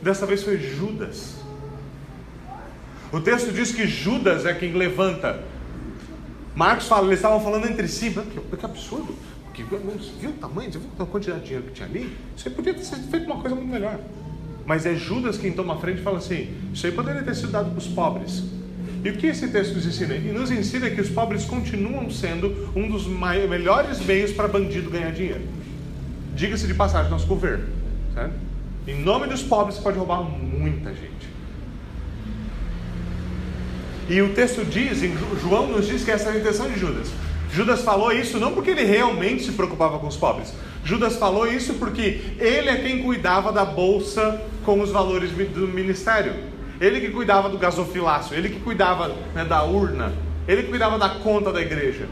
desta 0.00 0.24
vez 0.26 0.42
foi 0.42 0.58
Judas. 0.58 1.41
O 3.12 3.20
texto 3.20 3.52
diz 3.52 3.72
que 3.72 3.86
Judas 3.86 4.46
é 4.46 4.54
quem 4.54 4.72
levanta. 4.72 5.44
Marcos 6.54 6.88
fala, 6.88 7.06
eles 7.06 7.18
estavam 7.18 7.40
falando 7.40 7.66
entre 7.66 7.86
si, 7.86 8.10
que, 8.10 8.56
que 8.56 8.64
absurdo. 8.64 9.14
Que, 9.52 9.62
viu 9.62 10.30
o 10.30 10.32
tamanho, 10.32 10.72
você 10.72 10.78
viu 10.78 10.88
a 10.98 11.04
quantidade 11.04 11.40
de 11.40 11.46
dinheiro 11.46 11.66
que 11.66 11.72
tinha 11.74 11.86
ali? 11.86 12.16
Aí 12.44 12.52
podia 12.52 12.72
ter 12.72 12.82
feito 12.82 13.26
uma 13.26 13.36
coisa 13.36 13.54
muito 13.54 13.70
melhor. 13.70 14.00
Mas 14.64 14.86
é 14.86 14.94
Judas 14.94 15.36
quem 15.36 15.52
toma 15.52 15.74
a 15.74 15.76
frente 15.76 16.00
e 16.00 16.02
fala 16.02 16.18
assim: 16.18 16.54
Isso 16.72 16.86
aí 16.86 16.92
poderia 16.92 17.22
ter 17.22 17.34
sido 17.34 17.52
dado 17.52 17.70
para 17.70 17.78
os 17.78 17.88
pobres. 17.88 18.44
E 19.04 19.10
o 19.10 19.16
que 19.16 19.26
esse 19.26 19.48
texto 19.48 19.74
nos 19.74 19.84
ensina? 19.84 20.14
Ele 20.14 20.32
nos 20.32 20.50
ensina 20.50 20.88
que 20.88 21.00
os 21.00 21.10
pobres 21.10 21.44
continuam 21.44 22.08
sendo 22.10 22.70
um 22.74 22.88
dos 22.88 23.06
melhores 23.06 24.00
meios 24.00 24.32
para 24.32 24.48
bandido 24.48 24.88
ganhar 24.88 25.10
dinheiro. 25.10 25.42
Diga-se 26.34 26.66
de 26.66 26.74
passagem, 26.74 27.10
nosso 27.10 27.26
governo. 27.26 27.66
Certo? 28.14 28.34
Em 28.86 29.02
nome 29.02 29.26
dos 29.26 29.42
pobres, 29.42 29.76
você 29.76 29.82
pode 29.82 29.98
roubar 29.98 30.22
muita 30.22 30.90
gente. 30.90 31.31
E 34.08 34.20
o 34.20 34.34
texto 34.34 34.64
diz, 34.64 35.00
João 35.40 35.68
nos 35.68 35.86
diz 35.86 36.04
que 36.04 36.10
essa 36.10 36.30
é 36.30 36.32
a 36.32 36.36
intenção 36.36 36.68
de 36.68 36.78
Judas. 36.78 37.08
Judas 37.52 37.82
falou 37.82 38.10
isso 38.10 38.38
não 38.38 38.52
porque 38.52 38.70
ele 38.70 38.84
realmente 38.84 39.44
se 39.44 39.52
preocupava 39.52 39.98
com 39.98 40.06
os 40.06 40.16
pobres. 40.16 40.54
Judas 40.84 41.16
falou 41.16 41.46
isso 41.46 41.74
porque 41.74 42.20
ele 42.38 42.68
é 42.68 42.76
quem 42.76 43.02
cuidava 43.02 43.52
da 43.52 43.64
bolsa 43.64 44.40
com 44.64 44.80
os 44.80 44.90
valores 44.90 45.30
do 45.30 45.68
ministério. 45.68 46.34
Ele 46.80 47.00
que 47.00 47.10
cuidava 47.10 47.48
do 47.48 47.58
gasofilácio, 47.58 48.36
ele 48.36 48.48
que 48.48 48.58
cuidava 48.60 49.14
né, 49.34 49.44
da 49.44 49.62
urna, 49.62 50.12
ele 50.48 50.62
que 50.64 50.70
cuidava 50.70 50.98
da 50.98 51.10
conta 51.10 51.52
da 51.52 51.60
igreja. 51.60 52.08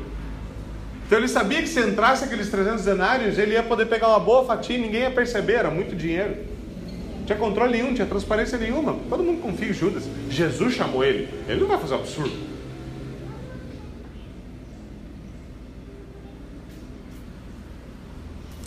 Então 1.07 1.19
ele 1.19 1.27
sabia 1.27 1.61
que 1.61 1.69
se 1.69 1.81
entrasse 1.81 2.25
aqueles 2.25 2.49
300 2.51 2.85
denários, 2.85 3.37
ele 3.37 3.55
ia 3.55 3.65
poder 3.65 3.87
pegar 3.87 4.09
uma 4.09 4.21
boa 4.21 4.45
fatia 4.45 4.77
e 4.77 4.81
ninguém 4.81 5.01
ia 5.01 5.11
perceber, 5.11 5.55
era 5.55 5.71
muito 5.71 5.97
dinheiro. 5.97 6.37
Tinha 7.31 7.39
controle 7.39 7.71
nenhum, 7.71 7.87
não 7.87 7.95
tinha 7.95 8.09
transparência 8.09 8.59
nenhuma. 8.59 8.99
Todo 9.09 9.23
mundo 9.23 9.41
confia 9.41 9.69
em 9.69 9.73
Judas. 9.73 10.03
Jesus 10.29 10.75
chamou 10.75 11.05
ele. 11.05 11.29
Ele 11.47 11.61
não 11.61 11.69
vai 11.69 11.79
fazer 11.79 11.95
um 11.95 11.99
absurdo. 11.99 12.37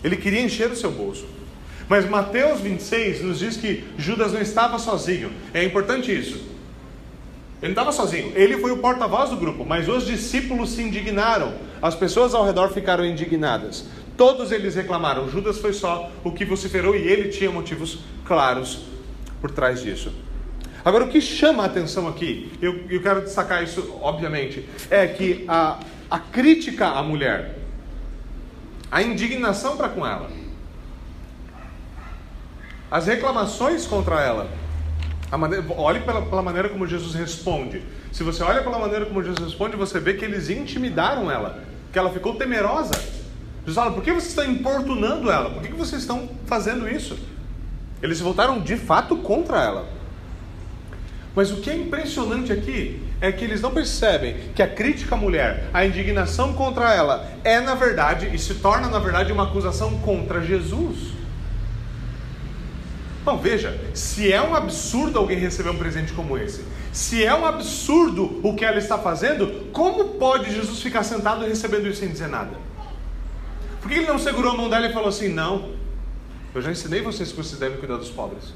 Ele 0.01 0.16
queria 0.16 0.39
encher 0.39 0.72
o 0.72 0.78
seu 0.78 0.89
bolso. 0.89 1.28
Mas 1.89 2.09
Mateus 2.09 2.61
26 2.61 3.24
nos 3.24 3.39
diz 3.39 3.57
que 3.57 3.84
Judas 3.97 4.32
não 4.32 4.39
estava 4.39 4.80
sozinho. 4.80 5.34
É 5.53 5.61
importante 5.61 6.18
isso. 6.18 6.36
Ele 7.61 7.74
não 7.74 7.82
estava 7.84 7.91
sozinho. 7.91 8.32
Ele 8.34 8.59
foi 8.59 8.72
o 8.72 8.78
porta-voz 8.78 9.30
do 9.30 9.36
grupo, 9.36 9.66
mas 9.66 9.89
os 9.89 10.05
discípulos 10.05 10.70
se 10.70 10.82
indignaram. 10.82 11.53
As 11.82 11.95
pessoas 11.95 12.34
ao 12.34 12.45
redor 12.45 12.70
ficaram 12.70 13.05
indignadas. 13.05 13.84
Todos 14.16 14.53
eles 14.53 14.76
reclamaram. 14.76 15.30
Judas 15.30 15.57
foi 15.57 15.74
só 15.74 16.09
o 16.24 16.32
que 16.32 16.45
vociferou 16.45 16.95
e 16.95 17.05
ele 17.05 17.28
tinha 17.28 17.51
motivos 17.51 17.99
claros 18.26 18.86
por 19.41 19.51
trás 19.51 19.82
disso. 19.82 20.11
Agora, 20.86 21.05
o 21.05 21.09
que 21.09 21.21
chama 21.21 21.63
a 21.63 21.65
atenção 21.65 22.07
aqui, 22.07 22.51
eu, 22.61 22.86
eu 22.89 23.01
quero 23.01 23.21
destacar 23.21 23.63
isso, 23.63 23.97
obviamente, 24.01 24.67
é 24.89 25.07
que 25.07 25.45
a, 25.47 25.80
a 26.09 26.19
crítica 26.19 26.88
à 26.88 27.01
mulher, 27.01 27.57
a 28.91 29.01
indignação 29.01 29.78
para 29.78 29.89
com 29.89 30.05
ela, 30.05 30.30
as 32.91 33.07
reclamações 33.07 33.88
contra 33.88 34.21
ela. 34.21 34.49
Maneira, 35.32 35.65
olhe 35.76 36.01
pela, 36.01 36.21
pela, 36.21 36.43
maneira 36.43 36.69
como 36.69 36.86
Jesus 36.86 37.15
responde. 37.15 37.82
Se 38.11 38.21
você 38.21 38.43
olha 38.43 38.61
pela 38.61 38.78
maneira 38.78 39.05
como 39.05 39.24
Jesus 39.24 39.39
responde, 39.39 39.76
você 39.76 39.99
vê 39.99 40.13
que 40.13 40.24
eles 40.24 40.47
intimidaram 40.49 41.32
ela, 41.32 41.63
que 41.91 41.97
ela 41.97 42.11
ficou 42.11 42.36
temerosa. 42.36 42.93
Jesus 43.61 43.74
fala: 43.74 43.93
por 43.93 44.03
que 44.03 44.11
vocês 44.11 44.30
estão 44.30 44.45
importunando 44.45 45.32
ela? 45.32 45.49
Por 45.49 45.63
que 45.63 45.74
vocês 45.74 46.01
estão 46.01 46.30
fazendo 46.45 46.88
isso? 46.88 47.17
Eles 48.04 48.18
se 48.18 48.24
voltaram 48.24 48.60
de 48.60 48.76
fato 48.76 49.16
contra 49.16 49.64
ela. 49.64 49.88
Mas 51.34 51.51
o 51.51 51.62
que 51.62 51.70
é 51.70 51.76
impressionante 51.76 52.51
aqui 52.51 53.01
é 53.22 53.32
que 53.32 53.45
eles 53.45 53.62
não 53.62 53.72
percebem 53.72 54.36
que 54.54 54.62
a 54.62 54.68
crítica 54.68 55.16
à 55.16 55.18
mulher, 55.18 55.70
a 55.74 55.86
indignação 55.86 56.54
contra 56.54 56.93
ela, 56.93 57.32
é 57.45 57.62
na 57.62 57.74
verdade 57.74 58.30
e 58.32 58.38
se 58.38 58.56
torna 58.56 58.89
na 58.89 58.99
verdade 58.99 59.32
uma 59.32 59.43
acusação 59.43 59.97
contra 59.99 60.41
Jesus. 60.41 61.14
Então 63.22 63.38
veja, 63.38 63.80
se 63.93 64.32
é 64.32 64.41
um 64.41 64.54
absurdo 64.54 65.18
alguém 65.18 65.39
receber 65.39 65.70
um 65.70 65.78
presente 65.78 66.12
como 66.12 66.38
esse, 66.38 66.64
se 66.91 67.24
é 67.24 67.34
um 67.34 67.45
absurdo 67.45 68.41
o 68.43 68.54
que 68.54 68.66
ela 68.66 68.78
está 68.78 68.97
fazendo, 68.97 69.70
como 69.72 70.10
pode 70.16 70.54
Jesus 70.54 70.82
ficar 70.82 71.04
sentado 71.04 71.45
recebendo 71.45 71.88
isso 71.88 72.01
sem 72.01 72.10
dizer 72.10 72.28
nada? 72.28 72.51
Por 73.82 73.89
que 73.89 73.97
ele 73.97 74.08
não 74.08 74.20
segurou 74.20 74.51
a 74.51 74.58
mão 74.58 74.70
dela 74.70 74.88
e 74.88 74.93
falou 74.93 75.10
assim: 75.10 75.30
Não, 75.30 75.72
eu 76.54 76.62
já 76.62 76.72
ensinei 76.72 77.01
vocês 77.01 77.32
que 77.32 77.38
vocês 77.38 77.60
devem 77.60 77.78
cuidar 77.78 77.97
dos 77.97 78.10
pobres. 78.10 78.54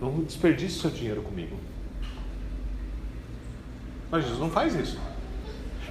Não 0.00 0.20
desperdice 0.20 0.78
seu 0.78 0.90
dinheiro 0.90 1.22
comigo. 1.22 1.56
Mas 4.10 4.24
Jesus 4.24 4.40
não 4.40 4.50
faz 4.50 4.74
isso. 4.74 4.98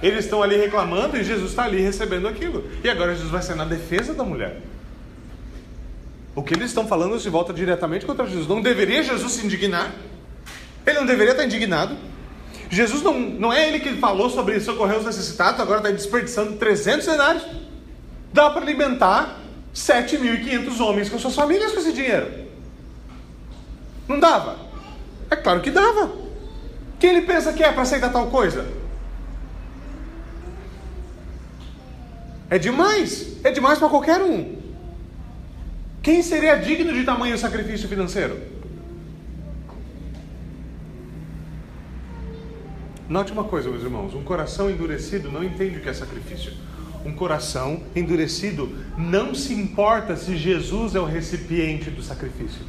Eles 0.02 0.24
estão 0.24 0.42
ali 0.42 0.56
reclamando 0.56 1.16
e 1.16 1.24
Jesus 1.24 1.50
está 1.50 1.64
ali 1.64 1.80
recebendo 1.80 2.28
aquilo. 2.28 2.64
E 2.82 2.88
agora 2.88 3.14
Jesus 3.14 3.30
vai 3.30 3.42
ser 3.42 3.54
na 3.54 3.64
defesa 3.64 4.12
da 4.12 4.24
mulher. 4.24 4.60
O 6.34 6.42
que 6.42 6.54
eles 6.54 6.66
estão 6.66 6.86
falando 6.86 7.18
se 7.18 7.30
volta 7.30 7.52
diretamente 7.52 8.04
contra 8.04 8.26
Jesus. 8.26 8.46
Não 8.46 8.60
deveria 8.60 9.02
Jesus 9.02 9.32
se 9.32 9.46
indignar? 9.46 9.94
Ele 10.86 10.98
não 10.98 11.06
deveria 11.06 11.32
estar 11.32 11.44
indignado? 11.44 11.96
Jesus 12.68 13.02
não, 13.02 13.18
não 13.18 13.52
é 13.52 13.68
ele 13.68 13.80
que 13.80 13.94
falou 13.96 14.28
sobre 14.28 14.58
socorrer 14.60 14.98
os 14.98 15.04
necessitados, 15.04 15.60
agora 15.60 15.78
está 15.78 15.90
desperdiçando 15.90 16.56
300 16.56 17.06
denários. 17.06 17.44
Dá 18.32 18.50
para 18.50 18.62
alimentar 18.62 19.40
7.500 19.76 20.80
homens 20.80 21.10
com 21.10 21.18
suas 21.18 21.34
famílias 21.34 21.70
com 21.72 21.80
esse 21.80 21.92
dinheiro. 21.92 22.46
Não 24.08 24.18
dava? 24.18 24.56
É 25.30 25.36
claro 25.36 25.60
que 25.60 25.70
dava. 25.70 26.12
Quem 26.98 27.10
ele 27.10 27.26
pensa 27.26 27.52
que 27.52 27.62
é 27.62 27.70
para 27.70 27.82
aceitar 27.82 28.10
tal 28.10 28.28
coisa? 28.28 28.66
É 32.48 32.58
demais. 32.58 33.36
É 33.44 33.50
demais 33.50 33.78
para 33.78 33.90
qualquer 33.90 34.22
um. 34.22 34.56
Quem 36.02 36.22
seria 36.22 36.56
digno 36.56 36.94
de 36.94 37.04
tamanho 37.04 37.36
sacrifício 37.36 37.86
financeiro? 37.86 38.40
Note 43.06 43.30
uma 43.30 43.44
coisa, 43.44 43.68
meus 43.68 43.82
irmãos: 43.82 44.14
um 44.14 44.24
coração 44.24 44.70
endurecido 44.70 45.30
não 45.30 45.44
entende 45.44 45.76
o 45.76 45.80
que 45.82 45.88
é 45.88 45.92
sacrifício. 45.92 46.52
Um 47.06 47.12
coração 47.12 47.82
endurecido 47.94 48.76
não 48.98 49.32
se 49.32 49.54
importa 49.54 50.16
se 50.16 50.36
Jesus 50.36 50.96
é 50.96 51.00
o 51.00 51.04
recipiente 51.04 51.88
do 51.88 52.02
sacrifício. 52.02 52.66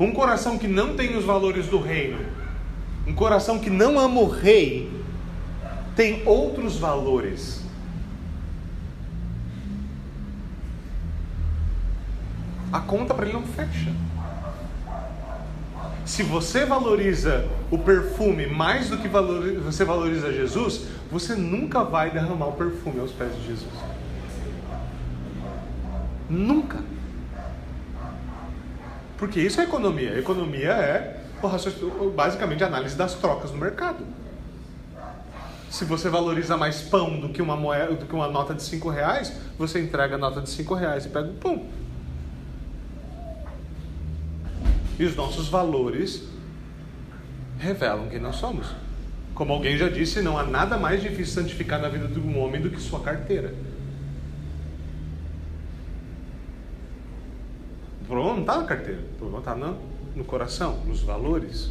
Um 0.00 0.12
coração 0.12 0.58
que 0.58 0.66
não 0.66 0.96
tem 0.96 1.16
os 1.16 1.24
valores 1.24 1.66
do 1.66 1.80
reino, 1.80 2.18
um 3.06 3.14
coração 3.14 3.60
que 3.60 3.70
não 3.70 3.96
ama 3.96 4.20
o 4.20 4.28
rei, 4.28 4.90
tem 5.94 6.22
outros 6.26 6.76
valores 6.76 7.62
a 12.72 12.80
conta 12.80 13.14
para 13.14 13.26
ele 13.26 13.34
não 13.34 13.42
fecha. 13.42 13.92
Se 16.08 16.22
você 16.22 16.64
valoriza 16.64 17.46
o 17.70 17.76
perfume 17.76 18.46
mais 18.46 18.88
do 18.88 18.96
que 18.96 19.06
valoriza, 19.06 19.60
você 19.60 19.84
valoriza 19.84 20.32
Jesus, 20.32 20.86
você 21.12 21.34
nunca 21.34 21.84
vai 21.84 22.10
derramar 22.10 22.46
o 22.46 22.52
perfume 22.52 22.98
aos 22.98 23.12
pés 23.12 23.30
de 23.36 23.46
Jesus. 23.46 23.70
Nunca. 26.30 26.78
Porque 29.18 29.38
isso 29.38 29.60
é 29.60 29.64
economia. 29.64 30.18
Economia 30.18 30.72
é 30.72 31.20
basicamente 32.16 32.64
análise 32.64 32.96
das 32.96 33.12
trocas 33.12 33.50
no 33.50 33.58
mercado. 33.58 34.02
Se 35.68 35.84
você 35.84 36.08
valoriza 36.08 36.56
mais 36.56 36.80
pão 36.80 37.20
do 37.20 37.28
que 37.28 37.42
uma 37.42 37.54
moeda, 37.54 37.92
do 37.92 38.06
que 38.06 38.14
uma 38.14 38.28
nota 38.28 38.54
de 38.54 38.62
cinco 38.62 38.88
reais, 38.88 39.30
você 39.58 39.78
entrega 39.78 40.14
a 40.14 40.18
nota 40.18 40.40
de 40.40 40.48
cinco 40.48 40.72
reais 40.74 41.04
e 41.04 41.10
pega 41.10 41.28
o 41.28 41.34
pão. 41.34 41.66
E 44.98 45.04
os 45.04 45.14
nossos 45.14 45.48
valores 45.48 46.24
revelam 47.58 48.08
quem 48.08 48.18
nós 48.18 48.36
somos. 48.36 48.66
Como 49.34 49.52
alguém 49.52 49.76
já 49.76 49.88
disse, 49.88 50.20
não 50.20 50.36
há 50.36 50.42
nada 50.42 50.76
mais 50.76 51.00
difícil 51.00 51.42
santificar 51.42 51.80
na 51.80 51.88
vida 51.88 52.08
de 52.08 52.18
um 52.18 52.38
homem 52.40 52.60
do 52.60 52.70
que 52.70 52.80
sua 52.80 53.00
carteira. 53.00 53.54
O 58.02 58.06
problema 58.06 58.34
não 58.34 58.40
está 58.40 58.58
na 58.58 58.64
carteira, 58.64 59.00
o 59.00 59.18
problema 59.18 59.38
está 59.38 59.54
no, 59.54 59.78
no 60.16 60.24
coração, 60.24 60.82
nos 60.86 61.02
valores. 61.02 61.70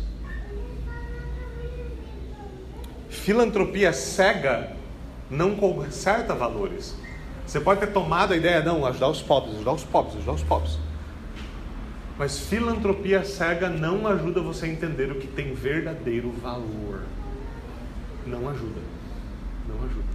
Filantropia 3.10 3.92
cega 3.92 4.72
não 5.30 5.56
conserta 5.56 6.34
valores. 6.34 6.96
Você 7.46 7.60
pode 7.60 7.80
ter 7.80 7.88
tomado 7.88 8.34
a 8.34 8.38
ideia, 8.38 8.62
não, 8.62 8.86
ajudar 8.86 9.10
os 9.10 9.22
pobres, 9.22 9.56
ajudar 9.56 9.74
os 9.74 9.84
pobres, 9.84 10.16
ajudar 10.16 10.34
os 10.34 10.44
pobres. 10.44 10.87
Mas 12.18 12.40
filantropia 12.40 13.24
cega 13.24 13.70
não 13.70 14.08
ajuda 14.08 14.42
você 14.42 14.66
a 14.66 14.70
entender 14.70 15.12
o 15.12 15.16
que 15.16 15.28
tem 15.28 15.54
verdadeiro 15.54 16.32
valor. 16.32 17.02
Não 18.26 18.50
ajuda. 18.50 18.82
não 19.68 19.76
ajuda. 19.86 20.08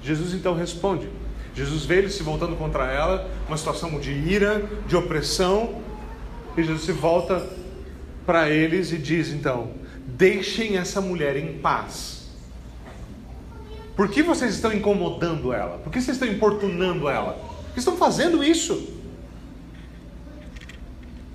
Jesus 0.00 0.32
então 0.34 0.54
responde. 0.54 1.08
Jesus 1.54 1.84
vê 1.84 1.98
ele 1.98 2.08
se 2.08 2.22
voltando 2.22 2.56
contra 2.56 2.90
ela, 2.90 3.30
uma 3.46 3.56
situação 3.56 3.98
de 4.00 4.10
ira, 4.10 4.64
de 4.86 4.96
opressão, 4.96 5.82
e 6.56 6.62
Jesus 6.62 6.84
se 6.84 6.92
volta 6.92 7.46
para 8.24 8.48
eles 8.48 8.92
e 8.92 8.98
diz 8.98 9.28
então: 9.28 9.72
Deixem 10.06 10.76
essa 10.76 11.00
mulher 11.00 11.36
em 11.36 11.58
paz. 11.58 12.30
Por 13.94 14.08
que 14.08 14.22
vocês 14.22 14.54
estão 14.54 14.72
incomodando 14.72 15.52
ela? 15.52 15.78
Por 15.78 15.92
que 15.92 16.00
vocês 16.00 16.16
estão 16.16 16.28
importunando 16.28 17.08
ela? 17.08 17.34
Por 17.34 17.74
que 17.74 17.78
estão 17.78 17.96
fazendo 17.96 18.42
isso? 18.42 18.91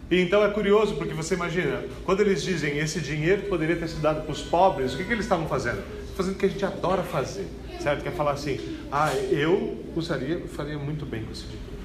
E 0.10 0.22
então 0.22 0.44
é 0.44 0.50
curioso, 0.50 0.96
porque 0.96 1.14
você 1.14 1.36
imagina, 1.36 1.84
quando 2.06 2.22
eles 2.22 2.42
dizem 2.42 2.78
esse 2.78 3.02
dinheiro 3.02 3.44
poderia 3.44 3.76
ter 3.76 3.90
sido 3.90 4.02
dado 4.02 4.24
para 4.24 4.32
os 4.32 4.42
pobres, 4.42 4.94
o 4.94 4.98
que, 4.98 5.04
que 5.04 5.12
eles 5.12 5.26
estavam 5.26 5.48
fazendo? 5.48 5.84
Fazendo 6.16 6.36
o 6.36 6.38
que 6.38 6.46
a 6.46 6.50
gente 6.50 6.64
adora 6.64 7.04
fazer, 7.04 7.46
certo? 7.82 8.04
Que 8.04 8.08
é 8.08 8.12
falar 8.12 8.32
assim, 8.32 8.58
ah, 8.90 9.14
eu 9.16 9.84
usaria, 9.96 10.48
faria 10.48 10.78
muito 10.78 11.06
bem 11.06 11.26
com 11.26 11.32
esse 11.32 11.44
dinheiro. 11.44 11.78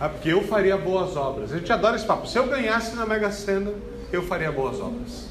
Ah, 0.00 0.08
porque 0.08 0.30
eu 0.30 0.42
faria 0.42 0.76
boas 0.76 1.16
obras. 1.16 1.52
A 1.52 1.58
gente 1.58 1.72
adora 1.72 1.96
esse 1.96 2.04
papo. 2.04 2.26
Se 2.26 2.38
eu 2.38 2.46
ganhasse 2.46 2.94
na 2.96 3.06
Mega 3.06 3.30
Sena, 3.30 3.72
eu 4.12 4.22
faria 4.22 4.52
boas 4.52 4.80
obras. 4.80 5.30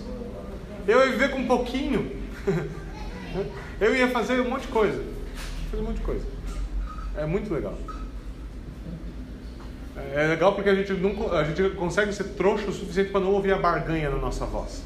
Eu 0.87 0.99
ia 0.99 1.11
viver 1.11 1.31
com 1.31 1.39
um 1.39 1.47
pouquinho. 1.47 2.11
eu 3.79 3.95
ia 3.95 4.07
fazer 4.07 4.39
um 4.39 4.49
monte 4.49 4.63
de 4.63 4.69
coisa. 4.69 5.03
Fazer 5.69 5.83
um 5.83 5.85
monte 5.85 5.97
de 5.97 6.03
coisa. 6.03 6.25
É 7.17 7.25
muito 7.25 7.53
legal. 7.53 7.77
É 9.95 10.27
legal 10.27 10.53
porque 10.53 10.69
a 10.69 10.75
gente, 10.75 10.91
não, 10.93 11.31
a 11.33 11.43
gente 11.43 11.75
consegue 11.75 12.11
ser 12.13 12.25
trouxa 12.35 12.69
o 12.69 12.73
suficiente 12.73 13.11
para 13.11 13.21
não 13.21 13.31
ouvir 13.31 13.53
a 13.53 13.57
barganha 13.57 14.09
na 14.09 14.17
nossa 14.17 14.45
voz. 14.45 14.83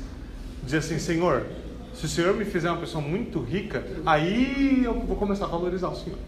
Dizer 0.64 0.78
assim, 0.78 1.00
Senhor, 1.00 1.46
se 1.94 2.06
o 2.06 2.08
Senhor 2.08 2.36
me 2.36 2.46
fizer 2.46 2.70
uma 2.70 2.80
pessoa 2.80 3.04
muito 3.04 3.40
rica, 3.40 3.84
aí 4.06 4.84
eu 4.84 4.94
vou 4.94 5.16
começar 5.16 5.46
a 5.46 5.48
valorizar 5.48 5.90
o 5.90 5.96
Senhor. 5.96 6.20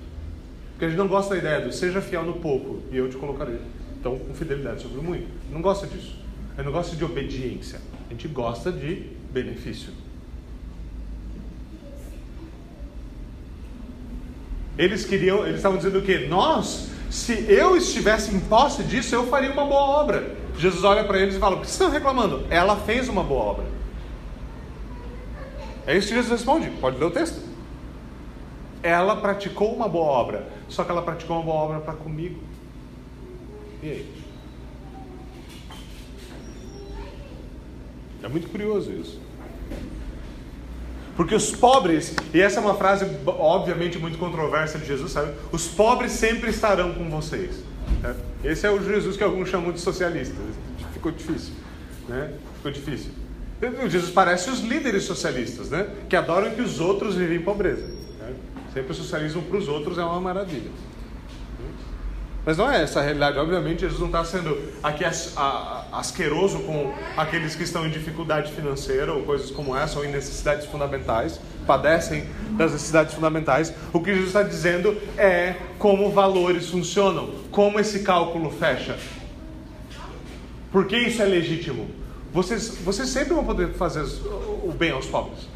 Porque 0.72 0.86
a 0.86 0.90
gente 0.90 0.98
não 0.98 1.08
gosta 1.08 1.36
da 1.36 1.40
ideia 1.40 1.62
do 1.62 1.72
seja 1.72 2.02
fiel 2.02 2.24
no 2.24 2.34
pouco 2.34 2.82
e 2.92 2.98
eu 2.98 3.08
te 3.08 3.18
colocarei. 3.18 3.60
Então, 4.00 4.18
com 4.18 4.34
fidelidade 4.34 4.82
sobre 4.82 5.00
o 5.00 5.04
muito. 5.04 5.28
Não 5.52 5.62
gosta 5.62 5.86
disso. 5.86 6.16
Gente 6.58 6.66
não 6.66 6.72
gosta 6.72 6.96
de 6.96 7.04
obediência. 7.04 7.80
A 8.10 8.14
gente 8.14 8.28
gosta 8.28 8.72
de 8.72 9.12
benefício. 9.32 9.94
Eles 14.78 15.06
queriam, 15.06 15.46
eles 15.46 15.58
estavam 15.58 15.78
dizendo 15.78 16.00
o 16.00 16.02
quê? 16.02 16.26
Nós 16.28 16.90
se 17.12 17.46
eu 17.52 17.76
estivesse 17.76 18.34
em 18.34 18.40
posse 18.40 18.84
disso, 18.84 19.14
eu 19.14 19.28
faria 19.28 19.52
uma 19.52 19.66
boa 19.66 19.82
obra. 19.82 20.38
Jesus 20.58 20.84
olha 20.86 21.04
para 21.04 21.20
eles 21.20 21.36
e 21.36 21.40
fala: 21.40 21.58
O 21.58 21.60
que 21.60 21.66
vocês 21.66 21.74
estão 21.74 21.90
reclamando? 21.90 22.48
Ela 22.50 22.78
fez 22.78 23.10
uma 23.10 23.22
boa 23.22 23.44
obra. 23.44 23.66
É 25.86 25.98
isso 25.98 26.08
que 26.08 26.16
Jesus 26.16 26.32
responde. 26.32 26.70
Pode 26.80 26.98
ler 26.98 27.06
o 27.06 27.12
texto. 27.12 27.42
Ela 28.82 29.18
praticou 29.18 29.76
uma 29.76 29.90
boa 29.90 30.06
obra. 30.06 30.48
Só 30.70 30.86
que 30.86 30.92
ela 30.92 31.02
praticou 31.02 31.36
uma 31.36 31.46
boa 31.46 31.58
obra 31.58 31.80
para 31.82 31.94
comigo. 31.94 32.42
E 33.84 33.90
aí? 33.90 34.22
É 38.24 38.28
muito 38.28 38.50
curioso 38.50 38.92
isso. 38.92 39.21
Porque 41.22 41.36
os 41.36 41.52
pobres, 41.52 42.16
e 42.34 42.42
essa 42.42 42.60
é 42.60 42.64
uma 42.64 42.74
frase 42.74 43.06
obviamente 43.28 44.00
muito 44.00 44.18
controversa 44.18 44.80
de 44.80 44.88
Jesus, 44.88 45.12
sabe? 45.12 45.32
Os 45.52 45.68
pobres 45.68 46.14
sempre 46.14 46.50
estarão 46.50 46.96
com 46.96 47.08
vocês. 47.12 47.58
Né? 48.02 48.16
Esse 48.44 48.66
é 48.66 48.72
o 48.72 48.84
Jesus 48.84 49.16
que 49.18 49.24
alguns 49.24 49.48
chamam 49.48 49.72
de 49.72 49.80
socialista. 49.80 50.34
Ficou 50.92 51.12
difícil, 51.12 51.54
né? 52.10 52.34
Ficou 52.56 52.72
difícil. 52.72 53.12
Jesus 53.88 54.10
parece 54.10 54.50
os 54.50 54.62
líderes 54.62 55.04
socialistas, 55.04 55.70
né? 55.70 55.88
Que 56.10 56.16
adoram 56.16 56.56
que 56.56 56.62
os 56.62 56.80
outros 56.80 57.14
vivem 57.14 57.38
em 57.38 57.44
pobreza. 57.44 57.86
Né? 58.20 58.34
Sempre 58.74 58.92
o 58.92 58.96
socialismo 58.96 59.44
para 59.44 59.58
os 59.58 59.68
outros 59.68 60.00
é 60.00 60.04
uma 60.04 60.20
maravilha. 60.20 60.72
Mas 62.44 62.58
não 62.58 62.72
é 62.72 62.82
essa 62.82 63.00
a 63.00 63.04
realidade. 63.04 63.38
Obviamente, 63.38 63.82
Jesus 63.82 64.00
não 64.00 64.08
está 64.08 64.26
sendo 64.26 64.58
aqui 64.82 65.04
asqueroso 65.92 66.60
com 66.60 66.92
aqueles 67.16 67.56
que 67.56 67.64
estão 67.64 67.86
em 67.86 67.92
dificuldade 67.92 68.52
financeira 68.52 69.14
ou 69.14 69.22
coisas 69.24 69.52
como 69.52 69.76
essa, 69.76 70.00
ou 70.00 70.06
em 70.06 70.12
necessidades 70.12 70.66
fundamentais, 70.66 71.40
padecem 71.68 72.26
das 72.58 72.72
necessidades 72.72 73.14
fundamentais. 73.14 73.72
O 73.94 74.00
que 74.02 74.10
Jesus 74.12 74.30
está 74.30 74.42
dizendo 74.42 74.98
é 75.18 75.56
como 75.78 76.12
valores 76.12 76.70
funcionam, 76.70 77.30
como 77.52 77.80
esse 77.80 78.00
cálculo 78.00 78.50
fecha. 78.50 78.98
Por 80.72 80.88
que 80.88 80.98
isso 80.98 81.22
é 81.22 81.26
legítimo? 81.26 81.90
Vocês, 82.34 82.78
vocês 82.84 83.10
sempre 83.10 83.34
vão 83.34 83.44
poder 83.44 83.74
fazer 83.74 84.04
o 84.64 84.74
bem 84.76 84.92
aos 84.92 85.06
pobres. 85.06 85.48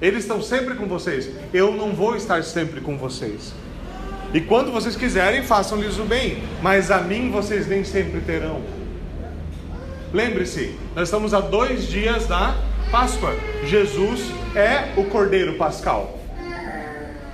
Eles 0.00 0.20
estão 0.20 0.40
sempre 0.40 0.74
com 0.74 0.86
vocês. 0.86 1.28
Eu 1.52 1.74
não 1.74 1.92
vou 1.92 2.14
estar 2.14 2.44
sempre 2.44 2.80
com 2.80 2.96
vocês. 2.96 3.52
E 4.32 4.40
quando 4.40 4.70
vocês 4.70 4.94
quiserem, 4.94 5.42
façam-lhes 5.42 5.98
o 5.98 6.04
bem, 6.04 6.42
mas 6.62 6.90
a 6.90 6.98
mim 6.98 7.30
vocês 7.30 7.66
nem 7.66 7.82
sempre 7.82 8.20
terão. 8.20 8.62
Lembre-se, 10.12 10.76
nós 10.94 11.08
estamos 11.08 11.34
a 11.34 11.40
dois 11.40 11.86
dias 11.88 12.26
da 12.26 12.56
Páscoa. 12.90 13.34
Jesus 13.64 14.30
é 14.54 14.92
o 14.96 15.04
Cordeiro 15.04 15.54
Pascal. 15.54 16.18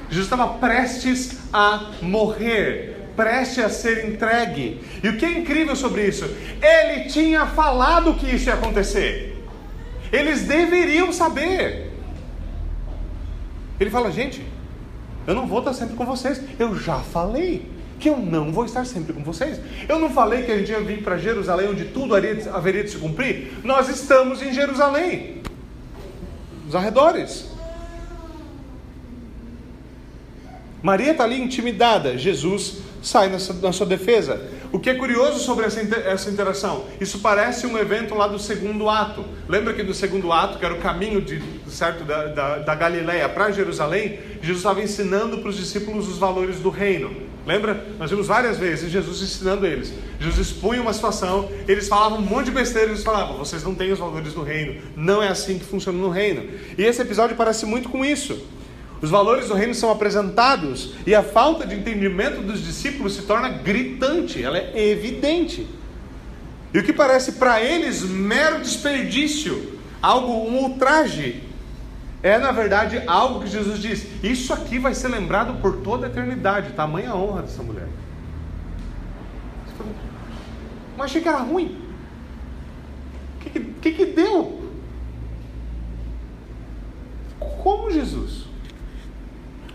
Jesus 0.09 0.27
estava 0.27 0.55
prestes 0.55 1.39
a 1.53 1.91
morrer, 2.01 2.97
prestes 3.17 3.65
a 3.65 3.69
ser 3.69 4.07
entregue. 4.07 4.81
E 5.03 5.09
o 5.09 5.17
que 5.17 5.25
é 5.25 5.33
incrível 5.33 5.75
sobre 5.75 6.07
isso? 6.07 6.25
Ele 6.63 7.09
tinha 7.09 7.47
falado 7.47 8.15
que 8.15 8.27
isso 8.27 8.49
ia 8.49 8.55
acontecer. 8.55 9.43
Eles 10.13 10.43
deveriam 10.43 11.13
saber. 11.13 11.93
Ele 13.81 13.91
fala, 13.91 14.11
gente, 14.11 14.43
eu 15.27 15.35
não 15.35 15.47
vou 15.47 15.59
estar 15.59 15.73
sempre 15.73 15.97
com 15.97 16.05
vocês. 16.05 16.41
Eu 16.59 16.79
já 16.79 16.99
falei 17.01 17.69
que 17.99 18.09
eu 18.09 18.19
não 18.19 18.53
vou 18.53 18.65
estar 18.65 18.85
sempre 18.85 19.13
com 19.13 19.23
vocês. 19.23 19.61
Eu 19.89 19.99
não 19.99 20.11
falei 20.11 20.43
que 20.45 20.53
a 20.53 20.59
gente 20.59 20.71
ia 20.71 20.81
vir 20.81 21.03
para 21.03 21.17
Jerusalém, 21.17 21.69
onde 21.69 21.87
tudo 21.87 22.15
haveria 22.15 22.85
de 22.85 22.91
se 22.91 22.99
cumprir. 22.99 23.53
Nós 23.65 23.89
estamos 23.89 24.43
em 24.43 24.53
Jerusalém, 24.53 25.43
nos 26.65 26.75
arredores. 26.75 27.47
Maria 30.83 31.13
está 31.13 31.25
ali 31.25 31.41
intimidada. 31.41 32.17
Jesus 32.17 32.79
sai 33.03 33.29
nessa, 33.29 33.53
na 33.55 33.73
sua 33.73 33.87
defesa. 33.87 34.41
O 34.73 34.79
que 34.79 34.91
é 34.91 34.95
curioso 34.95 35.39
sobre 35.39 35.65
essa, 35.65 35.81
essa 35.81 36.31
interação? 36.31 36.85
Isso 37.01 37.21
parece 37.21 37.67
um 37.67 37.79
evento 37.79 38.15
lá 38.15 38.27
do 38.27 38.39
segundo 38.39 38.89
ato. 38.89 39.25
Lembra 39.49 39.73
que 39.75 39.83
do 39.83 39.95
segundo 39.95 40.33
ato, 40.33 40.59
que 40.59 40.65
era 40.65 40.75
o 40.75 40.81
caminho 40.81 41.21
de, 41.21 41.43
certo, 41.69 42.05
da, 42.05 42.27
da, 42.27 42.59
da 42.59 42.75
Galileia 42.75 43.29
para 43.29 43.51
Jerusalém, 43.51 44.19
Jesus 44.43 44.59
estava 44.59 44.83
ensinando 44.83 45.39
para 45.39 45.49
os 45.49 45.57
discípulos 45.57 46.09
os 46.09 46.19
valores 46.19 46.59
do 46.59 46.71
reino. 46.71 47.27
Lembra? 47.47 47.87
Nós 47.97 48.11
vimos 48.11 48.27
várias 48.27 48.59
vezes 48.59 48.91
Jesus 48.91 49.23
ensinando 49.23 49.65
eles. 49.65 49.93
Jesus 50.19 50.49
expunha 50.49 50.83
uma 50.83 50.93
situação, 50.93 51.49
eles 51.69 51.87
falavam 51.87 52.19
um 52.19 52.23
monte 52.23 52.47
de 52.47 52.51
besteira, 52.51 52.89
eles 52.89 53.05
falavam: 53.05 53.39
vocês 53.39 53.63
não 53.63 53.73
têm 53.73 53.93
os 53.93 54.01
valores 54.01 54.33
do 54.33 54.43
reino, 54.43 54.83
não 54.97 55.23
é 55.23 55.29
assim 55.29 55.57
que 55.57 55.65
funciona 55.65 55.97
no 55.97 56.11
reino. 56.11 56.43
E 56.77 56.83
esse 56.83 57.01
episódio 57.01 57.37
parece 57.37 57.65
muito 57.65 57.89
com 57.89 58.05
isso. 58.05 58.45
Os 59.01 59.11
valores 59.11 59.49
do 59.49 59.55
reino 59.55 59.75
são 59.75 59.91
apresentados 59.91 60.95
e 61.07 61.15
a 61.15 61.23
falta 61.23 61.67
de 61.67 61.75
entendimento 61.75 62.41
dos 62.41 62.65
discípulos 62.65 63.15
se 63.15 63.23
torna 63.23 63.49
gritante, 63.49 64.43
ela 64.43 64.57
é 64.57 64.89
evidente. 64.89 65.67
E 66.73 66.79
o 66.79 66.83
que 66.83 66.93
parece 66.93 67.33
para 67.33 67.61
eles 67.61 68.03
mero 68.03 68.61
desperdício, 68.61 69.79
algo, 70.01 70.33
um 70.33 70.63
ultraje, 70.63 71.43
é 72.23 72.39
na 72.39 72.51
verdade 72.53 73.03
algo 73.07 73.41
que 73.41 73.49
Jesus 73.49 73.81
diz: 73.81 74.07
Isso 74.23 74.53
aqui 74.53 74.79
vai 74.79 74.95
ser 74.95 75.09
lembrado 75.09 75.61
por 75.61 75.77
toda 75.77 76.07
a 76.07 76.11
eternidade, 76.11 76.73
tamanha 76.73 77.15
honra 77.15 77.43
dessa 77.43 77.63
mulher. 77.63 77.89
Mas 80.97 81.07
achei 81.07 81.21
que 81.21 81.29
era 81.29 81.39
ruim. 81.39 81.79
O 83.35 83.39
que, 83.41 83.61
que, 83.61 83.93
que 83.93 84.07
deu? 84.07 84.71
Como 87.39 87.91
Jesus? 87.91 88.46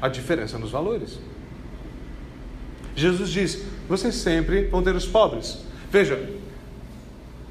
A 0.02 0.08
diferença 0.08 0.58
nos 0.58 0.72
valores. 0.72 1.20
Jesus 2.96 3.30
diz: 3.30 3.64
vocês 3.88 4.16
sempre 4.16 4.66
vão 4.66 4.82
ter 4.82 4.96
os 4.96 5.06
pobres. 5.06 5.60
Veja, 5.92 6.30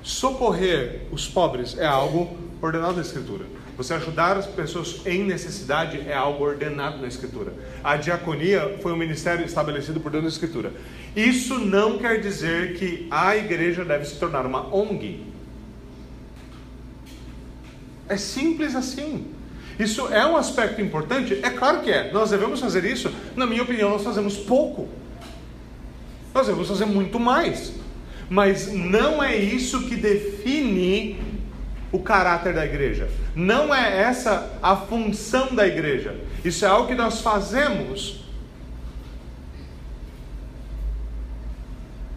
socorrer 0.03 1.03
os 1.13 1.29
pobres 1.29 1.77
é 1.79 1.87
algo 1.87 2.37
ordenado 2.61 2.95
na 2.95 3.03
Escritura. 3.03 3.45
Você 3.77 3.95
ajudar 3.95 4.37
as 4.37 4.47
pessoas 4.47 5.01
em 5.07 5.25
necessidade 5.25 6.01
é 6.07 6.15
algo 6.15 6.45
ordenado 6.45 6.99
na 6.99 7.09
Escritura. 7.09 7.55
A 7.83 7.97
diaconia 7.97 8.79
foi 8.83 8.93
um 8.93 8.97
ministério 8.97 9.45
estabelecido 9.45 10.01
por 10.01 10.13
Deus 10.13 10.25
na 10.25 10.29
Escritura. 10.29 10.73
Isso 11.17 11.59
não 11.59 11.99
quer 11.99 12.21
dizer 12.21 12.75
que 12.75 13.07
a 13.11 13.35
igreja 13.37 13.85
deve 13.85 14.05
se 14.05 14.17
tornar 14.17 14.45
uma 14.45 14.75
ONG. 14.75 15.25
É 18.07 18.17
simples 18.17 18.75
assim. 18.75 19.27
Isso 19.81 20.13
é 20.13 20.27
um 20.27 20.37
aspecto 20.37 20.83
importante? 20.83 21.41
É 21.43 21.49
claro 21.49 21.81
que 21.81 21.91
é. 21.91 22.13
Nós 22.13 22.29
devemos 22.29 22.61
fazer 22.61 22.85
isso? 22.85 23.11
Na 23.35 23.47
minha 23.47 23.63
opinião, 23.63 23.89
nós 23.89 24.05
fazemos 24.05 24.37
pouco. 24.37 24.87
Nós 26.35 26.47
devemos 26.47 26.69
fazer 26.69 26.85
muito 26.85 27.19
mais. 27.19 27.73
Mas 28.29 28.71
não 28.71 29.23
é 29.23 29.35
isso 29.35 29.89
que 29.89 29.97
define 29.97 31.19
o 31.91 31.99
caráter 31.99 32.53
da 32.53 32.67
igreja. 32.67 33.09
Não 33.35 33.75
é 33.75 34.03
essa 34.03 34.51
a 34.63 34.77
função 34.77 35.55
da 35.55 35.67
igreja. 35.67 36.15
Isso 36.45 36.63
é 36.67 36.69
algo 36.69 36.87
que 36.87 36.95
nós 36.95 37.23
fazemos. 37.23 38.21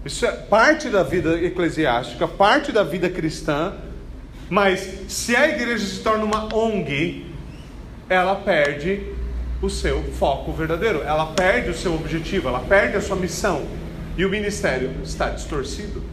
Isso 0.04 0.26
é 0.26 0.34
parte 0.34 0.90
da 0.90 1.02
vida 1.02 1.42
eclesiástica, 1.42 2.28
parte 2.28 2.74
da 2.74 2.84
vida 2.84 3.10
cristã. 3.10 3.74
Mas 4.50 4.82
se 5.08 5.34
a 5.34 5.48
igreja 5.48 5.86
se 5.86 6.02
torna 6.02 6.26
uma 6.26 6.54
ONG, 6.54 7.33
ela 8.14 8.36
perde 8.36 9.02
o 9.62 9.70
seu 9.70 10.04
foco 10.14 10.52
verdadeiro, 10.52 11.02
ela 11.04 11.28
perde 11.28 11.70
o 11.70 11.74
seu 11.74 11.94
objetivo, 11.96 12.48
ela 12.48 12.60
perde 12.60 12.98
a 12.98 13.02
sua 13.02 13.16
missão. 13.16 13.66
E 14.18 14.26
o 14.26 14.30
ministério 14.30 14.92
está 15.04 15.30
distorcido. 15.30 16.04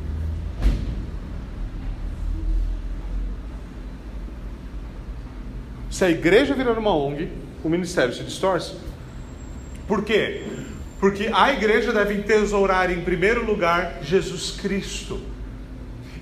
Se 5.90 6.04
a 6.04 6.10
igreja 6.10 6.54
virar 6.54 6.78
uma 6.78 6.94
ONG, 6.96 7.28
o 7.62 7.68
ministério 7.68 8.14
se 8.14 8.22
distorce. 8.22 8.74
Por 9.86 10.02
quê? 10.04 10.44
Porque 10.98 11.30
a 11.32 11.52
igreja 11.52 11.92
deve 11.92 12.14
entesourar 12.14 12.90
em 12.90 13.02
primeiro 13.02 13.44
lugar 13.44 13.98
Jesus 14.02 14.52
Cristo. 14.52 15.20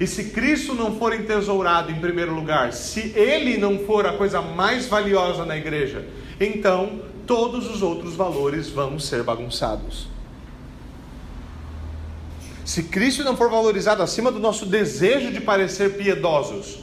E 0.00 0.06
se 0.06 0.30
Cristo 0.30 0.74
não 0.74 0.96
for 0.96 1.12
entesourado 1.12 1.90
em 1.90 2.00
primeiro 2.00 2.34
lugar, 2.34 2.72
se 2.72 3.12
ele 3.16 3.56
não 3.56 3.80
for 3.80 4.06
a 4.06 4.12
coisa 4.12 4.40
mais 4.40 4.86
valiosa 4.86 5.44
na 5.44 5.56
igreja, 5.56 6.06
então 6.40 7.00
todos 7.26 7.68
os 7.68 7.82
outros 7.82 8.14
valores 8.14 8.68
vão 8.68 8.98
ser 8.98 9.22
bagunçados. 9.22 10.08
Se 12.64 12.84
Cristo 12.84 13.24
não 13.24 13.36
for 13.36 13.50
valorizado 13.50 14.02
acima 14.02 14.30
do 14.30 14.38
nosso 14.38 14.66
desejo 14.66 15.32
de 15.32 15.40
parecer 15.40 15.96
piedosos, 15.96 16.80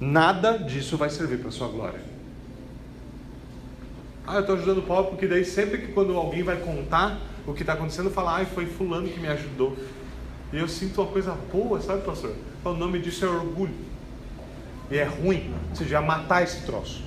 Nada 0.00 0.58
disso 0.58 0.96
vai 0.96 1.08
servir 1.08 1.38
para 1.38 1.48
a 1.48 1.52
sua 1.52 1.68
glória. 1.68 2.00
Ah, 4.26 4.34
eu 4.34 4.40
estou 4.40 4.56
ajudando 4.56 4.78
o 4.78 4.82
pobre 4.82 5.10
porque 5.10 5.26
daí 5.26 5.44
sempre 5.44 5.78
que 5.78 5.92
quando 5.92 6.16
alguém 6.16 6.42
vai 6.42 6.56
contar 6.56 7.18
o 7.46 7.54
que 7.54 7.62
está 7.62 7.74
acontecendo, 7.74 8.10
fala, 8.10 8.40
ah, 8.40 8.44
foi 8.46 8.66
fulano 8.66 9.08
que 9.08 9.20
me 9.20 9.28
ajudou. 9.28 9.76
E 10.52 10.58
eu 10.58 10.68
sinto 10.68 11.00
uma 11.00 11.10
coisa 11.10 11.32
boa, 11.52 11.80
sabe, 11.80 12.02
pastor? 12.02 12.34
O 12.64 12.72
nome 12.72 12.98
disso 12.98 13.24
é 13.24 13.28
orgulho. 13.28 13.74
E 14.90 14.98
é 14.98 15.04
ruim. 15.04 15.54
Você 15.72 15.84
já 15.84 16.00
matar 16.00 16.42
esse 16.42 16.64
troço. 16.64 17.02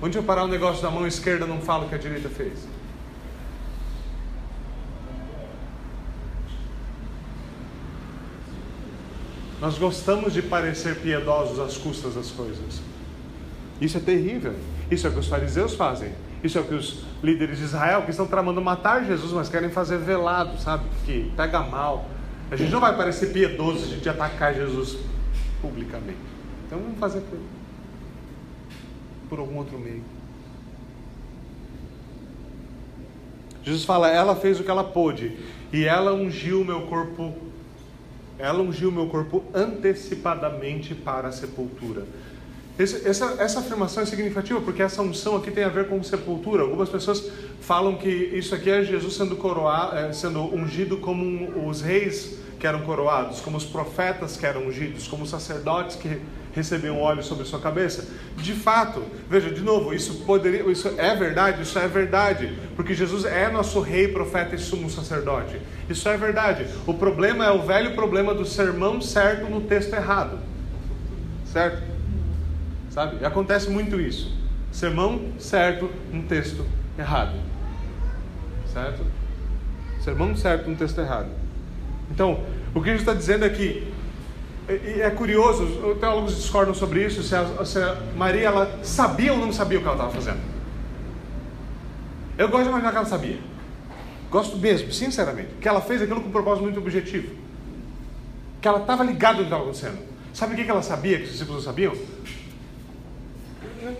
Onde 0.00 0.18
eu 0.18 0.22
parar 0.22 0.44
o 0.44 0.48
negócio 0.48 0.82
da 0.82 0.90
mão 0.90 1.06
esquerda, 1.06 1.46
não 1.46 1.60
falo 1.60 1.88
que 1.88 1.94
a 1.94 1.98
direita 1.98 2.28
fez. 2.28 2.66
Nós 9.60 9.78
gostamos 9.78 10.32
de 10.32 10.42
parecer 10.42 10.96
piedosos 10.96 11.60
às 11.60 11.76
custas 11.76 12.16
das 12.16 12.32
coisas. 12.32 12.80
Isso 13.80 13.96
é 13.96 14.00
terrível. 14.00 14.56
Isso 14.90 15.06
é 15.06 15.10
o 15.10 15.12
que 15.12 15.20
os 15.20 15.28
fariseus 15.28 15.74
fazem. 15.74 16.12
Isso 16.42 16.58
é 16.58 16.60
o 16.60 16.64
que 16.64 16.74
os 16.74 17.04
líderes 17.22 17.58
de 17.58 17.64
Israel, 17.64 18.02
que 18.02 18.10
estão 18.10 18.26
tramando 18.26 18.60
matar 18.60 19.04
Jesus, 19.04 19.32
mas 19.32 19.48
querem 19.48 19.70
fazer 19.70 19.98
velado, 19.98 20.58
sabe? 20.58 20.84
Que 21.04 21.32
pega 21.36 21.60
mal. 21.60 22.08
A 22.50 22.56
gente 22.56 22.70
não 22.70 22.80
vai 22.80 22.96
parecer 22.96 23.32
piedoso 23.32 23.88
gente 23.88 24.08
atacar 24.08 24.54
Jesus 24.54 24.98
publicamente. 25.60 26.18
Então 26.66 26.78
vamos 26.78 26.98
fazer 26.98 27.20
por, 27.20 27.38
por 29.28 29.38
algum 29.38 29.58
outro 29.58 29.78
meio. 29.78 30.02
Jesus 33.62 33.84
fala: 33.84 34.08
ela 34.08 34.34
fez 34.34 34.58
o 34.58 34.64
que 34.64 34.70
ela 34.70 34.84
pôde, 34.84 35.38
e 35.72 35.84
ela 35.84 36.12
ungiu 36.12 36.62
o 36.62 36.64
meu 36.64 36.82
corpo 36.82 37.32
ela 38.42 38.60
ungiu 38.60 38.90
meu 38.90 39.06
corpo 39.06 39.44
antecipadamente 39.54 40.96
para 40.96 41.28
a 41.28 41.32
sepultura. 41.32 42.04
Esse, 42.82 43.08
essa, 43.08 43.36
essa 43.38 43.60
afirmação 43.60 44.02
é 44.02 44.06
significativa 44.06 44.60
porque 44.60 44.82
essa 44.82 45.02
unção 45.02 45.36
aqui 45.36 45.52
tem 45.52 45.62
a 45.62 45.68
ver 45.68 45.88
com 45.88 46.02
sepultura. 46.02 46.62
Algumas 46.62 46.88
pessoas 46.88 47.30
falam 47.60 47.96
que 47.96 48.08
isso 48.08 48.54
aqui 48.56 48.68
é 48.68 48.82
Jesus 48.82 49.14
sendo, 49.14 49.36
coroado, 49.36 49.96
é, 49.96 50.12
sendo 50.12 50.42
ungido 50.52 50.96
como 50.96 51.68
os 51.68 51.80
reis 51.80 52.38
que 52.58 52.66
eram 52.66 52.82
coroados, 52.82 53.40
como 53.40 53.56
os 53.56 53.64
profetas 53.64 54.36
que 54.36 54.44
eram 54.44 54.66
ungidos, 54.66 55.06
como 55.06 55.22
os 55.22 55.30
sacerdotes 55.30 55.94
que 55.94 56.20
recebiam 56.52 57.00
óleo 57.00 57.22
sobre 57.22 57.44
sua 57.44 57.60
cabeça. 57.60 58.04
De 58.36 58.52
fato, 58.52 59.02
veja, 59.30 59.48
de 59.48 59.62
novo, 59.62 59.94
isso 59.94 60.24
poderia, 60.24 60.68
isso 60.70 60.88
é 60.98 61.14
verdade, 61.14 61.62
isso 61.62 61.78
é 61.78 61.86
verdade, 61.86 62.52
porque 62.74 62.94
Jesus 62.94 63.24
é 63.24 63.48
nosso 63.48 63.80
rei, 63.80 64.08
profeta 64.08 64.56
e 64.56 64.58
sumo 64.58 64.90
sacerdote. 64.90 65.56
Isso 65.88 66.08
é 66.08 66.16
verdade. 66.16 66.66
O 66.84 66.94
problema 66.94 67.46
é 67.46 67.50
o 67.52 67.62
velho 67.62 67.94
problema 67.94 68.34
do 68.34 68.44
sermão 68.44 69.00
certo 69.00 69.48
no 69.48 69.60
texto 69.60 69.94
errado. 69.94 70.38
Certo? 71.52 71.91
Sabe? 72.92 73.16
E 73.22 73.24
acontece 73.24 73.70
muito 73.70 73.98
isso. 73.98 74.36
Sermão 74.70 75.32
certo 75.38 75.90
no 76.12 76.22
texto 76.24 76.64
errado. 76.98 77.34
Certo? 78.70 79.02
Sermão 80.00 80.36
certo 80.36 80.68
no 80.68 80.76
texto 80.76 81.00
errado. 81.00 81.28
Então, 82.10 82.40
o 82.74 82.80
que 82.80 82.90
Jesus 82.90 83.00
está 83.00 83.14
dizendo 83.14 83.46
é 83.46 83.48
que 83.48 83.90
e 84.68 85.00
é 85.00 85.10
curioso, 85.10 85.96
teólogos 85.98 86.36
discordam 86.36 86.72
sobre 86.72 87.04
isso, 87.04 87.22
se 87.22 87.34
a, 87.34 87.64
se 87.64 87.78
a 87.78 87.96
Maria 88.16 88.46
ela 88.46 88.78
sabia 88.82 89.32
ou 89.32 89.38
não 89.38 89.52
sabia 89.52 89.78
o 89.78 89.82
que 89.82 89.88
ela 89.88 89.96
estava 89.96 90.12
fazendo. 90.12 90.40
Eu 92.38 92.48
gosto 92.48 92.64
de 92.64 92.68
imaginar 92.68 92.90
que 92.92 92.96
ela 92.96 93.06
sabia. 93.06 93.38
Gosto 94.30 94.56
mesmo, 94.56 94.92
sinceramente. 94.92 95.48
Que 95.60 95.68
ela 95.68 95.80
fez 95.80 96.00
aquilo 96.00 96.20
com 96.20 96.28
um 96.28 96.32
propósito 96.32 96.62
muito 96.62 96.78
objetivo. 96.78 97.34
Que 98.60 98.68
ela 98.68 98.80
estava 98.80 99.02
ligada 99.02 99.38
no 99.38 99.38
que 99.40 99.44
estava 99.46 99.62
acontecendo. 99.62 99.98
Sabe 100.32 100.54
o 100.54 100.56
que 100.56 100.70
ela 100.70 100.82
sabia 100.82 101.18
que 101.18 101.24
os 101.24 101.32
discípulos 101.32 101.64
não 101.64 101.72
sabiam? 101.72 101.94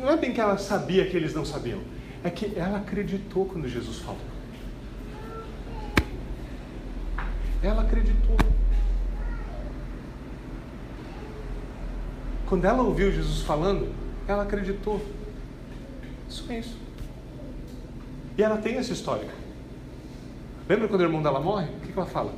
Não 0.01 0.11
é 0.11 0.17
bem 0.17 0.33
que 0.33 0.41
ela 0.41 0.57
sabia 0.59 1.07
que 1.09 1.17
eles 1.17 1.35
não 1.35 1.45
sabiam. 1.45 1.81
É 2.23 2.31
que 2.31 2.57
ela 2.57 2.79
acreditou 2.79 3.47
quando 3.47 3.69
Jesus 3.69 3.99
falou. 3.99 4.21
Ela 7.63 7.83
acreditou. 7.83 8.37
Quando 12.47 12.65
ela 12.65 12.83
ouviu 12.83 13.11
Jesus 13.11 13.43
falando, 13.43 13.93
ela 14.29 14.45
acreditou. 14.45 15.05
Isso 16.29 16.45
é 16.51 16.59
isso. 16.61 16.77
E 18.37 18.43
ela 18.43 18.59
tem 18.59 18.77
essa 18.77 18.93
história. 18.93 19.29
Lembra 20.69 20.89
quando 20.89 21.01
o 21.01 21.05
irmão 21.05 21.23
dela 21.23 21.41
morre? 21.41 21.67
O 21.67 21.81
que 21.81 21.93
ela 21.93 22.07
fala? 22.07 22.33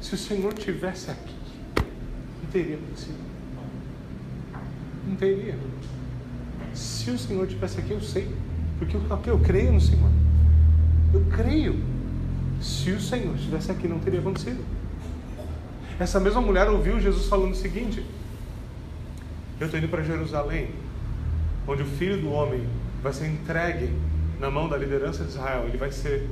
Se 0.00 0.14
o 0.14 0.18
Senhor 0.18 0.52
tivesse 0.52 1.10
aqui, 1.10 1.34
não 2.42 2.50
teria 2.50 2.76
acontecido. 2.76 3.18
Não 5.06 5.16
teria. 5.16 5.54
Se 6.76 7.10
o 7.10 7.18
Senhor 7.18 7.46
tivesse 7.46 7.80
aqui, 7.80 7.92
eu 7.92 8.00
sei. 8.00 8.30
Porque 8.78 8.96
eu, 8.96 9.02
eu 9.26 9.38
creio 9.40 9.72
no 9.72 9.80
Senhor. 9.80 10.10
Eu 11.12 11.24
creio. 11.34 11.82
Se 12.60 12.90
o 12.90 13.00
Senhor 13.00 13.34
estivesse 13.34 13.72
aqui, 13.72 13.88
não 13.88 13.98
teria 13.98 14.20
acontecido. 14.20 14.62
Essa 15.98 16.20
mesma 16.20 16.40
mulher 16.40 16.68
ouviu 16.68 17.00
Jesus 17.00 17.26
falando 17.26 17.52
o 17.52 17.56
seguinte: 17.56 18.04
eu 19.58 19.64
estou 19.66 19.80
indo 19.80 19.88
para 19.88 20.02
Jerusalém, 20.02 20.68
onde 21.66 21.82
o 21.82 21.86
filho 21.86 22.20
do 22.20 22.30
homem 22.30 22.68
vai 23.02 23.12
ser 23.12 23.26
entregue 23.26 23.90
na 24.38 24.50
mão 24.50 24.68
da 24.68 24.76
liderança 24.76 25.24
de 25.24 25.30
Israel. 25.30 25.64
Ele 25.66 25.78
vai 25.78 25.90
ser, 25.90 26.28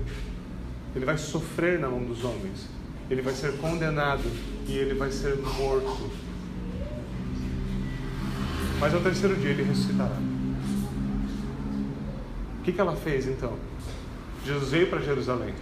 ele 0.94 1.06
vai 1.06 1.16
sofrer 1.16 1.78
na 1.78 1.88
mão 1.88 2.04
dos 2.04 2.22
homens. 2.22 2.68
Ele 3.10 3.22
vai 3.22 3.34
ser 3.34 3.56
condenado 3.58 4.24
e 4.66 4.72
ele 4.72 4.94
vai 4.94 5.10
ser 5.10 5.36
morto. 5.36 6.10
Mas 8.78 8.92
ao 8.92 9.00
terceiro 9.00 9.36
dia 9.36 9.50
ele 9.50 9.62
ressuscitará. 9.62 10.33
Que, 12.64 12.72
que 12.72 12.80
ela 12.80 12.96
fez 12.96 13.26
então? 13.26 13.52
Jesus 14.44 14.70
veio 14.70 14.88
para 14.88 15.00
Jerusalém. 15.00 15.54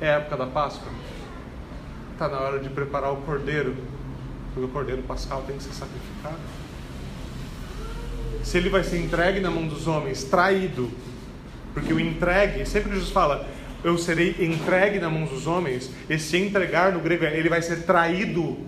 É 0.00 0.10
a 0.10 0.14
época 0.14 0.36
da 0.36 0.46
Páscoa. 0.46 0.90
Está 2.12 2.28
na 2.28 2.40
hora 2.40 2.58
de 2.58 2.68
preparar 2.68 3.12
o 3.12 3.18
cordeiro 3.18 3.76
porque 4.58 4.64
o 4.64 4.68
cordeiro 4.68 5.02
pascal 5.02 5.44
tem 5.46 5.56
que 5.56 5.62
ser 5.62 5.72
sacrificado. 5.72 6.38
Se 8.42 8.58
ele 8.58 8.68
vai 8.68 8.82
ser 8.82 8.98
entregue 8.98 9.40
na 9.40 9.50
mão 9.50 9.66
dos 9.66 9.86
homens, 9.86 10.24
traído, 10.24 10.90
porque 11.72 11.92
o 11.92 12.00
entregue, 12.00 12.64
sempre 12.66 12.92
Jesus 12.92 13.10
fala, 13.10 13.46
eu 13.84 13.96
serei 13.96 14.34
entregue 14.40 14.98
na 14.98 15.08
mão 15.08 15.26
dos 15.26 15.46
homens, 15.46 15.90
esse 16.10 16.36
entregar 16.36 16.92
no 16.92 17.00
grego, 17.00 17.24
ele 17.24 17.48
vai 17.48 17.62
ser 17.62 17.84
traído 17.84 18.58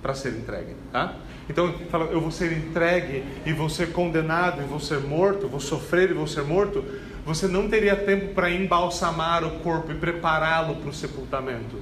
para 0.00 0.14
ser 0.14 0.30
entregue, 0.30 0.74
tá? 0.90 1.16
Então, 1.48 1.72
fala, 1.90 2.06
eu 2.06 2.20
vou 2.20 2.30
ser 2.30 2.52
entregue 2.52 3.24
e 3.44 3.52
vou 3.52 3.68
ser 3.68 3.92
condenado 3.92 4.60
e 4.62 4.64
vou 4.64 4.80
ser 4.80 5.00
morto, 5.00 5.46
vou 5.48 5.60
sofrer 5.60 6.10
e 6.10 6.14
vou 6.14 6.26
ser 6.26 6.42
morto. 6.42 6.84
Você 7.24 7.46
não 7.46 7.68
teria 7.68 7.94
tempo 7.94 8.34
para 8.34 8.50
embalsamar 8.50 9.44
o 9.44 9.60
corpo 9.60 9.92
e 9.92 9.94
prepará-lo 9.94 10.76
para 10.76 10.90
o 10.90 10.92
sepultamento. 10.92 11.80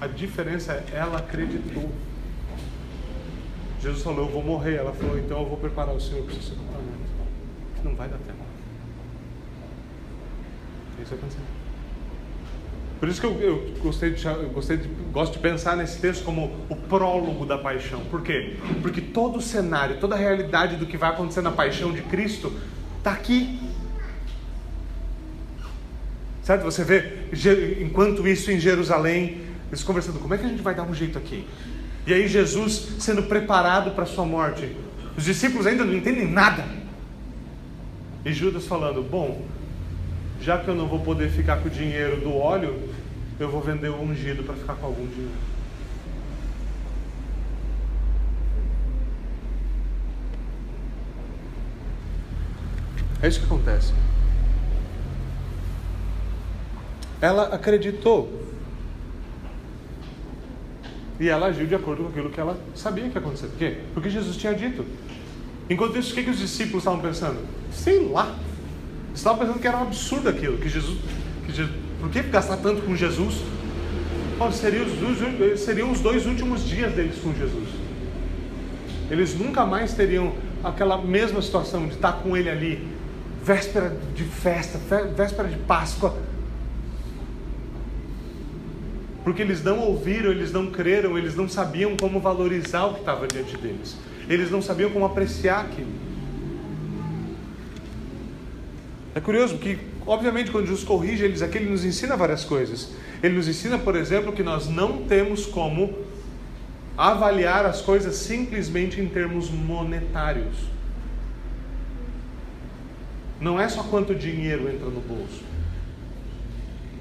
A 0.00 0.06
diferença 0.06 0.72
é 0.72 0.96
ela 0.96 1.18
acreditou. 1.18 1.90
Jesus 3.82 4.02
falou, 4.02 4.26
eu 4.26 4.32
vou 4.32 4.42
morrer. 4.42 4.76
Ela 4.76 4.92
falou, 4.92 5.18
então 5.18 5.40
eu 5.40 5.46
vou 5.46 5.58
preparar 5.58 5.94
o 5.94 6.00
Senhor 6.00 6.24
para 6.24 6.32
o 6.32 6.34
seu 6.34 6.54
sepultamento. 6.54 7.10
Que 7.76 7.84
não 7.84 7.94
vai 7.94 8.08
dar 8.08 8.18
tempo. 8.18 8.38
Isso 10.98 11.10
vai 11.10 11.18
acontecer. 11.18 11.59
Por 13.00 13.08
isso 13.08 13.18
que 13.18 13.26
eu, 13.26 13.40
eu 13.40 13.74
gostei 13.82 14.10
de, 14.10 14.26
eu 14.26 14.50
gostei 14.50 14.76
de, 14.76 14.86
gosto 15.10 15.32
de 15.32 15.38
pensar 15.38 15.74
nesse 15.74 15.98
texto 15.98 16.22
como 16.22 16.54
o 16.68 16.76
prólogo 16.76 17.46
da 17.46 17.56
paixão. 17.56 18.00
Por 18.10 18.22
quê? 18.22 18.56
Porque 18.82 19.00
todo 19.00 19.38
o 19.38 19.42
cenário, 19.42 19.96
toda 19.98 20.14
a 20.14 20.18
realidade 20.18 20.76
do 20.76 20.84
que 20.84 20.98
vai 20.98 21.08
acontecer 21.08 21.40
na 21.40 21.50
paixão 21.50 21.92
de 21.94 22.02
Cristo 22.02 22.52
está 22.98 23.12
aqui. 23.12 23.58
Certo? 26.42 26.62
Você 26.64 26.84
vê, 26.84 27.26
enquanto 27.80 28.28
isso 28.28 28.52
em 28.52 28.60
Jerusalém, 28.60 29.40
eles 29.68 29.82
conversando, 29.82 30.18
como 30.18 30.34
é 30.34 30.38
que 30.38 30.44
a 30.44 30.48
gente 30.48 30.60
vai 30.60 30.74
dar 30.74 30.82
um 30.82 30.92
jeito 30.92 31.16
aqui? 31.16 31.46
E 32.06 32.12
aí 32.12 32.28
Jesus 32.28 32.96
sendo 32.98 33.22
preparado 33.22 33.92
para 33.92 34.04
a 34.04 34.06
sua 34.06 34.26
morte. 34.26 34.76
Os 35.16 35.24
discípulos 35.24 35.66
ainda 35.66 35.86
não 35.86 35.94
entendem 35.94 36.30
nada. 36.30 36.66
E 38.26 38.32
Judas 38.34 38.66
falando, 38.66 39.02
bom, 39.02 39.42
já 40.40 40.58
que 40.58 40.68
eu 40.68 40.74
não 40.74 40.86
vou 40.86 41.00
poder 41.00 41.30
ficar 41.30 41.58
com 41.58 41.68
o 41.68 41.70
dinheiro 41.70 42.16
do 42.20 42.34
óleo, 42.34 42.89
eu 43.40 43.50
vou 43.50 43.62
vender 43.62 43.88
o 43.88 44.00
ungido 44.00 44.44
para 44.44 44.54
ficar 44.54 44.74
com 44.74 44.86
algum 44.86 45.06
dinheiro. 45.06 45.32
É 53.22 53.28
isso 53.28 53.40
que 53.40 53.46
acontece. 53.46 53.92
Ela 57.20 57.54
acreditou. 57.54 58.46
E 61.18 61.28
ela 61.28 61.46
agiu 61.46 61.66
de 61.66 61.74
acordo 61.74 62.04
com 62.04 62.08
aquilo 62.10 62.30
que 62.30 62.40
ela 62.40 62.58
sabia 62.74 63.08
que 63.08 63.14
ia 63.14 63.20
acontecer. 63.20 63.46
Por 63.48 63.58
quê? 63.58 63.78
Porque 63.92 64.10
Jesus 64.10 64.36
tinha 64.36 64.54
dito. 64.54 64.84
Enquanto 65.68 65.98
isso, 65.98 66.12
o 66.12 66.14
que, 66.14 66.24
que 66.24 66.30
os 66.30 66.38
discípulos 66.38 66.82
estavam 66.82 67.00
pensando? 67.00 67.38
Sei 67.72 68.06
lá. 68.08 68.38
Estavam 69.14 69.38
pensando 69.38 69.60
que 69.60 69.68
era 69.68 69.76
um 69.78 69.82
absurdo 69.82 70.28
aquilo, 70.28 70.58
que 70.58 70.68
Jesus, 70.68 70.98
que 71.44 71.52
Jesus 71.52 71.89
por 72.00 72.10
que 72.10 72.22
gastar 72.22 72.56
tanto 72.56 72.82
com 72.82 72.96
Jesus? 72.96 73.36
Seriam, 74.52 74.86
os, 74.86 75.60
seriam 75.60 75.92
os 75.92 76.00
dois 76.00 76.24
últimos 76.26 76.66
dias 76.66 76.92
deles 76.94 77.18
com 77.22 77.34
Jesus. 77.34 77.68
Eles 79.10 79.38
nunca 79.38 79.66
mais 79.66 79.92
teriam 79.92 80.32
aquela 80.64 80.96
mesma 80.96 81.42
situação 81.42 81.86
de 81.86 81.94
estar 81.94 82.12
com 82.22 82.34
ele 82.34 82.48
ali, 82.48 82.88
véspera 83.44 83.94
de 84.14 84.24
festa, 84.24 84.78
véspera 85.14 85.48
de 85.48 85.56
Páscoa. 85.56 86.16
Porque 89.22 89.42
eles 89.42 89.62
não 89.62 89.80
ouviram, 89.80 90.30
eles 90.30 90.50
não 90.50 90.70
creram, 90.70 91.18
eles 91.18 91.34
não 91.34 91.46
sabiam 91.48 91.94
como 91.96 92.18
valorizar 92.18 92.86
o 92.86 92.94
que 92.94 93.00
estava 93.00 93.26
diante 93.26 93.56
deles. 93.58 93.96
Eles 94.26 94.50
não 94.50 94.62
sabiam 94.62 94.90
como 94.90 95.04
apreciar 95.04 95.60
aquilo. 95.60 96.09
É 99.14 99.20
curioso 99.20 99.58
que, 99.58 99.78
obviamente, 100.06 100.50
quando 100.50 100.66
Jesus 100.66 100.84
corrige 100.84 101.24
eles 101.24 101.42
aqui, 101.42 101.58
ele 101.58 101.70
nos 101.70 101.84
ensina 101.84 102.16
várias 102.16 102.44
coisas. 102.44 102.90
Ele 103.22 103.34
nos 103.34 103.48
ensina, 103.48 103.78
por 103.78 103.96
exemplo, 103.96 104.32
que 104.32 104.42
nós 104.42 104.68
não 104.68 105.04
temos 105.04 105.46
como 105.46 105.94
avaliar 106.96 107.66
as 107.66 107.80
coisas 107.80 108.14
simplesmente 108.14 109.00
em 109.00 109.08
termos 109.08 109.50
monetários. 109.50 110.54
Não 113.40 113.58
é 113.58 113.68
só 113.68 113.82
quanto 113.82 114.14
dinheiro 114.14 114.68
entra 114.68 114.86
no 114.86 115.00
bolso. 115.00 115.42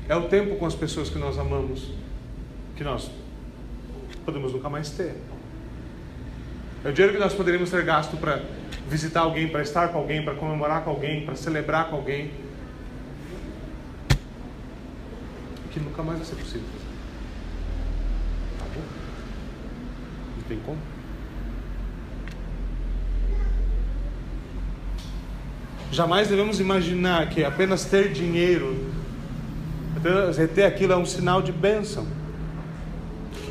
É 0.07 0.15
o 0.15 0.23
tempo 0.23 0.55
com 0.55 0.65
as 0.65 0.73
pessoas 0.73 1.09
que 1.09 1.19
nós 1.19 1.37
amamos, 1.37 1.91
que 2.75 2.83
nós 2.83 3.11
podemos 4.25 4.53
nunca 4.53 4.69
mais 4.69 4.89
ter. 4.89 5.15
É 6.83 6.89
o 6.89 6.93
dinheiro 6.93 7.13
que 7.13 7.19
nós 7.19 7.33
poderíamos 7.33 7.69
ter 7.69 7.83
gasto 7.83 8.17
para 8.17 8.41
visitar 8.89 9.21
alguém, 9.21 9.47
para 9.47 9.61
estar 9.61 9.89
com 9.89 9.99
alguém, 9.99 10.23
para 10.23 10.33
comemorar 10.33 10.83
com 10.83 10.89
alguém, 10.89 11.23
para 11.23 11.35
celebrar 11.35 11.89
com 11.89 11.97
alguém. 11.97 12.31
Que 15.71 15.79
nunca 15.79 16.01
mais 16.01 16.17
vai 16.17 16.27
ser 16.27 16.35
possível. 16.35 16.67
Tá 18.57 18.65
bom? 18.73 18.81
Não 20.37 20.43
tem 20.43 20.59
como. 20.65 20.79
Jamais 25.91 26.27
devemos 26.27 26.59
imaginar 26.59 27.29
que 27.29 27.43
apenas 27.43 27.85
ter 27.85 28.11
dinheiro, 28.11 28.89
reter 30.35 30.65
aquilo 30.65 30.93
é 30.93 30.97
um 30.97 31.05
sinal 31.05 31.41
de 31.41 31.51
bênção. 31.51 32.07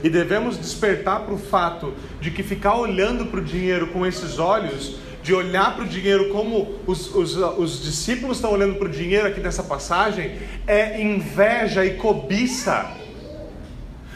E 0.03 0.09
devemos 0.09 0.57
despertar 0.57 1.21
para 1.21 1.35
o 1.35 1.39
fato 1.39 1.93
de 2.21 2.31
que 2.31 2.43
ficar 2.43 2.77
olhando 2.77 3.27
para 3.27 3.41
o 3.41 3.45
dinheiro 3.45 3.89
com 3.89 4.07
esses 4.07 4.39
olhos 4.39 5.08
de 5.29 5.35
olhar 5.35 5.75
para 5.75 5.85
o 5.85 5.87
dinheiro 5.87 6.31
como 6.31 6.81
os, 6.87 7.15
os, 7.15 7.37
os 7.37 7.83
discípulos 7.83 8.39
estão 8.39 8.51
olhando 8.51 8.77
para 8.77 8.89
o 8.89 8.91
dinheiro 8.91 9.29
aqui 9.29 9.41
nessa 9.41 9.63
passagem, 9.63 10.39
é 10.67 11.03
inveja 11.03 11.85
e 11.85 11.97
cobiça. 11.97 12.91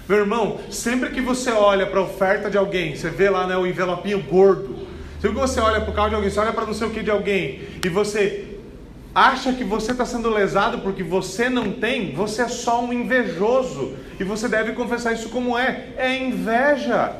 Meu 0.08 0.20
irmão, 0.20 0.58
sempre 0.70 1.10
que 1.10 1.20
você 1.20 1.50
olha 1.50 1.86
para 1.86 2.00
a 2.00 2.04
oferta 2.04 2.50
de 2.50 2.56
alguém, 2.56 2.96
você 2.96 3.10
vê 3.10 3.28
lá 3.28 3.46
né, 3.46 3.54
o 3.58 3.66
envelopinho 3.66 4.22
gordo, 4.22 4.86
sempre 5.20 5.36
que 5.36 5.46
você 5.46 5.60
olha 5.60 5.82
para 5.82 5.90
o 5.90 5.94
carro 5.94 6.08
de 6.08 6.14
alguém, 6.14 6.30
você 6.30 6.40
olha 6.40 6.52
para 6.54 6.64
não 6.64 6.72
sei 6.72 6.86
o 6.86 6.90
que 6.90 7.02
de 7.02 7.10
alguém, 7.10 7.60
e 7.84 7.90
você 7.90 8.56
acha 9.14 9.52
que 9.52 9.64
você 9.64 9.92
está 9.92 10.06
sendo 10.06 10.30
lesado 10.30 10.78
porque 10.78 11.02
você 11.02 11.50
não 11.50 11.72
tem, 11.72 12.14
você 12.14 12.40
é 12.40 12.48
só 12.48 12.82
um 12.82 12.90
invejoso. 12.90 13.96
E 14.18 14.24
você 14.24 14.48
deve 14.48 14.72
confessar 14.72 15.12
isso 15.12 15.28
como 15.28 15.58
é: 15.58 15.88
é 15.98 16.16
inveja. 16.16 17.12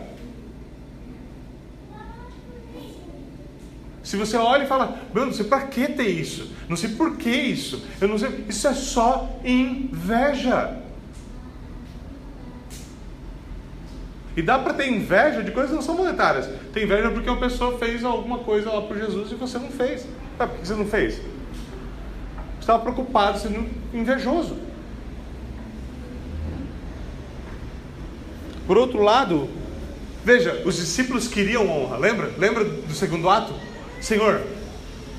Se 4.03 4.17
você 4.17 4.37
olha 4.37 4.65
e 4.65 4.67
fala, 4.67 4.99
meu, 5.15 5.27
não 5.27 5.33
sei 5.33 5.45
para 5.45 5.67
que 5.67 5.87
ter 5.89 6.09
isso, 6.09 6.51
não 6.69 6.77
sei 6.77 6.91
por 6.91 7.17
que 7.17 7.31
isso, 7.31 7.85
eu 8.01 8.09
não 8.09 8.19
sei, 8.19 8.45
isso 8.49 8.67
é 8.67 8.75
só 8.75 9.39
inveja. 9.45 10.79
E 14.37 14.43
dá 14.43 14.59
para 14.59 14.75
ter 14.75 14.89
inveja 14.89 15.43
de 15.43 15.51
coisas 15.51 15.71
que 15.71 15.77
não 15.77 15.83
são 15.83 15.95
monetárias. 15.95 16.49
Tem 16.73 16.85
inveja 16.85 17.11
porque 17.11 17.29
uma 17.29 17.39
pessoa 17.39 17.79
fez 17.79 18.03
alguma 18.03 18.39
coisa 18.39 18.71
lá 18.73 18.81
para 18.83 18.99
Jesus 18.99 19.31
e 19.31 19.35
você 19.35 19.59
não 19.59 19.71
fez. 19.71 20.07
Sabe 20.39 20.53
por 20.53 20.61
que 20.61 20.67
você 20.67 20.75
não 20.75 20.87
fez? 20.87 21.17
Você 21.17 21.23
estava 22.61 22.83
preocupado, 22.83 23.39
sendo 23.39 23.69
invejoso. 23.93 24.57
Por 28.67 28.79
outro 28.79 29.03
lado, 29.03 29.51
veja, 30.25 30.63
os 30.65 30.77
discípulos 30.77 31.29
queriam 31.29 31.69
honra, 31.69 31.99
lembra? 31.99 32.33
Lembra 32.39 32.65
do 32.65 32.95
segundo 32.95 33.29
ato? 33.29 33.53
Senhor, 34.03 34.43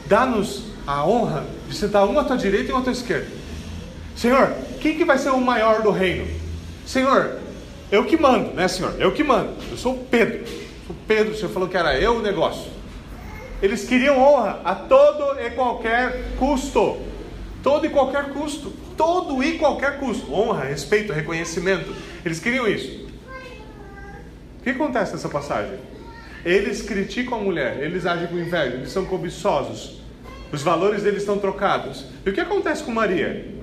dá-nos 0.08 0.66
a 0.86 1.08
honra 1.08 1.46
de 1.70 1.76
sentar 1.76 2.06
um 2.06 2.20
à 2.20 2.24
tua 2.26 2.38
direita 2.38 2.70
e 2.70 2.74
um 2.74 2.78
à 2.78 2.82
tua 2.82 2.92
esquerda. 2.92 3.28
Senhor, 4.14 4.54
quem 4.82 4.98
que 4.98 5.06
vai 5.06 5.18
ser 5.18 5.30
o 5.30 5.40
maior 5.40 5.82
do 5.82 5.90
reino? 5.90 6.28
Senhor, 6.86 7.40
eu 7.90 8.06
que 8.06 8.18
mando, 8.18 8.54
né, 8.54 8.68
Senhor? 8.68 8.94
Eu 9.00 9.14
que 9.14 9.24
mando. 9.24 9.54
Eu 9.72 9.78
sou 9.78 9.94
o 9.94 10.00
Pedro. 10.00 10.46
Sou 10.86 10.96
Pedro, 11.08 11.34
o 11.34 11.36
Senhor 11.36 11.50
falou 11.50 11.70
que 11.70 11.78
era 11.78 11.98
eu 11.98 12.18
o 12.18 12.22
negócio. 12.22 12.70
Eles 13.62 13.86
queriam 13.86 14.20
honra 14.20 14.60
a 14.66 14.76
todo 14.76 15.40
e 15.40 15.50
qualquer 15.52 16.36
custo. 16.38 16.98
Todo 17.64 17.86
e 17.86 17.90
qualquer 17.90 18.34
custo. 18.34 18.74
Todo 18.98 19.42
e 19.42 19.58
qualquer 19.58 19.98
custo. 19.98 20.34
Honra, 20.34 20.66
respeito, 20.66 21.14
reconhecimento. 21.14 21.96
Eles 22.26 22.40
queriam 22.42 22.68
isso. 22.68 23.08
O 24.60 24.64
que 24.64 24.72
acontece 24.72 25.14
nessa 25.14 25.30
passagem? 25.30 25.80
Eles 26.46 26.82
criticam 26.82 27.38
a 27.38 27.42
mulher, 27.42 27.82
eles 27.82 28.06
agem 28.06 28.28
com 28.28 28.38
inveja, 28.38 28.76
eles 28.76 28.92
são 28.92 29.06
cobiçosos. 29.06 30.02
Os 30.52 30.62
valores 30.62 31.02
deles 31.02 31.22
estão 31.22 31.40
trocados. 31.40 32.06
E 32.26 32.30
o 32.30 32.34
que 32.34 32.42
acontece 32.42 32.84
com 32.84 32.92
Maria? 32.92 33.54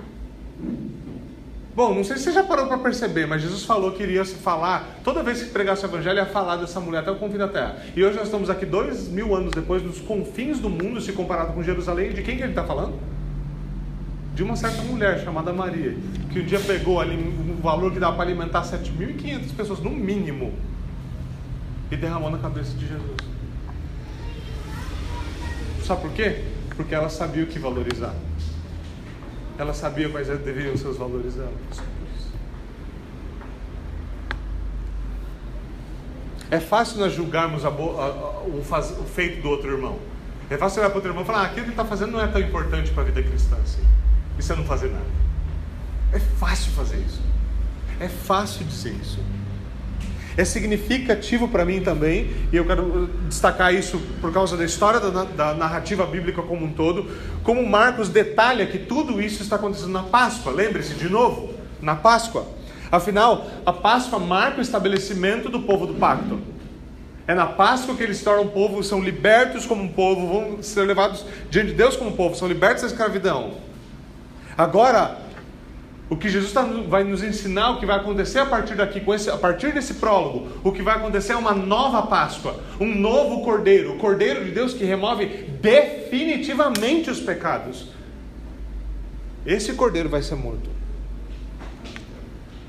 Bom, 1.75 1.95
não 1.95 2.03
sei 2.03 2.17
se 2.17 2.25
você 2.25 2.33
já 2.33 2.43
parou 2.43 2.67
para 2.67 2.79
perceber, 2.79 3.27
mas 3.27 3.43
Jesus 3.43 3.65
falou 3.65 3.93
que 3.93 4.03
iria 4.03 4.25
se 4.25 4.35
falar, 4.35 4.99
toda 5.05 5.23
vez 5.23 5.43
que 5.43 5.51
pregasse 5.51 5.85
o 5.85 5.87
evangelho, 5.87 6.19
ia 6.19 6.27
falar 6.27 6.57
dessa 6.57 6.81
mulher 6.81 6.99
até 7.01 7.11
o 7.11 7.17
confim 7.17 7.39
da 7.39 7.47
terra. 7.47 7.77
E 7.95 8.03
hoje 8.03 8.17
nós 8.17 8.25
estamos 8.27 8.51
aqui 8.51 8.67
dois 8.67 9.09
mil 9.09 9.35
anos 9.37 9.53
depois, 9.53 9.83
nos 9.83 10.01
confins 10.01 10.59
do 10.59 10.69
mundo, 10.69 11.01
se 11.01 11.13
comparado 11.13 11.53
com 11.53 11.63
Jerusalém. 11.63 12.13
De 12.13 12.23
quem 12.23 12.37
que 12.37 12.43
ele 12.43 12.53
está 12.53 12.65
falando? 12.65 12.99
De 14.35 14.43
uma 14.43 14.57
certa 14.57 14.83
mulher 14.83 15.23
chamada 15.23 15.53
Maria, 15.53 15.97
que 16.33 16.41
um 16.41 16.45
dia 16.45 16.59
pegou 16.61 17.01
ali 17.01 17.15
um 17.15 17.61
valor 17.63 17.93
que 17.93 18.01
dava 18.01 18.17
para 18.17 18.25
alimentar 18.25 18.63
7.500 18.63 19.55
pessoas, 19.57 19.81
no 19.81 19.91
mínimo 19.91 20.53
e 21.91 21.97
derramou 21.97 22.31
na 22.31 22.39
cabeça 22.39 22.73
de 22.77 22.87
Jesus. 22.87 23.17
Sabe 25.85 26.03
por 26.03 26.13
quê? 26.13 26.45
Porque 26.77 26.95
ela 26.95 27.09
sabia 27.09 27.45
o 27.45 27.47
que 27.47 27.59
valorizar. 27.59 28.15
Ela 29.59 29.75
sabia 29.75 30.09
quais 30.09 30.29
deveriam 30.29 30.77
ser 30.77 30.89
os 30.89 30.97
valores 30.97 31.35
dela. 31.35 31.53
É 36.51 36.59
fácil 36.59 36.99
nós 36.99 37.13
julgarmos 37.13 37.65
a, 37.65 37.69
a, 37.69 37.73
a, 37.73 38.41
o, 38.43 38.63
faz, 38.65 38.91
o, 38.91 39.05
feito 39.05 39.43
do 39.43 39.49
outro 39.49 39.71
irmão. 39.71 39.99
É 40.49 40.57
fácil 40.57 40.81
olhar 40.81 40.91
para 40.91 40.97
o 40.97 40.99
outro 40.99 41.11
irmão 41.11 41.23
e 41.23 41.27
falar: 41.27 41.41
ah, 41.41 41.45
aquilo 41.45 41.57
que 41.57 41.63
ele 41.63 41.71
está 41.71 41.85
fazendo 41.85 42.13
não 42.13 42.21
é 42.21 42.27
tão 42.27 42.41
importante 42.41 42.91
para 42.91 43.03
a 43.03 43.07
vida 43.07 43.23
cristã 43.23 43.57
assim. 43.63 43.83
Isso 44.39 44.53
é 44.53 44.57
não 44.57 44.65
fazer 44.65 44.89
nada. 44.89 45.05
É 46.13 46.19
fácil 46.19 46.73
fazer 46.73 46.97
isso. 46.97 47.21
É 48.01 48.09
fácil 48.09 48.65
dizer 48.65 48.95
isso. 48.95 49.21
É 50.37 50.45
significativo 50.45 51.49
para 51.49 51.65
mim 51.65 51.81
também, 51.81 52.31
e 52.53 52.57
eu 52.57 52.65
quero 52.65 53.11
destacar 53.29 53.75
isso 53.75 54.01
por 54.21 54.33
causa 54.33 54.57
da 54.57 54.65
história 54.65 55.01
da, 55.01 55.25
da, 55.25 55.55
narrativa 55.55 56.07
bíblica 56.07 56.41
como 56.43 56.65
um 56.65 56.73
todo, 56.73 57.11
como 57.43 57.67
Marcos 57.67 58.09
detalha 58.09 58.67
que 58.67 58.79
tudo 58.79 59.21
isso 59.21 59.43
está 59.43 59.57
acontecendo 59.57 59.91
na 59.91 60.05
Páscoa. 60.05 60.53
Lembre-se, 60.53 60.95
de 60.95 61.09
novo, 61.09 61.55
na 61.83 61.97
Páscoa. 61.97 62.47
Afinal, 62.91 63.47
a 63.65 63.73
Páscoa 63.73 64.19
marca 64.19 64.59
o 64.59 64.63
estabelecimento 64.63 65.49
do 65.49 65.61
povo 65.61 65.87
do 65.87 65.95
pacto. 65.95 66.41
É 67.27 67.35
na 67.35 67.47
Páscoa 67.47 67.95
que 67.95 68.03
eles 68.03 68.17
se 68.17 68.25
tornam 68.25 68.49
povo, 68.49 68.83
são 68.83 69.01
libertos 69.01 69.65
como 69.65 69.85
um 69.85 69.89
povo, 69.89 70.27
vão 70.27 70.63
ser 70.63 70.83
levados 70.83 71.25
diante 71.49 71.69
de 71.69 71.75
Deus 71.75 71.97
como 71.97 72.11
um 72.11 72.17
povo, 72.17 72.35
são 72.35 72.49
libertos 72.49 72.83
da 72.83 72.89
escravidão. 72.89 73.53
Agora, 74.59 75.17
o 76.11 76.17
que 76.17 76.29
Jesus 76.29 76.53
tá, 76.53 76.63
vai 76.63 77.05
nos 77.05 77.23
ensinar, 77.23 77.71
o 77.71 77.79
que 77.79 77.87
vai 77.87 77.97
acontecer 77.97 78.41
a 78.41 78.47
partir 78.47 78.75
daqui, 78.75 79.01
esse, 79.13 79.31
a 79.31 79.39
partir 79.39 79.73
desse 79.73 79.95
prólogo, 79.95 80.49
o 80.65 80.73
que 80.73 80.83
vai 80.83 80.97
acontecer 80.97 81.35
é 81.35 81.37
uma 81.37 81.55
nova 81.55 82.03
Páscoa, 82.03 82.59
um 82.81 82.93
novo 82.93 83.45
Cordeiro, 83.45 83.93
o 83.93 83.97
Cordeiro 83.97 84.45
de 84.45 84.51
Deus 84.51 84.75
que 84.75 84.85
remove 84.85 85.27
definitivamente 85.63 87.09
os 87.09 87.21
pecados. 87.21 87.87
Esse 89.47 89.73
Cordeiro 89.75 90.09
vai 90.09 90.21
ser 90.21 90.35
morto. 90.35 90.80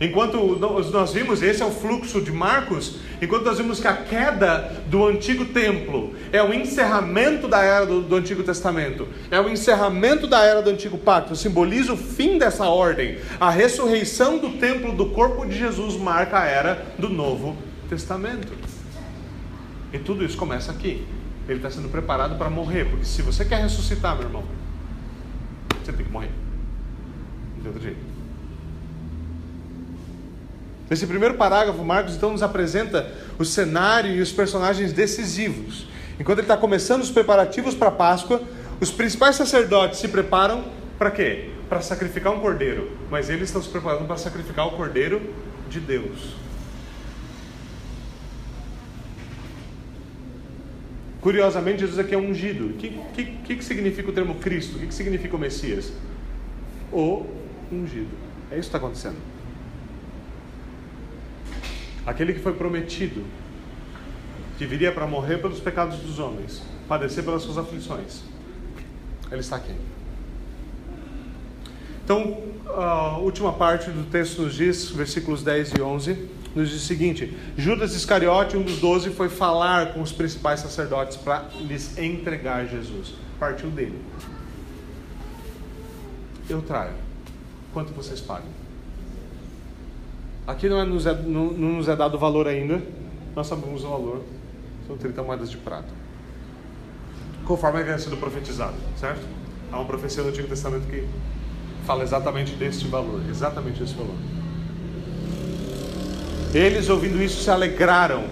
Enquanto 0.02 0.58
nós 0.58 1.14
vimos, 1.14 1.44
esse 1.44 1.62
é 1.62 1.66
o 1.66 1.70
fluxo 1.70 2.20
de 2.20 2.32
Marcos, 2.32 2.96
enquanto 3.22 3.46
nós 3.46 3.60
vimos 3.60 3.80
que 3.80 3.88
a 3.88 3.94
queda 3.94 4.84
do 4.88 5.06
antigo 5.06 5.46
templo 5.46 6.16
é 6.32 6.42
o 6.42 6.52
encerramento 6.52 7.48
da 7.48 7.62
era 7.62 7.86
do, 7.86 8.02
do, 8.02 8.16
Antigo 8.16 8.42
Testamento, 8.42 9.08
é 9.30 9.40
o 9.40 9.48
encerramento 9.48 10.26
da 10.26 10.44
era 10.44 10.60
do 10.60 10.72
Antigo 10.72 10.98
Pacto, 10.98 11.36
simboliza 11.36 11.94
o 11.94 11.98
fim 11.98 12.40
dessa 12.40 12.66
ordem. 12.66 13.20
A 13.40 13.52
ressurreição 13.52 14.40
do 14.40 14.54
templo 14.54 14.92
do 14.92 15.12
corpo 15.12 15.46
de 15.46 15.56
Jesus 15.56 15.96
marca 15.96 16.40
a 16.40 16.46
era 16.46 16.84
do 16.98 17.08
Novo 17.08 17.56
Testamento. 17.88 18.52
E 19.94 20.00
tudo 20.00 20.26
isso 20.26 20.36
começa 20.36 20.72
aqui. 20.72 21.06
Ele 21.48 21.60
está 21.60 21.70
sendo 21.70 21.90
preparado 21.90 22.40
para 22.40 22.50
morrer, 22.50 22.86
porque 22.86 23.06
se 23.06 23.22
você 23.22 23.46
quer 23.46 23.62
ressuscitar, 23.62 24.16
meu 24.16 24.26
irmão, 24.26 24.44
você 25.84 25.94
tem 25.94 26.04
que 26.04 26.12
morrer. 26.12 26.32
Não 27.58 27.62
tem 27.62 27.68
outro 27.68 27.84
jeito. 27.84 28.11
Nesse 30.92 31.08
primeiro 31.08 31.36
parágrafo, 31.36 31.86
Marcos 31.86 32.18
então 32.18 32.34
nos 32.34 32.44
apresenta 32.44 33.10
o 33.40 33.46
cenário 33.46 34.12
e 34.14 34.20
os 34.20 34.30
personagens 34.30 34.92
decisivos. 34.92 35.88
Enquanto 36.20 36.40
ele 36.40 36.44
está 36.44 36.58
começando 36.58 37.02
os 37.02 37.10
preparativos 37.10 37.74
para 37.74 37.88
a 37.88 37.92
Páscoa, 37.92 38.44
os 38.82 38.92
principais 38.92 39.38
sacerdotes 39.38 40.00
se 40.00 40.10
preparam 40.10 40.66
para 41.00 41.10
quê? 41.10 41.52
Para 41.70 41.80
sacrificar 41.80 42.34
um 42.34 42.42
cordeiro. 42.42 42.92
Mas 43.10 43.30
eles 43.30 43.44
estão 43.44 43.64
se 43.64 43.70
preparando 43.70 44.06
para 44.06 44.18
sacrificar 44.18 44.68
o 44.68 44.72
cordeiro 44.72 45.34
de 45.70 45.80
Deus. 45.80 46.36
Curiosamente, 51.22 51.80
Jesus 51.80 52.00
aqui 52.00 52.14
é 52.14 52.18
ungido. 52.18 52.66
O 52.66 52.74
que, 52.74 53.00
que, 53.14 53.56
que, 53.56 53.64
significa 53.64 54.10
o 54.10 54.14
termo 54.14 54.36
Cristo? 54.36 54.76
O 54.76 54.80
que, 54.80 54.88
que 54.88 54.94
significa 54.94 55.38
o 55.38 55.40
Messias? 55.40 55.94
O 56.92 57.26
ungido. 57.72 58.10
É 58.52 58.56
isso 58.56 58.70
que 58.70 58.76
está 58.76 58.78
acontecendo. 58.78 59.31
Aquele 62.06 62.34
que 62.34 62.40
foi 62.40 62.54
prometido, 62.54 63.24
que 64.58 64.66
viria 64.66 64.92
para 64.92 65.06
morrer 65.08 65.38
pelos 65.38 65.60
pecados 65.60 65.98
dos 66.00 66.20
homens, 66.20 66.62
padecer 66.88 67.24
pelas 67.24 67.42
suas 67.44 67.58
aflições. 67.58 68.22
Ele 69.32 69.42
está 69.42 69.56
aqui. 69.56 69.74
Então, 72.04 72.42
a 72.68 73.18
última 73.18 73.54
parte 73.54 73.90
do 73.90 74.04
texto 74.10 74.42
nos 74.42 74.56
diz, 74.56 74.90
versículos 74.90 75.44
10 75.44 75.74
e 75.78 75.82
11, 75.82 76.30
nos 76.56 76.70
diz 76.70 76.84
o 76.84 76.86
seguinte: 76.86 77.38
Judas 77.58 77.96
Iscariote, 77.96 78.58
um 78.58 78.64
dos 78.64 78.80
doze, 78.80 79.10
foi 79.12 79.30
falar 79.30 79.94
com 79.94 80.02
os 80.02 80.12
principais 80.12 80.60
sacerdotes 80.60 81.18
para 81.18 81.50
lhes 81.60 81.98
entregar 81.98 82.66
Jesus. 82.68 83.14
Partiu 83.40 83.70
dele. 83.70 84.00
Eu 86.50 86.62
traio. 86.62 86.94
Quanto 87.74 87.94
vocês 87.94 88.20
pagam? 88.20 88.61
Aqui 90.52 90.68
não, 90.68 90.82
é, 90.82 90.84
nos 90.84 91.06
é, 91.06 91.14
não, 91.14 91.46
não 91.46 91.70
nos 91.78 91.88
é 91.88 91.96
dado 91.96 92.20
valor 92.20 92.46
ainda, 92.46 92.82
nós 93.34 93.48
sabemos 93.48 93.86
o 93.86 93.90
valor, 93.90 94.22
são 94.86 94.98
30 94.98 95.24
moedas 95.24 95.50
de 95.50 95.56
prata. 95.56 95.88
Conforme 97.46 97.80
havia 97.80 97.98
sido 97.98 98.18
profetizado, 98.18 98.76
certo? 98.98 99.26
Há 99.72 99.78
uma 99.78 99.86
profecia 99.86 100.22
do 100.22 100.28
Antigo 100.28 100.50
Testamento 100.50 100.86
que 100.88 101.08
fala 101.86 102.04
exatamente 102.04 102.54
deste 102.56 102.86
valor, 102.88 103.22
exatamente 103.30 103.80
desse 103.80 103.94
valor. 103.94 104.16
Eles, 106.54 106.90
ouvindo 106.90 107.24
isso, 107.24 107.42
se 107.42 107.50
alegraram. 107.50 108.26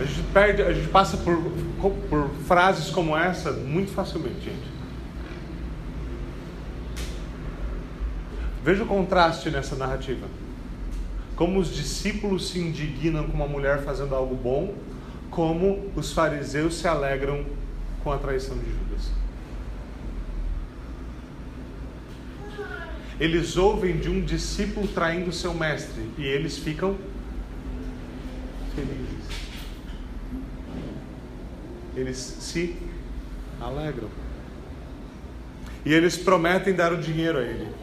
A 0.00 0.04
gente 0.04 0.22
perde, 0.32 0.62
a 0.62 0.72
gente 0.72 0.88
passa 0.88 1.18
por, 1.18 1.36
por 2.08 2.30
frases 2.46 2.88
como 2.88 3.14
essa 3.14 3.52
muito 3.52 3.92
facilmente, 3.92 4.40
gente. 4.40 4.71
Veja 8.62 8.84
o 8.84 8.86
contraste 8.86 9.50
nessa 9.50 9.74
narrativa. 9.74 10.26
Como 11.34 11.58
os 11.58 11.74
discípulos 11.74 12.50
se 12.50 12.60
indignam 12.60 13.26
com 13.26 13.32
uma 13.32 13.48
mulher 13.48 13.82
fazendo 13.82 14.14
algo 14.14 14.36
bom, 14.36 14.74
como 15.30 15.90
os 15.96 16.12
fariseus 16.12 16.74
se 16.74 16.86
alegram 16.86 17.44
com 18.04 18.12
a 18.12 18.18
traição 18.18 18.56
de 18.56 18.66
Judas. 18.66 19.10
Eles 23.18 23.56
ouvem 23.56 23.98
de 23.98 24.08
um 24.08 24.20
discípulo 24.20 24.86
traindo 24.88 25.32
seu 25.32 25.54
mestre 25.54 26.10
e 26.18 26.24
eles 26.24 26.58
ficam 26.58 26.96
felizes. 28.74 29.42
Eles 31.96 32.16
se 32.16 32.76
alegram. 33.60 34.08
E 35.84 35.92
eles 35.92 36.16
prometem 36.16 36.74
dar 36.74 36.92
o 36.92 36.96
dinheiro 36.96 37.38
a 37.38 37.42
ele. 37.42 37.81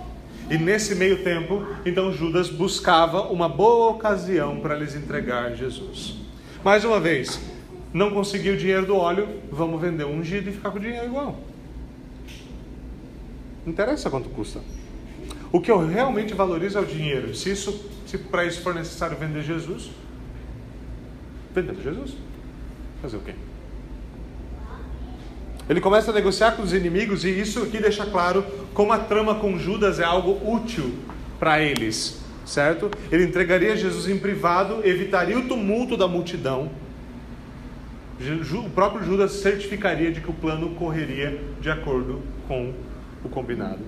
E 0.49 0.57
nesse 0.57 0.95
meio 0.95 1.23
tempo, 1.23 1.65
então 1.85 2.11
Judas 2.11 2.49
buscava 2.49 3.21
uma 3.23 3.47
boa 3.47 3.91
ocasião 3.91 4.59
para 4.59 4.75
lhes 4.75 4.95
entregar 4.95 5.55
Jesus. 5.55 6.15
Mais 6.63 6.83
uma 6.83 6.99
vez, 6.99 7.39
não 7.93 8.11
conseguiu 8.11 8.53
o 8.55 8.57
dinheiro 8.57 8.85
do 8.85 8.95
óleo, 8.95 9.27
vamos 9.51 9.79
vender 9.79 10.05
um 10.05 10.17
ungido 10.19 10.49
e 10.49 10.53
ficar 10.53 10.71
com 10.71 10.77
o 10.77 10.81
dinheiro 10.81 11.05
igual. 11.05 11.39
Não 13.65 13.73
interessa 13.73 14.09
quanto 14.09 14.29
custa. 14.29 14.59
O 15.51 15.61
que 15.61 15.69
eu 15.69 15.85
realmente 15.85 16.33
valorizo 16.33 16.77
é 16.77 16.81
o 16.81 16.85
dinheiro. 16.85 17.35
Se, 17.35 17.51
isso, 17.51 17.89
se 18.05 18.17
para 18.17 18.45
isso 18.45 18.61
for 18.61 18.73
necessário 18.73 19.17
vender 19.17 19.43
Jesus, 19.43 19.91
vendemos 21.53 21.83
Jesus. 21.83 22.15
Fazer 23.01 23.17
o 23.17 23.21
quê? 23.21 23.33
Ele 25.69 25.79
começa 25.79 26.09
a 26.09 26.13
negociar 26.13 26.53
com 26.53 26.63
os 26.63 26.73
inimigos 26.73 27.23
e 27.23 27.29
isso 27.29 27.61
aqui 27.61 27.77
deixa 27.77 28.03
claro 28.03 28.43
como 28.73 28.91
a 28.91 28.97
trama 28.97 29.35
com 29.35 29.55
Judas 29.59 29.99
é 29.99 30.03
algo 30.03 30.41
útil 30.51 30.95
para 31.39 31.61
eles, 31.61 32.19
certo? 32.43 32.89
Ele 33.11 33.23
entregaria 33.23 33.77
Jesus 33.77 34.09
em 34.09 34.17
privado, 34.17 34.81
evitaria 34.83 35.37
o 35.37 35.47
tumulto 35.47 35.95
da 35.95 36.07
multidão. 36.07 36.71
O 38.51 38.69
próprio 38.71 39.05
Judas 39.05 39.33
certificaria 39.33 40.11
de 40.11 40.19
que 40.19 40.29
o 40.29 40.33
plano 40.33 40.71
correria 40.71 41.39
de 41.61 41.69
acordo 41.69 42.21
com 42.47 42.73
o 43.23 43.29
combinado. 43.29 43.79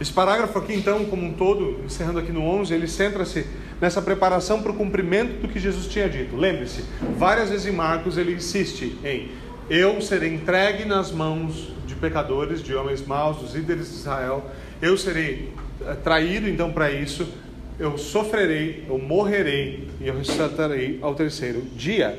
Esse 0.00 0.12
parágrafo 0.12 0.58
aqui, 0.58 0.72
então, 0.72 1.04
como 1.04 1.26
um 1.26 1.34
todo, 1.34 1.80
encerrando 1.84 2.20
aqui 2.20 2.32
no 2.32 2.40
11, 2.42 2.72
ele 2.72 2.86
centra-se 2.88 3.44
nessa 3.78 4.00
preparação 4.00 4.62
para 4.62 4.72
o 4.72 4.74
cumprimento 4.74 5.42
do 5.42 5.48
que 5.48 5.58
Jesus 5.58 5.88
tinha 5.88 6.08
dito. 6.08 6.36
Lembre-se, 6.36 6.84
várias 7.18 7.50
vezes 7.50 7.66
em 7.66 7.72
Marcos 7.72 8.16
ele 8.16 8.32
insiste 8.32 8.96
em 9.04 9.28
eu 9.70 10.02
serei 10.02 10.34
entregue 10.34 10.84
nas 10.84 11.12
mãos 11.12 11.68
de 11.86 11.94
pecadores, 11.94 12.60
de 12.60 12.74
homens 12.74 13.06
maus, 13.06 13.36
dos 13.36 13.54
líderes 13.54 13.88
de 13.88 13.94
Israel. 13.94 14.44
Eu 14.82 14.98
serei 14.98 15.52
eh, 15.86 15.94
traído 16.02 16.48
então 16.48 16.72
para 16.72 16.90
isso. 16.90 17.28
Eu 17.78 17.96
sofrerei, 17.96 18.84
eu 18.88 18.98
morrerei 18.98 19.88
e 20.00 20.08
eu 20.08 20.18
ressuscitarei 20.18 20.98
ao 21.00 21.14
terceiro 21.14 21.62
dia. 21.76 22.18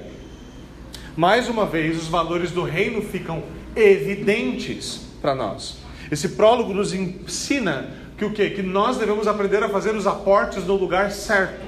Mais 1.18 1.50
uma 1.50 1.66
vez, 1.66 2.02
os 2.02 2.08
valores 2.08 2.52
do 2.52 2.64
reino 2.64 3.02
ficam 3.02 3.44
evidentes 3.76 5.02
para 5.22 5.36
nós. 5.36 5.78
Esse 6.10 6.30
prólogo 6.30 6.74
nos 6.74 6.94
ensina 6.94 7.90
que 8.18 8.24
o 8.24 8.32
quê? 8.32 8.50
Que 8.52 8.64
nós 8.64 8.98
devemos 8.98 9.28
aprender 9.28 9.62
a 9.62 9.68
fazer 9.68 9.94
os 9.94 10.08
aportes 10.08 10.66
no 10.66 10.78
lugar 10.78 11.12
certo. 11.12 11.66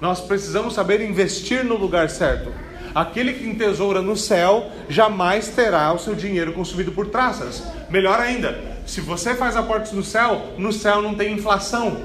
Nós 0.00 0.22
precisamos 0.22 0.72
saber 0.72 1.02
investir 1.02 1.62
no 1.64 1.76
lugar 1.76 2.08
certo. 2.08 2.50
Aquele 2.94 3.32
que 3.34 3.46
entesoura 3.46 4.00
no 4.00 4.16
céu 4.16 4.70
jamais 4.88 5.48
terá 5.48 5.92
o 5.92 5.98
seu 5.98 6.14
dinheiro 6.14 6.52
consumido 6.52 6.92
por 6.92 7.08
traças. 7.08 7.62
Melhor 7.90 8.20
ainda, 8.20 8.58
se 8.86 9.00
você 9.00 9.34
faz 9.34 9.56
aportes 9.56 9.92
no 9.92 10.02
céu, 10.02 10.54
no 10.56 10.72
céu 10.72 11.02
não 11.02 11.14
tem 11.14 11.32
inflação, 11.32 12.02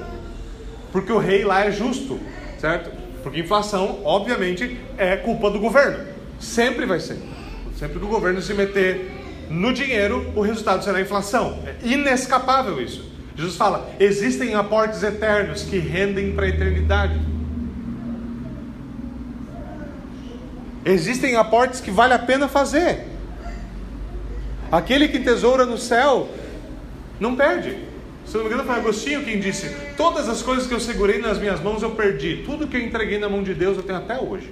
porque 0.92 1.10
o 1.10 1.18
rei 1.18 1.44
lá 1.44 1.64
é 1.64 1.72
justo, 1.72 2.20
certo? 2.58 2.90
Porque 3.22 3.40
inflação, 3.40 4.00
obviamente, 4.04 4.78
é 4.98 5.16
culpa 5.16 5.50
do 5.50 5.58
governo. 5.58 6.04
Sempre 6.38 6.84
vai 6.84 7.00
ser. 7.00 7.18
Sempre 7.78 7.98
do 7.98 8.06
governo 8.06 8.42
se 8.42 8.52
meter 8.52 9.10
no 9.50 9.72
dinheiro, 9.72 10.32
o 10.34 10.40
resultado 10.40 10.84
será 10.84 11.00
inflação. 11.00 11.58
É 11.66 11.74
inescapável 11.86 12.80
isso. 12.80 13.10
Jesus 13.36 13.56
fala: 13.56 13.90
existem 13.98 14.54
aportes 14.54 15.02
eternos 15.02 15.62
que 15.62 15.78
rendem 15.78 16.32
para 16.32 16.46
a 16.46 16.48
eternidade. 16.48 17.18
Existem 20.84 21.36
aportes 21.36 21.80
que 21.80 21.90
vale 21.90 22.12
a 22.12 22.18
pena 22.18 22.46
fazer. 22.46 23.06
Aquele 24.70 25.08
que 25.08 25.18
tesoura 25.18 25.64
no 25.64 25.78
céu 25.78 26.28
não 27.18 27.34
perde. 27.34 27.78
Se 28.26 28.36
não 28.36 28.44
me 28.44 28.50
engano, 28.50 28.64
foi 28.64 28.76
Agostinho 28.76 29.24
quem 29.24 29.40
disse: 29.40 29.74
Todas 29.96 30.28
as 30.28 30.42
coisas 30.42 30.66
que 30.66 30.74
eu 30.74 30.80
segurei 30.80 31.18
nas 31.18 31.38
minhas 31.38 31.60
mãos 31.60 31.82
eu 31.82 31.92
perdi. 31.92 32.42
Tudo 32.44 32.66
que 32.66 32.76
eu 32.76 32.80
entreguei 32.80 33.18
na 33.18 33.28
mão 33.28 33.42
de 33.42 33.54
Deus 33.54 33.76
eu 33.76 33.82
tenho 33.82 33.98
até 33.98 34.18
hoje. 34.18 34.50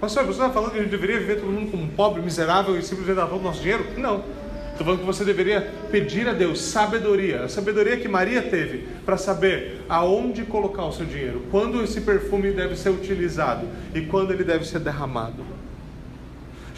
Pastor, 0.00 0.24
você 0.24 0.40
está 0.40 0.50
falando 0.50 0.72
que 0.72 0.78
a 0.78 0.82
gente 0.82 0.90
deveria 0.90 1.18
viver 1.18 1.40
todo 1.40 1.52
mundo 1.52 1.70
como 1.70 1.82
um 1.82 1.88
pobre, 1.88 2.22
miserável 2.22 2.78
e 2.78 2.82
simplesmente 2.82 3.16
dar 3.16 3.26
todo 3.26 3.40
o 3.40 3.42
nosso 3.42 3.60
dinheiro? 3.60 3.86
Não. 3.98 4.24
Estou 4.80 4.94
falando 4.96 5.06
que 5.06 5.14
você 5.14 5.26
deveria 5.26 5.60
pedir 5.90 6.26
a 6.26 6.32
Deus 6.32 6.58
sabedoria, 6.58 7.44
a 7.44 7.48
sabedoria 7.50 7.98
que 7.98 8.08
Maria 8.08 8.40
teve 8.40 8.88
para 9.04 9.18
saber 9.18 9.82
aonde 9.86 10.42
colocar 10.44 10.86
o 10.86 10.92
seu 10.92 11.04
dinheiro, 11.04 11.42
quando 11.50 11.82
esse 11.84 12.00
perfume 12.00 12.50
deve 12.50 12.74
ser 12.76 12.88
utilizado 12.88 13.68
e 13.94 14.00
quando 14.06 14.32
ele 14.32 14.42
deve 14.42 14.64
ser 14.64 14.78
derramado. 14.78 15.44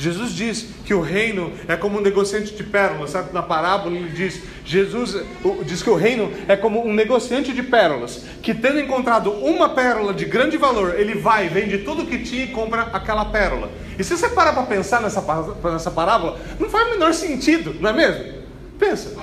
Jesus 0.02 0.32
diz 0.32 0.66
que 0.84 0.92
o 0.92 1.00
reino 1.00 1.52
é 1.68 1.76
como 1.76 1.98
um 1.98 2.00
negociante 2.00 2.52
de 2.56 2.64
pérolas, 2.64 3.10
sabe? 3.10 3.32
Na 3.32 3.40
parábola 3.40 3.94
ele 3.94 4.08
diz, 4.08 4.42
Jesus 4.64 5.16
diz 5.64 5.80
que 5.80 5.88
o 5.88 5.94
reino 5.94 6.32
é 6.48 6.56
como 6.56 6.84
um 6.84 6.92
negociante 6.92 7.52
de 7.52 7.62
pérolas, 7.62 8.24
que 8.42 8.52
tendo 8.52 8.80
encontrado 8.80 9.30
uma 9.30 9.68
pérola 9.68 10.12
de 10.12 10.24
grande 10.24 10.56
valor, 10.56 10.98
ele 10.98 11.14
vai, 11.14 11.48
vende 11.48 11.78
tudo 11.78 12.04
que 12.04 12.18
tinha 12.18 12.42
e 12.42 12.48
compra 12.48 12.82
aquela 12.92 13.26
pérola. 13.26 13.70
E 13.96 14.02
se 14.02 14.16
você 14.16 14.28
parar 14.28 14.52
para 14.52 14.64
pensar 14.64 15.00
nessa, 15.00 15.24
nessa 15.70 15.90
parábola, 15.92 16.36
não 16.58 16.68
faz 16.68 16.88
o 16.88 16.90
menor 16.90 17.14
sentido, 17.14 17.76
não 17.80 17.90
é 17.90 17.92
mesmo? 17.92 18.42
Pensa. 18.80 19.16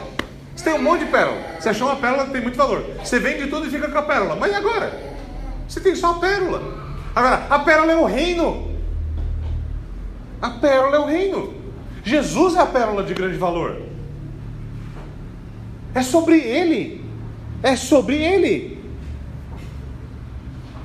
Você 0.56 0.64
tem 0.64 0.74
um 0.76 0.82
monte 0.82 1.04
de 1.04 1.12
pérola. 1.12 1.42
Você 1.60 1.68
achou 1.68 1.88
uma 1.88 1.98
pérola 1.98 2.26
que 2.26 2.32
tem 2.32 2.42
muito 2.42 2.58
valor. 2.58 2.86
Você 3.04 3.20
vende 3.20 3.48
tudo 3.48 3.68
e 3.68 3.70
fica 3.70 3.90
com 3.90 3.98
a 3.98 4.04
pérola. 4.04 4.38
Mas 4.38 4.54
e 4.54 4.56
agora? 4.56 4.98
Você 5.68 5.82
tem 5.82 5.94
só 5.94 6.12
a 6.12 6.20
pérola. 6.20 6.64
Agora, 7.14 7.48
a 7.50 7.60
pérola 7.60 7.92
é 7.92 7.96
o 7.98 8.06
reino. 8.06 8.69
A 10.42 10.50
pérola 10.52 10.96
é 10.96 11.00
o 11.00 11.06
reino. 11.06 11.54
Jesus 12.04 12.56
é 12.56 12.60
a 12.60 12.66
pérola 12.66 13.04
de 13.04 13.14
grande 13.14 13.38
valor. 13.38 13.82
É 15.94 16.02
sobre 16.02 16.40
ele. 16.40 17.04
É 17.62 17.76
sobre 17.76 18.16
ele. 18.16 18.80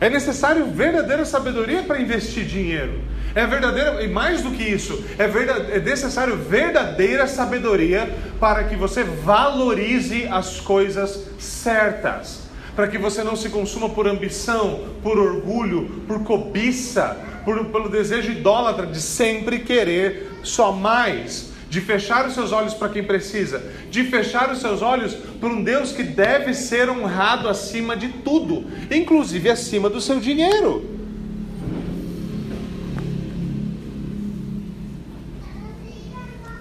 É 0.00 0.10
necessário 0.10 0.66
verdadeira 0.66 1.24
sabedoria 1.24 1.82
para 1.82 2.00
investir 2.00 2.44
dinheiro. 2.44 3.00
É 3.34 3.46
verdadeira, 3.46 4.02
e 4.02 4.08
mais 4.08 4.42
do 4.42 4.52
que 4.52 4.62
isso, 4.62 5.04
é, 5.18 5.26
verdade, 5.26 5.72
é 5.72 5.80
necessário 5.80 6.36
verdadeira 6.36 7.26
sabedoria 7.26 8.14
para 8.38 8.62
que 8.64 8.76
você 8.76 9.02
valorize 9.02 10.26
as 10.30 10.60
coisas 10.60 11.26
certas. 11.38 12.42
Para 12.76 12.86
que 12.86 12.98
você 12.98 13.24
não 13.24 13.34
se 13.34 13.48
consuma 13.48 13.88
por 13.88 14.06
ambição, 14.06 14.88
por 15.02 15.18
orgulho, 15.18 16.02
por 16.06 16.22
cobiça, 16.22 17.16
por, 17.44 17.64
pelo 17.66 17.88
desejo 17.88 18.32
idólatra 18.32 18.86
de 18.86 19.00
sempre 19.00 19.60
querer 19.60 20.32
só 20.42 20.72
mais, 20.72 21.52
de 21.68 21.80
fechar 21.80 22.26
os 22.26 22.34
seus 22.34 22.52
olhos 22.52 22.74
para 22.74 22.88
quem 22.88 23.02
precisa, 23.02 23.62
de 23.90 24.04
fechar 24.04 24.50
os 24.50 24.60
seus 24.60 24.80
olhos 24.82 25.14
para 25.14 25.48
um 25.48 25.62
Deus 25.62 25.92
que 25.92 26.02
deve 26.02 26.54
ser 26.54 26.88
honrado 26.88 27.48
acima 27.48 27.96
de 27.96 28.08
tudo, 28.08 28.64
inclusive 28.90 29.50
acima 29.50 29.90
do 29.90 30.00
seu 30.00 30.20
dinheiro. 30.20 30.94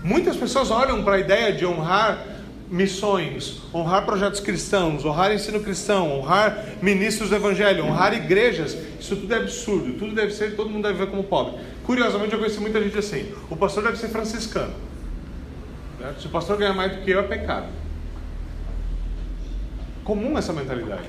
Muitas 0.04 0.36
pessoas 0.36 0.70
olham 0.70 1.02
para 1.02 1.16
a 1.16 1.20
ideia 1.20 1.54
de 1.54 1.66
honrar 1.66 2.33
missões, 2.70 3.62
honrar 3.74 4.06
projetos 4.06 4.40
cristãos, 4.40 5.06
honrar 5.06 5.34
ensino 5.34 5.60
cristão, 5.60 6.12
honrar 6.12 6.66
ministros 6.82 7.30
do 7.30 7.36
evangelho, 7.36 7.86
honrar 7.86 8.14
igrejas, 8.14 8.78
isso 9.00 9.16
tudo 9.16 9.34
é 9.34 9.38
absurdo, 9.38 9.94
tudo 9.94 10.16
deve 10.16 10.34
ser, 10.34 10.56
todo 10.56 10.70
mundo 10.70 10.84
deve 10.84 11.00
ver 11.00 11.08
como 11.12 11.24
pobre. 11.24 11.60
Curiosamente, 11.86 12.34
eu 12.34 12.40
conheci 12.40 12.60
muita 12.60 12.82
gente 12.82 12.98
assim: 12.98 13.32
o 13.50 13.56
pastor 13.56 13.84
deve 13.84 13.98
ser 13.98 14.10
franciscano. 14.10 14.74
Né? 16.00 16.14
Se 16.20 16.28
o 16.28 16.30
pastor 16.30 16.58
ganhar 16.58 16.74
mais 16.74 16.96
do 16.96 17.02
que 17.04 17.12
eu, 17.12 17.20
é 17.20 17.24
pecado. 17.24 17.68
Comum 20.04 20.38
essa 20.38 20.52
mentalidade, 20.52 21.08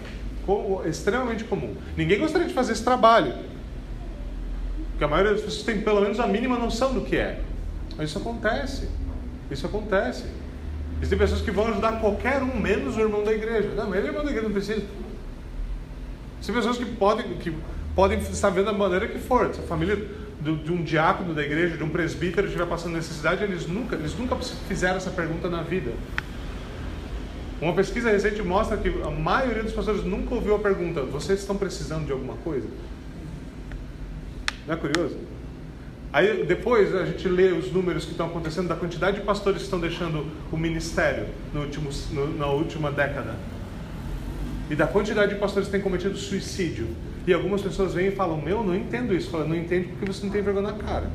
extremamente 0.86 1.44
comum. 1.44 1.74
Ninguém 1.96 2.18
gostaria 2.18 2.46
de 2.46 2.54
fazer 2.54 2.72
esse 2.72 2.84
trabalho, 2.84 3.34
porque 4.90 5.04
a 5.04 5.08
maioria 5.08 5.32
das 5.32 5.42
pessoas 5.42 5.64
tem 5.64 5.80
pelo 5.80 6.00
menos 6.00 6.20
a 6.20 6.26
mínima 6.26 6.56
noção 6.56 6.92
do 6.94 7.00
que 7.00 7.16
é. 7.16 7.40
Mas 7.96 8.10
isso 8.10 8.18
acontece, 8.18 8.88
isso 9.50 9.66
acontece. 9.66 10.24
Existem 11.04 11.18
pessoas 11.18 11.42
que 11.42 11.50
vão 11.50 11.66
ajudar 11.66 12.00
qualquer 12.00 12.42
um, 12.42 12.58
menos 12.58 12.96
o 12.96 13.00
irmão 13.00 13.22
da 13.22 13.30
igreja. 13.30 13.68
Não, 13.76 13.94
ele 13.94 14.06
é 14.06 14.08
irmão 14.08 14.24
da 14.24 14.30
igreja, 14.30 14.48
não 14.48 14.54
precisa. 14.54 14.82
Existem 16.40 16.54
pessoas 16.54 16.78
que 16.78 16.86
podem, 16.86 17.34
que 17.34 17.54
podem 17.94 18.18
estar 18.20 18.48
vendo 18.48 18.64
da 18.64 18.72
maneira 18.72 19.06
que 19.06 19.18
for. 19.18 19.54
Se 19.54 19.60
a 19.60 19.64
família 19.64 19.96
do, 20.40 20.56
de 20.56 20.72
um 20.72 20.82
diácono 20.82 21.34
da 21.34 21.42
igreja, 21.42 21.76
de 21.76 21.84
um 21.84 21.90
presbítero 21.90 22.46
estiver 22.46 22.66
passando 22.66 22.94
necessidade, 22.94 23.44
eles 23.44 23.66
nunca, 23.66 23.96
eles 23.96 24.18
nunca 24.18 24.34
fizeram 24.66 24.96
essa 24.96 25.10
pergunta 25.10 25.50
na 25.50 25.60
vida. 25.60 25.92
Uma 27.60 27.74
pesquisa 27.74 28.10
recente 28.10 28.40
mostra 28.42 28.78
que 28.78 28.88
a 29.02 29.10
maioria 29.10 29.62
dos 29.62 29.74
pastores 29.74 30.04
nunca 30.04 30.34
ouviu 30.34 30.54
a 30.54 30.58
pergunta: 30.58 31.02
vocês 31.02 31.38
estão 31.38 31.54
precisando 31.54 32.06
de 32.06 32.12
alguma 32.12 32.36
coisa? 32.36 32.66
Não 34.66 34.72
é 34.72 34.76
curioso? 34.78 35.18
Aí 36.14 36.44
depois 36.44 36.94
a 36.94 37.04
gente 37.04 37.26
lê 37.26 37.48
os 37.48 37.72
números 37.72 38.04
que 38.04 38.12
estão 38.12 38.26
acontecendo 38.26 38.68
da 38.68 38.76
quantidade 38.76 39.18
de 39.18 39.24
pastores 39.24 39.58
que 39.58 39.64
estão 39.64 39.80
deixando 39.80 40.24
o 40.52 40.56
ministério 40.56 41.26
no 41.52 41.62
último, 41.62 41.90
no, 42.12 42.38
na 42.38 42.46
última 42.46 42.92
década. 42.92 43.34
E 44.70 44.76
da 44.76 44.86
quantidade 44.86 45.34
de 45.34 45.40
pastores 45.40 45.66
que 45.66 45.72
têm 45.72 45.80
cometido 45.80 46.16
suicídio. 46.16 46.86
E 47.26 47.34
algumas 47.34 47.62
pessoas 47.62 47.94
vêm 47.94 48.06
e 48.06 48.10
falam: 48.12 48.40
Meu, 48.40 48.62
não 48.62 48.76
entendo 48.76 49.12
isso. 49.12 49.28
Fala, 49.28 49.44
não 49.44 49.56
entende 49.56 49.88
porque 49.88 50.06
você 50.06 50.24
não 50.24 50.32
tem 50.32 50.40
vergonha 50.40 50.70
na 50.70 50.74
cara. 50.74 51.10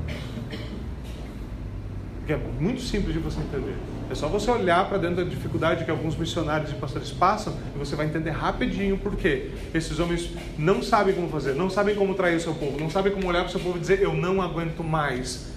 Que 2.27 2.33
é 2.33 2.37
muito 2.59 2.81
simples 2.81 3.13
de 3.13 3.19
você 3.19 3.39
entender. 3.39 3.75
É 4.09 4.15
só 4.15 4.27
você 4.27 4.49
olhar 4.49 4.89
para 4.89 4.97
dentro 4.97 5.17
da 5.17 5.23
dificuldade 5.23 5.85
que 5.85 5.91
alguns 5.91 6.15
missionários 6.15 6.71
e 6.71 6.73
pastores 6.73 7.11
passam 7.11 7.53
e 7.75 7.77
você 7.77 7.95
vai 7.95 8.07
entender 8.07 8.31
rapidinho 8.31 8.97
por 8.97 9.15
quê. 9.15 9.51
Esses 9.71 9.99
homens 9.99 10.31
não 10.57 10.81
sabem 10.81 11.13
como 11.13 11.29
fazer, 11.29 11.53
não 11.53 11.69
sabem 11.69 11.95
como 11.95 12.15
trair 12.15 12.35
o 12.35 12.41
seu 12.41 12.55
povo, 12.55 12.79
não 12.79 12.89
sabem 12.89 13.11
como 13.11 13.27
olhar 13.27 13.41
para 13.41 13.49
o 13.49 13.51
seu 13.51 13.59
povo 13.59 13.77
e 13.77 13.81
dizer 13.81 14.01
eu 14.01 14.13
não 14.13 14.41
aguento 14.41 14.83
mais. 14.83 15.51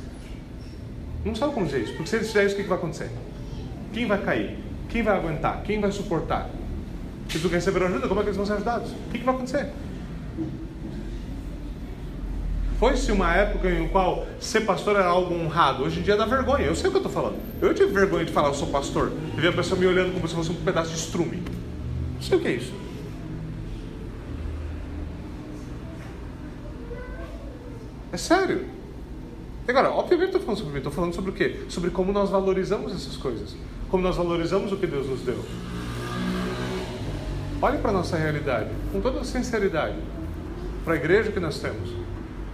Não 1.25 1.35
sabem 1.35 1.55
como 1.55 1.67
dizer 1.67 1.85
isso, 1.85 1.95
porque 1.95 2.11
se 2.11 2.17
eles 2.17 2.27
fizerem 2.27 2.49
isso, 2.49 2.57
o 2.57 2.63
que 2.63 2.69
vai 2.69 2.77
acontecer? 2.77 3.11
Quem 3.93 4.07
vai 4.07 4.21
cair? 4.21 4.59
Quem 4.91 5.03
vai 5.03 5.17
aguentar? 5.17 5.63
Quem 5.63 5.81
vai 5.81 5.91
suportar? 5.91 6.51
Se 7.29 7.39
tu 7.39 7.49
receberam 7.49 7.87
ajuda, 7.87 8.07
como 8.07 8.21
é 8.21 8.23
que 8.23 8.29
eles 8.29 8.37
vão 8.37 8.45
ser 8.45 8.55
ajudados? 8.55 8.91
O 8.91 9.11
que 9.11 9.19
vai 9.25 9.35
acontecer? 9.35 9.71
Foi-se 12.83 13.13
uma 13.13 13.33
época 13.33 13.71
em 13.71 13.87
qual 13.87 14.27
ser 14.41 14.63
pastor 14.63 14.97
era 14.97 15.07
algo 15.07 15.33
honrado. 15.33 15.85
Hoje 15.85 16.01
em 16.01 16.03
dia 16.03 16.17
dá 16.17 16.27
vergonha. 16.27 16.67
Eu 16.67 16.75
sei 16.75 16.89
o 16.89 16.91
que 16.91 16.97
eu 16.97 17.07
estou 17.07 17.13
falando. 17.13 17.37
Eu 17.61 17.73
tive 17.73 17.93
vergonha 17.93 18.25
de 18.25 18.33
falar, 18.33 18.49
eu 18.49 18.55
sou 18.55 18.67
pastor. 18.67 19.13
E 19.39 19.41
ver 19.41 19.51
a 19.51 19.53
pessoa 19.53 19.79
me 19.79 19.87
olhando 19.87 20.13
como 20.13 20.27
se 20.27 20.35
fosse 20.35 20.51
um 20.51 20.57
pedaço 20.57 20.91
de 20.91 20.97
estrume. 20.97 21.45
Não 22.15 22.21
sei 22.21 22.39
o 22.39 22.41
que 22.41 22.49
é 22.49 22.51
isso. 22.51 22.73
É 28.11 28.17
sério. 28.17 28.67
Agora, 29.69 29.93
obviamente 29.93 30.31
estou 30.31 30.41
falando 30.41 30.59
sobre 30.59 30.73
mim, 30.73 30.79
estou 30.79 30.93
falando 30.93 31.15
sobre 31.15 31.31
o 31.31 31.35
quê? 31.35 31.61
Sobre 31.69 31.91
como 31.91 32.13
nós 32.13 32.31
valorizamos 32.31 32.93
essas 32.93 33.17
coisas. 33.17 33.55
Como 33.91 34.03
nós 34.03 34.17
valorizamos 34.17 34.73
o 34.73 34.77
que 34.77 34.89
Deus 34.89 35.07
nos 35.07 35.21
deu. 35.21 35.39
Olhe 37.63 37.79
para 37.79 37.91
a 37.91 37.95
nossa 37.95 38.17
realidade, 38.17 38.71
com 38.91 39.01
toda 39.01 39.23
sinceridade, 39.23 39.95
para 40.85 40.95
a 40.95 40.97
igreja 40.97 41.31
que 41.31 41.39
nós 41.39 41.61
temos. 41.61 42.02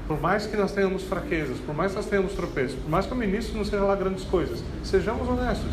Por 0.09 0.19
mais 0.19 0.47
que 0.47 0.57
nós 0.57 0.73
tenhamos 0.73 1.03
fraquezas, 1.03 1.59
por 1.59 1.75
mais 1.75 1.93
que 1.93 1.99
nós 1.99 2.07
tenhamos 2.07 2.33
tropeços, 2.33 2.81
por 2.81 2.91
mais 2.91 3.05
que 3.05 3.13
o 3.13 3.17
ministro 3.17 3.59
não 3.59 3.65
seja 3.65 3.85
lá 3.85 3.95
grandes 3.95 4.25
coisas, 4.25 4.65
sejamos 4.83 5.29
honestos. 5.29 5.71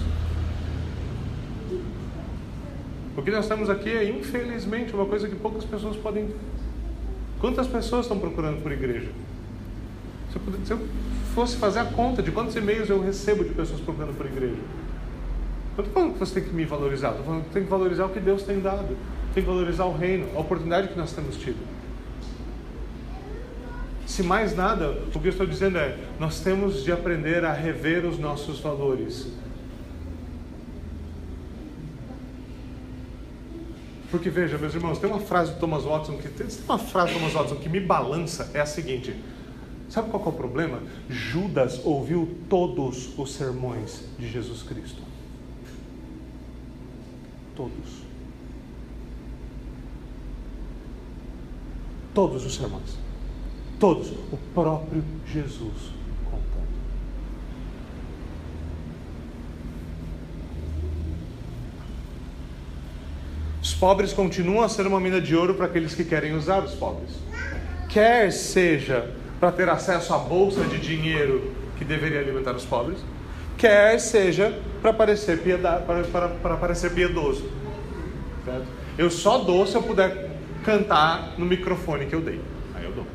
O 3.15 3.21
que 3.21 3.31
nós 3.31 3.47
temos 3.47 3.69
aqui 3.69 3.89
é, 3.89 4.09
infelizmente, 4.09 4.93
uma 4.93 5.05
coisa 5.05 5.29
que 5.29 5.35
poucas 5.37 5.63
pessoas 5.63 5.95
podem. 5.95 6.29
Quantas 7.39 7.65
pessoas 7.65 8.01
estão 8.05 8.19
procurando 8.19 8.61
por 8.61 8.73
igreja? 8.73 9.09
Se 10.33 10.35
eu, 10.35 10.65
se 10.65 10.71
eu 10.73 10.87
fosse 11.33 11.55
fazer 11.55 11.79
a 11.79 11.85
conta 11.85 12.21
de 12.21 12.29
quantos 12.29 12.57
e-mails 12.57 12.89
eu 12.89 13.01
recebo 13.01 13.45
de 13.45 13.51
pessoas 13.51 13.79
procurando 13.79 14.17
por 14.17 14.25
igreja, 14.25 14.57
eu 15.77 15.83
estou 15.83 15.93
falando 15.93 16.13
que 16.13 16.19
você 16.19 16.41
tem 16.41 16.49
que 16.49 16.53
me 16.53 16.65
valorizar, 16.65 17.11
estou 17.11 17.25
falando 17.25 17.43
que 17.45 17.51
tem 17.51 17.63
que 17.63 17.69
valorizar 17.69 18.05
o 18.05 18.09
que 18.09 18.19
Deus 18.19 18.43
tem 18.43 18.59
dado, 18.59 18.97
tem 19.33 19.43
que 19.43 19.49
valorizar 19.49 19.85
o 19.85 19.95
reino, 19.95 20.27
a 20.35 20.39
oportunidade 20.41 20.89
que 20.89 20.97
nós 20.97 21.13
temos 21.13 21.37
tido. 21.37 21.74
Se 24.05 24.21
mais 24.21 24.55
nada, 24.55 24.91
o 24.91 25.19
que 25.19 25.27
eu 25.27 25.31
estou 25.31 25.45
dizendo 25.45 25.77
é: 25.77 25.97
nós 26.19 26.39
temos 26.39 26.83
de 26.83 26.91
aprender 26.91 27.43
a 27.43 27.53
rever 27.53 28.05
os 28.05 28.19
nossos 28.19 28.59
valores. 28.59 29.27
Porque 34.11 34.29
veja, 34.29 34.57
meus 34.57 34.73
irmãos, 34.73 34.99
tem 34.99 35.09
uma 35.09 35.19
frase 35.19 35.53
do 35.53 35.59
Thomas 35.59 35.83
Watson 35.83 36.17
que 36.17 36.29
tem 36.29 36.47
uma 36.67 36.77
frase 36.77 37.13
do 37.13 37.19
Thomas 37.19 37.33
Watson 37.33 37.55
que 37.55 37.67
me 37.67 37.79
balança, 37.79 38.51
é 38.53 38.61
a 38.61 38.65
seguinte: 38.65 39.15
Sabe 39.89 40.09
qual 40.09 40.23
é 40.23 40.29
o 40.29 40.31
problema? 40.31 40.81
Judas 41.09 41.81
ouviu 41.83 42.37
todos 42.49 43.17
os 43.17 43.33
sermões 43.33 44.03
de 44.17 44.29
Jesus 44.29 44.63
Cristo. 44.63 45.01
todos. 47.55 48.05
Todos 52.13 52.45
os 52.45 52.55
sermões. 52.55 53.04
Todos. 53.85 54.07
O 54.31 54.37
próprio 54.55 55.03
Jesus 55.31 55.93
contando. 56.23 56.67
Os 63.61 63.75
pobres 63.75 64.11
continuam 64.11 64.63
a 64.63 64.69
ser 64.69 64.87
uma 64.87 64.99
mina 64.99 65.21
de 65.21 65.35
ouro 65.35 65.53
para 65.53 65.67
aqueles 65.67 65.93
que 65.93 66.03
querem 66.03 66.35
usar 66.35 66.63
os 66.63 66.73
pobres. 66.73 67.11
Quer 67.87 68.31
seja 68.31 69.11
para 69.39 69.51
ter 69.51 69.69
acesso 69.69 70.15
à 70.15 70.17
bolsa 70.17 70.63
de 70.63 70.79
dinheiro 70.79 71.51
que 71.77 71.85
deveria 71.85 72.21
alimentar 72.21 72.55
os 72.55 72.65
pobres, 72.65 72.97
quer 73.55 73.99
seja 73.99 74.59
para 74.81 74.93
parecer, 74.93 75.39
parecer 76.59 76.91
piedoso. 76.91 77.47
Certo? 78.43 78.65
Eu 78.97 79.11
só 79.11 79.37
dou 79.37 79.67
se 79.67 79.75
eu 79.75 79.83
puder 79.83 80.31
cantar 80.63 81.35
no 81.37 81.45
microfone 81.45 82.07
que 82.07 82.15
eu 82.15 82.21
dei. 82.21 82.41
Aí 82.73 82.83
eu 82.83 82.91
dou. 82.91 83.05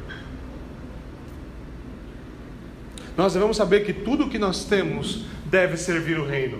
Nós 3.21 3.35
devemos 3.35 3.59
saber 3.59 3.85
que 3.85 3.93
tudo 3.93 4.31
que 4.31 4.39
nós 4.39 4.65
temos 4.65 5.27
deve 5.45 5.77
servir 5.77 6.19
o 6.19 6.27
reino. 6.27 6.59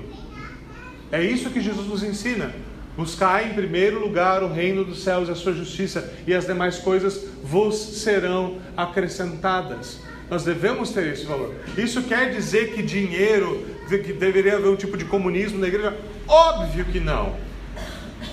É 1.11 1.25
isso 1.25 1.49
que 1.49 1.59
Jesus 1.59 1.87
nos 1.87 2.03
ensina. 2.03 2.55
Buscai 2.95 3.49
em 3.49 3.55
primeiro 3.55 3.99
lugar 3.99 4.43
o 4.43 4.53
reino 4.53 4.85
dos 4.85 5.03
céus 5.03 5.31
e 5.31 5.33
a 5.33 5.35
sua 5.35 5.55
justiça, 5.55 6.13
e 6.27 6.35
as 6.35 6.45
demais 6.45 6.77
coisas 6.77 7.29
vos 7.43 7.77
serão 7.77 8.59
acrescentadas. 8.77 10.01
Nós 10.29 10.45
devemos 10.45 10.91
ter 10.91 11.11
esse 11.11 11.25
valor. 11.25 11.55
Isso 11.79 12.03
quer 12.03 12.31
dizer 12.31 12.75
que 12.75 12.83
dinheiro, 12.83 13.67
que 13.89 14.13
deveria 14.13 14.57
haver 14.57 14.69
um 14.69 14.77
tipo 14.77 14.99
de 14.99 15.07
comunismo 15.07 15.59
na 15.59 15.67
igreja? 15.67 15.97
Óbvio 16.29 16.85
que 16.85 17.01
não. 17.01 17.37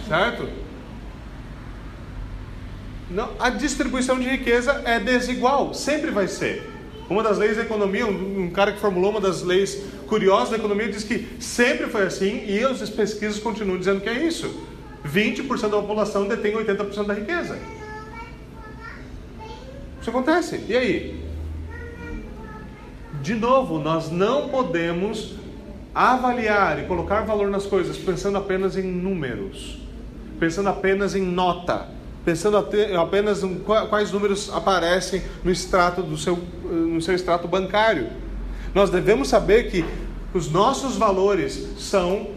Certo? 0.06 0.50
Não, 3.10 3.32
a 3.40 3.50
distribuição 3.50 4.20
de 4.20 4.28
riqueza 4.28 4.82
é 4.84 5.00
desigual, 5.00 5.74
sempre 5.74 6.12
vai 6.12 6.28
ser. 6.28 6.76
Uma 7.10 7.24
das 7.24 7.38
leis 7.38 7.56
da 7.56 7.64
economia, 7.64 8.06
um, 8.06 8.50
cara 8.50 8.74
que 8.74 8.80
formulou 8.80 9.12
uma 9.12 9.22
das 9.22 9.42
leis 9.42 9.82
curiosas 10.08 10.50
da 10.50 10.58
economia, 10.58 10.90
diz 10.90 11.04
que 11.04 11.28
sempre 11.40 11.88
foi 11.88 12.04
assim 12.04 12.46
e 12.46 12.64
as 12.64 12.90
pesquisas 12.90 13.40
continuam 13.40 13.78
dizendo 13.78 14.02
que 14.02 14.10
é 14.10 14.26
isso. 14.26 14.54
20% 15.06 15.70
da 15.70 15.78
população 15.78 16.28
detém 16.28 16.54
80% 16.54 17.06
da 17.06 17.14
riqueza. 17.14 17.58
Isso 20.02 20.10
acontece. 20.10 20.64
E 20.68 20.76
aí? 20.76 21.24
De 23.22 23.36
novo, 23.36 23.80
nós 23.80 24.12
não 24.12 24.50
podemos 24.50 25.36
avaliar 25.94 26.80
e 26.80 26.86
colocar 26.86 27.22
valor 27.22 27.50
nas 27.50 27.66
coisas 27.66 27.98
pensando 27.98 28.38
apenas 28.38 28.78
em 28.78 28.84
números, 28.84 29.80
pensando 30.40 30.70
apenas 30.70 31.16
em 31.16 31.22
nota, 31.22 31.88
pensando 32.28 32.58
apenas 32.58 33.42
em 33.42 33.56
quais 33.56 34.12
números 34.12 34.52
aparecem 34.54 35.22
no 35.46 35.50
extrato 35.50 36.04
do 36.04 36.18
seu, 36.18 36.38
no 36.66 37.02
seu 37.02 37.16
extrato 37.16 37.48
bancário. 37.48 38.10
Nós 38.76 38.90
devemos 38.90 39.30
saber 39.30 39.72
que 39.72 39.86
os 40.34 40.52
nossos 40.52 40.98
valores 40.98 41.70
são 41.80 42.28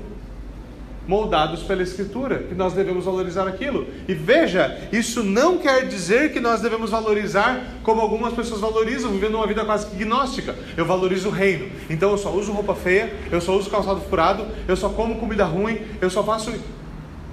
moldados 1.08 1.64
pela 1.64 1.82
Escritura, 1.82 2.38
que 2.38 2.54
nós 2.54 2.72
devemos 2.72 3.04
valorizar 3.04 3.48
aquilo. 3.48 3.84
E 4.06 4.14
veja, 4.14 4.78
isso 4.92 5.24
não 5.24 5.58
quer 5.58 5.88
dizer 5.88 6.32
que 6.32 6.38
nós 6.38 6.60
devemos 6.60 6.90
valorizar 6.90 7.80
como 7.82 8.00
algumas 8.00 8.32
pessoas 8.32 8.60
valorizam, 8.60 9.10
vivendo 9.10 9.34
uma 9.34 9.46
vida 9.48 9.64
quase 9.64 9.88
gnóstica. 9.96 10.54
Eu 10.76 10.86
valorizo 10.86 11.30
o 11.30 11.32
reino, 11.32 11.68
então 11.90 12.12
eu 12.12 12.18
só 12.18 12.30
uso 12.30 12.52
roupa 12.52 12.76
feia, 12.76 13.12
eu 13.32 13.40
só 13.40 13.56
uso 13.56 13.68
calçado 13.68 14.00
furado, 14.02 14.46
eu 14.68 14.76
só 14.76 14.88
como 14.88 15.16
comida 15.16 15.44
ruim, 15.44 15.80
eu 16.00 16.08
só 16.08 16.22
faço. 16.22 16.52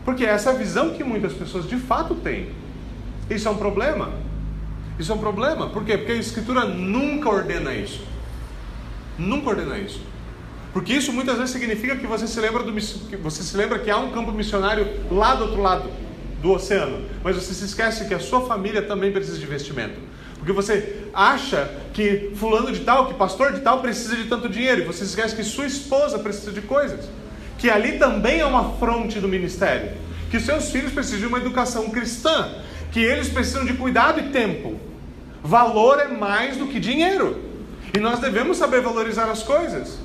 Porque 0.07 0.23
essa 0.23 0.51
é 0.51 0.53
a 0.53 0.55
visão 0.55 0.91
que 0.91 1.03
muitas 1.03 1.33
pessoas 1.33 1.67
de 1.67 1.75
fato 1.75 2.15
têm. 2.15 2.47
Isso 3.29 3.45
é 3.45 3.51
um 3.51 3.57
problema. 3.57 4.13
Isso 4.97 5.11
é 5.11 5.15
um 5.15 5.17
problema. 5.17 5.67
Por 5.67 5.83
quê? 5.83 5.97
Porque 5.97 6.13
a 6.13 6.15
Escritura 6.15 6.63
nunca 6.63 7.27
ordena 7.27 7.73
isso. 7.73 8.05
Nunca 9.17 9.49
ordena 9.49 9.77
isso. 9.77 9.99
Porque 10.71 10.93
isso 10.93 11.11
muitas 11.11 11.35
vezes 11.35 11.51
significa 11.51 11.97
que 11.97 12.07
você 12.07 12.25
se 12.25 12.39
lembra 12.39 12.63
do 12.63 12.71
que 12.71 13.17
você 13.17 13.43
se 13.43 13.57
lembra 13.57 13.79
que 13.79 13.91
há 13.91 13.97
um 13.97 14.11
campo 14.11 14.31
missionário 14.31 14.87
lá 15.11 15.35
do 15.35 15.43
outro 15.43 15.61
lado 15.61 15.89
do 16.41 16.53
oceano, 16.53 17.03
mas 17.21 17.35
você 17.35 17.53
se 17.53 17.65
esquece 17.65 18.07
que 18.07 18.13
a 18.13 18.19
sua 18.19 18.47
família 18.47 18.81
também 18.81 19.11
precisa 19.11 19.37
de 19.37 19.43
investimento. 19.43 19.99
Porque 20.37 20.53
você 20.53 21.03
acha 21.13 21.69
que 21.93 22.31
fulano 22.35 22.71
de 22.71 22.79
tal, 22.79 23.07
que 23.07 23.13
pastor 23.15 23.51
de 23.51 23.59
tal 23.59 23.81
precisa 23.81 24.15
de 24.15 24.23
tanto 24.29 24.47
dinheiro, 24.47 24.83
e 24.83 24.85
você 24.85 24.99
se 24.99 25.09
esquece 25.09 25.35
que 25.35 25.43
sua 25.43 25.65
esposa 25.65 26.17
precisa 26.17 26.53
de 26.53 26.61
coisas. 26.61 27.09
Que 27.57 27.69
ali 27.69 27.97
também 27.97 28.39
é 28.39 28.45
uma 28.45 28.73
fronte 28.77 29.19
do 29.19 29.27
ministério. 29.27 29.91
Que 30.29 30.39
seus 30.39 30.69
filhos 30.69 30.91
precisam 30.91 31.19
de 31.19 31.25
uma 31.27 31.37
educação 31.39 31.89
cristã, 31.89 32.49
que 32.91 32.99
eles 32.99 33.29
precisam 33.29 33.65
de 33.65 33.73
cuidado 33.73 34.19
e 34.19 34.29
tempo. 34.29 34.79
Valor 35.43 35.99
é 35.99 36.07
mais 36.07 36.57
do 36.57 36.67
que 36.67 36.79
dinheiro. 36.79 37.41
E 37.93 37.99
nós 37.99 38.19
devemos 38.19 38.57
saber 38.57 38.81
valorizar 38.81 39.25
as 39.25 39.43
coisas. 39.43 39.97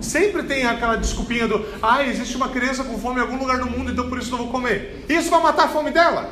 Sempre 0.00 0.42
tem 0.44 0.64
aquela 0.64 0.96
desculpinha 0.96 1.46
do, 1.46 1.64
ah, 1.82 2.02
existe 2.02 2.36
uma 2.36 2.48
criança 2.48 2.82
com 2.82 2.98
fome 2.98 3.18
em 3.18 3.22
algum 3.22 3.38
lugar 3.38 3.58
do 3.58 3.66
mundo, 3.70 3.92
então 3.92 4.08
por 4.08 4.18
isso 4.18 4.30
não 4.30 4.38
vou 4.38 4.48
comer. 4.48 5.04
Isso 5.08 5.30
vai 5.30 5.42
matar 5.42 5.66
a 5.66 5.68
fome 5.68 5.90
dela. 5.90 6.30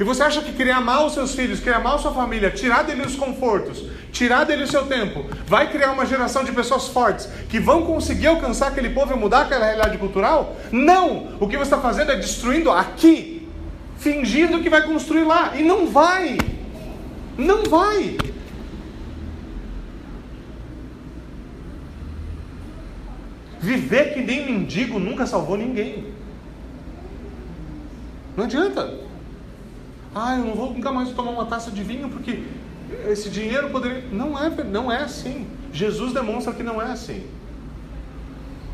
E 0.00 0.04
você 0.04 0.22
acha 0.22 0.40
que 0.40 0.54
criar 0.54 0.80
mal 0.80 1.06
os 1.06 1.12
seus 1.12 1.34
filhos, 1.34 1.60
criar 1.60 1.80
mal 1.80 1.98
sua 1.98 2.14
família, 2.14 2.50
tirar 2.50 2.84
dele 2.84 3.02
os 3.02 3.14
confortos, 3.16 3.84
tirar 4.10 4.44
dele 4.44 4.62
o 4.62 4.66
seu 4.66 4.86
tempo, 4.86 5.26
vai 5.46 5.70
criar 5.70 5.92
uma 5.92 6.06
geração 6.06 6.42
de 6.42 6.52
pessoas 6.52 6.88
fortes 6.88 7.28
que 7.50 7.60
vão 7.60 7.82
conseguir 7.82 8.28
alcançar 8.28 8.68
aquele 8.68 8.88
povo 8.88 9.12
e 9.12 9.16
mudar 9.16 9.42
aquela 9.42 9.66
realidade 9.66 9.98
cultural? 9.98 10.56
Não! 10.72 11.36
O 11.38 11.46
que 11.46 11.54
você 11.58 11.64
está 11.64 11.78
fazendo 11.78 12.12
é 12.12 12.16
destruindo 12.16 12.70
aqui, 12.70 13.46
fingindo 13.98 14.62
que 14.62 14.70
vai 14.70 14.86
construir 14.86 15.24
lá. 15.24 15.54
E 15.54 15.62
não 15.62 15.86
vai! 15.86 16.38
Não 17.36 17.64
vai! 17.64 18.16
Viver 23.60 24.14
que 24.14 24.22
nem 24.22 24.46
mendigo 24.46 24.98
nunca 24.98 25.26
salvou 25.26 25.58
ninguém. 25.58 26.06
Não 28.34 28.44
adianta. 28.44 29.09
Ah, 30.14 30.36
eu 30.36 30.44
não 30.44 30.54
vou 30.54 30.72
nunca 30.72 30.90
mais 30.90 31.10
tomar 31.10 31.30
uma 31.30 31.46
taça 31.46 31.70
de 31.70 31.82
vinho 31.82 32.08
porque 32.08 32.42
esse 33.08 33.30
dinheiro 33.30 33.70
poderia. 33.70 34.02
Não 34.10 34.38
é, 34.38 34.50
não 34.64 34.90
é 34.90 35.02
assim. 35.02 35.46
Jesus 35.72 36.12
demonstra 36.12 36.52
que 36.52 36.62
não 36.62 36.82
é 36.82 36.86
assim. 36.86 37.26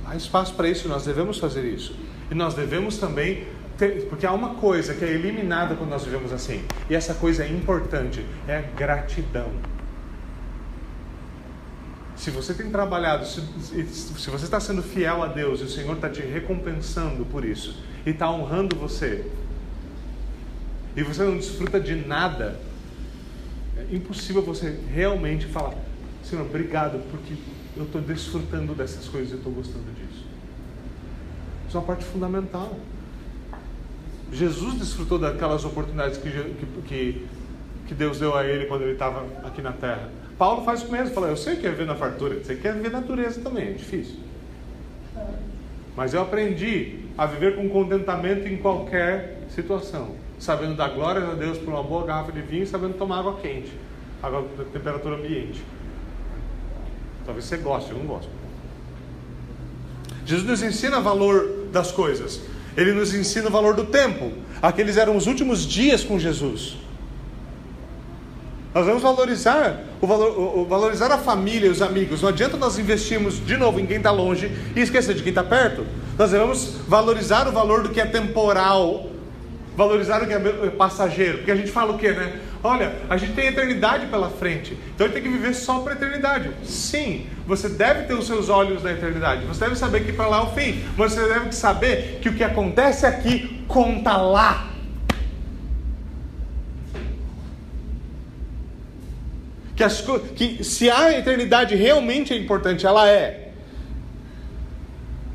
Há 0.07 0.17
espaço 0.17 0.55
para 0.55 0.69
isso, 0.69 0.89
nós 0.89 1.05
devemos 1.05 1.39
fazer 1.39 1.65
isso. 1.65 1.95
E 2.31 2.35
nós 2.35 2.55
devemos 2.55 2.97
também 2.97 3.47
ter, 3.77 4.07
porque 4.09 4.25
há 4.25 4.33
uma 4.33 4.55
coisa 4.55 4.95
que 4.95 5.05
é 5.05 5.09
eliminada 5.11 5.75
quando 5.75 5.91
nós 5.91 6.05
vivemos 6.05 6.33
assim. 6.33 6.65
E 6.89 6.95
essa 6.95 7.15
coisa 7.15 7.45
é 7.45 7.49
importante, 7.49 8.25
é 8.49 8.59
a 8.59 8.61
gratidão. 8.61 9.51
Se 12.15 12.31
você 12.31 12.55
tem 12.55 12.71
trabalhado, 12.71 13.27
se, 13.27 13.43
se 13.87 14.31
você 14.31 14.45
está 14.45 14.59
sendo 14.59 14.83
fiel 14.83 15.23
a 15.23 15.27
Deus 15.27 15.61
e 15.61 15.65
o 15.65 15.69
Senhor 15.69 15.95
está 15.95 16.09
te 16.09 16.23
recompensando 16.23 17.27
por 17.27 17.45
isso 17.45 17.83
e 18.07 18.11
está 18.11 18.31
honrando 18.31 18.75
você, 18.75 19.31
e 20.97 21.03
você 21.03 21.23
não 21.23 21.37
desfruta 21.37 21.79
de 21.79 21.95
nada, 21.95 22.59
é 23.77 23.95
impossível 23.95 24.43
você 24.43 24.81
realmente 24.93 25.47
falar: 25.47 25.75
Senhor, 26.25 26.45
obrigado, 26.47 26.99
porque 27.11 27.35
eu 27.77 27.85
estou 27.85 28.01
desfrutando 28.01 28.75
dessas 28.75 29.07
coisas 29.07 29.33
e 29.33 29.37
estou 29.37 29.53
gostando 29.53 29.85
disso. 29.93 30.25
Isso 31.69 31.77
é 31.77 31.81
uma 31.81 31.87
parte 31.87 32.05
fundamental. 32.05 32.79
Jesus 34.33 34.75
desfrutou 34.75 35.19
daquelas 35.19 35.65
oportunidades 35.65 36.19
que, 36.19 36.31
que, 36.89 37.27
que 37.87 37.95
Deus 37.95 38.19
deu 38.19 38.35
a 38.35 38.45
ele 38.45 38.65
quando 38.65 38.83
ele 38.83 38.93
estava 38.93 39.25
aqui 39.45 39.63
na 39.63 39.73
terra. 39.73 40.11
Paulo 40.39 40.65
faz 40.65 40.83
o 40.83 40.91
mesmo, 40.91 41.15
fala, 41.15 41.29
eu 41.29 41.37
sei 41.37 41.57
que 41.57 41.67
é 41.67 41.71
viver 41.71 41.87
na 41.87 41.95
fartura, 41.95 42.37
você 42.37 42.57
quer 42.57 42.75
viver 42.75 42.91
na 42.91 43.01
natureza 43.01 43.41
também, 43.41 43.69
é 43.69 43.73
difícil. 43.73 44.17
Mas 45.97 46.13
eu 46.13 46.21
aprendi 46.21 47.01
a 47.17 47.25
viver 47.25 47.57
com 47.57 47.69
contentamento 47.69 48.47
em 48.47 48.57
qualquer 48.57 49.47
situação, 49.55 50.15
sabendo 50.39 50.75
dar 50.75 50.89
glórias 50.89 51.29
a 51.29 51.35
Deus 51.35 51.59
por 51.59 51.73
uma 51.73 51.83
boa 51.83 52.05
garrafa 52.05 52.33
de 52.33 52.43
vinho 52.43 52.63
e 52.65 52.67
sabendo 52.67 52.95
tomar 52.95 53.21
água 53.21 53.37
quente, 53.41 53.73
água 54.23 54.45
da 54.57 54.65
temperatura 54.65 55.17
ambiente. 55.17 55.63
Talvez 57.25 57.45
você 57.45 57.57
goste, 57.57 57.91
eu 57.91 57.99
não 57.99 58.07
gosto. 58.07 58.31
Jesus 60.25 60.49
nos 60.49 60.63
ensina 60.63 60.99
o 60.99 61.03
valor 61.03 61.69
das 61.73 61.91
coisas. 61.91 62.41
Ele 62.77 62.93
nos 62.93 63.15
ensina 63.15 63.49
o 63.49 63.51
valor 63.51 63.75
do 63.75 63.85
tempo. 63.85 64.33
Aqueles 64.61 64.97
eram 64.97 65.17
os 65.17 65.27
últimos 65.27 65.67
dias 65.67 66.05
com 66.05 66.19
Jesus. 66.19 66.77
Nós 68.75 68.85
vamos 68.85 69.03
valorizar 69.03 69.85
o, 70.03 70.07
valor, 70.07 70.39
o, 70.39 70.67
valorizar 70.67 71.11
a 71.11 71.17
família 71.17 71.71
os 71.71 71.81
amigos. 71.81 72.21
Não 72.21 72.29
adianta 72.29 72.59
nós 72.59 72.79
investirmos 72.79 73.45
de 73.45 73.57
novo 73.57 73.81
em 73.81 73.87
quem 73.87 73.97
está 73.97 74.11
longe 74.11 74.53
e 74.75 74.81
esquecer 74.81 75.15
de 75.15 75.23
quem 75.23 75.31
está 75.31 75.43
perto. 75.43 75.87
Nós 76.19 76.31
devemos 76.31 76.77
valorizar 76.87 77.49
o 77.49 77.53
valor 77.53 77.83
do 77.83 77.89
que 77.89 78.01
é 78.01 78.05
temporal, 78.05 79.07
valorizar 79.77 80.23
o 80.23 80.27
que 80.27 80.33
é 80.33 80.71
passageiro. 80.71 81.39
Porque 81.39 81.51
a 81.51 81.57
gente 81.57 81.71
fala 81.71 81.93
o 81.93 81.99
quê, 81.99 82.13
né? 82.13 82.41
olha, 82.67 82.97
a 83.09 83.17
gente 83.17 83.33
tem 83.33 83.47
eternidade 83.47 84.07
pela 84.07 84.29
frente, 84.29 84.77
então 84.95 85.07
a 85.07 85.09
gente 85.09 85.23
tem 85.23 85.31
que 85.31 85.39
viver 85.39 85.55
só 85.55 85.81
para 85.81 85.93
a 85.93 85.97
eternidade. 85.97 86.51
Sim, 86.65 87.27
você 87.47 87.69
deve 87.69 88.05
ter 88.05 88.15
os 88.15 88.27
seus 88.27 88.49
olhos 88.49 88.83
na 88.83 88.93
eternidade, 88.93 89.47
você 89.47 89.61
deve 89.61 89.77
saber 89.77 90.05
que 90.05 90.13
para 90.13 90.27
lá 90.27 90.39
é 90.39 90.43
o 90.43 90.47
fim, 90.49 90.83
você 90.97 91.27
deve 91.29 91.53
saber 91.53 92.19
que 92.21 92.29
o 92.29 92.35
que 92.35 92.45
acontece 92.45 93.07
aqui 93.07 93.65
conta 93.69 94.17
lá. 94.17 94.71
Que, 99.75 99.85
as, 99.85 100.03
que 100.35 100.65
se 100.65 100.91
a 100.91 101.19
eternidade 101.19 101.75
realmente 101.75 102.33
é 102.33 102.37
importante, 102.37 102.87
ela 102.87 103.07
é. 103.09 103.51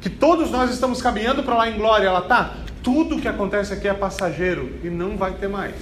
Que 0.01 0.09
todos 0.09 0.49
nós 0.49 0.71
estamos 0.71 0.99
caminhando 0.99 1.43
para 1.43 1.55
lá 1.55 1.69
em 1.69 1.77
glória, 1.77 2.07
ela 2.07 2.21
está. 2.21 2.55
Tudo 2.83 3.19
que 3.19 3.27
acontece 3.27 3.73
aqui 3.73 3.87
é 3.87 3.93
passageiro 3.93 4.71
e 4.83 4.89
não 4.89 5.15
vai 5.15 5.33
ter 5.33 5.47
mais. 5.47 5.75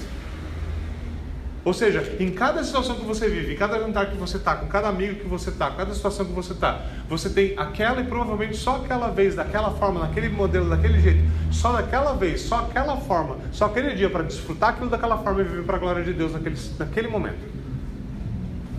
Ou 1.64 1.74
seja, 1.74 2.16
em 2.20 2.32
cada 2.32 2.64
situação 2.64 2.96
que 2.96 3.06
você 3.06 3.30
vive, 3.30 3.54
em 3.54 3.58
cada 3.58 3.80
jantar 3.80 4.10
que 4.10 4.18
você 4.18 4.38
está, 4.38 4.56
com 4.56 4.68
cada 4.68 4.88
amigo 4.88 5.20
que 5.20 5.28
você 5.28 5.50
está, 5.50 5.70
cada 5.72 5.94
situação 5.94 6.26
que 6.26 6.32
você 6.32 6.54
está, 6.54 6.82
você 7.08 7.30
tem 7.30 7.54
aquela 7.58 8.02
e 8.02 8.06
provavelmente 8.06 8.58
só 8.58 8.78
aquela 8.78 9.10
vez, 9.10 9.36
daquela 9.36 9.72
forma, 9.72 10.00
naquele 10.00 10.30
modelo, 10.30 10.70
daquele 10.70 11.00
jeito, 11.00 11.30
só 11.52 11.74
daquela 11.74 12.14
vez, 12.14 12.42
só 12.42 12.60
aquela 12.60 12.98
forma, 12.98 13.38
só 13.52 13.66
aquele 13.66 13.94
dia 13.94 14.10
para 14.10 14.24
desfrutar 14.24 14.70
aquilo 14.70 14.90
daquela 14.90 15.18
forma 15.18 15.42
e 15.42 15.44
viver 15.44 15.64
para 15.64 15.76
a 15.76 15.80
glória 15.80 16.04
de 16.04 16.14
Deus 16.14 16.32
naquele, 16.32 16.58
naquele 16.80 17.08
momento 17.08 17.59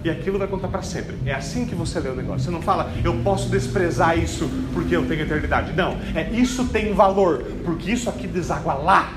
e 0.04 0.10
aquilo 0.10 0.38
vai 0.38 0.48
contar 0.48 0.68
para 0.68 0.82
sempre. 0.82 1.16
É 1.26 1.34
assim 1.34 1.66
que 1.66 1.74
você 1.74 2.00
lê 2.00 2.08
o 2.08 2.14
negócio. 2.14 2.44
Você 2.44 2.50
não 2.50 2.62
fala, 2.62 2.90
eu 3.04 3.14
posso 3.22 3.48
desprezar 3.48 4.18
isso 4.18 4.48
porque 4.72 4.96
eu 4.96 5.06
tenho 5.06 5.22
eternidade. 5.22 5.72
Não, 5.72 5.96
é 6.14 6.28
isso 6.32 6.66
tem 6.66 6.92
valor, 6.92 7.44
porque 7.64 7.92
isso 7.92 8.08
aqui 8.08 8.26
deságua 8.26 8.74
lá. 8.74 9.12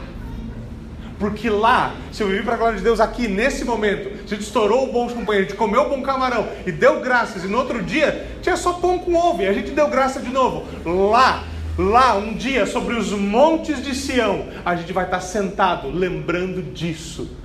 Porque 1.20 1.50
lá, 1.50 1.96
se 2.12 2.22
eu 2.22 2.28
vivi 2.28 2.44
para 2.44 2.56
a 2.56 2.58
glória 2.58 2.78
de 2.78 2.84
Deus 2.84 3.00
aqui, 3.00 3.28
nesse 3.28 3.64
momento, 3.64 4.28
gente 4.28 4.42
estourou 4.42 4.90
o 4.90 4.92
bom 4.92 5.08
companheiro, 5.08 5.48
gente 5.48 5.58
comeu 5.58 5.84
o 5.84 5.90
bom 5.90 6.02
camarão 6.02 6.50
e 6.66 6.72
deu 6.72 7.00
graças, 7.00 7.46
e 7.46 7.48
no 7.48 7.60
outro 7.60 7.82
dia 7.82 8.28
tinha 8.42 8.58
só 8.58 8.74
pão 8.74 9.00
com 9.00 9.16
ovo, 9.16 9.42
e 9.42 9.48
a 9.48 9.54
gente 9.54 9.72
deu 9.72 9.88
graça 9.88 10.20
de 10.20 10.30
novo. 10.30 10.66
Lá, 10.84 11.46
lá, 11.78 12.16
um 12.16 12.34
dia, 12.34 12.66
sobre 12.66 12.96
os 12.96 13.12
montes 13.12 13.82
de 13.82 13.96
Sião, 13.96 14.48
a 14.66 14.76
gente 14.76 14.92
vai 14.92 15.06
estar 15.06 15.22
sentado 15.22 15.90
lembrando 15.90 16.62
disso 16.74 17.43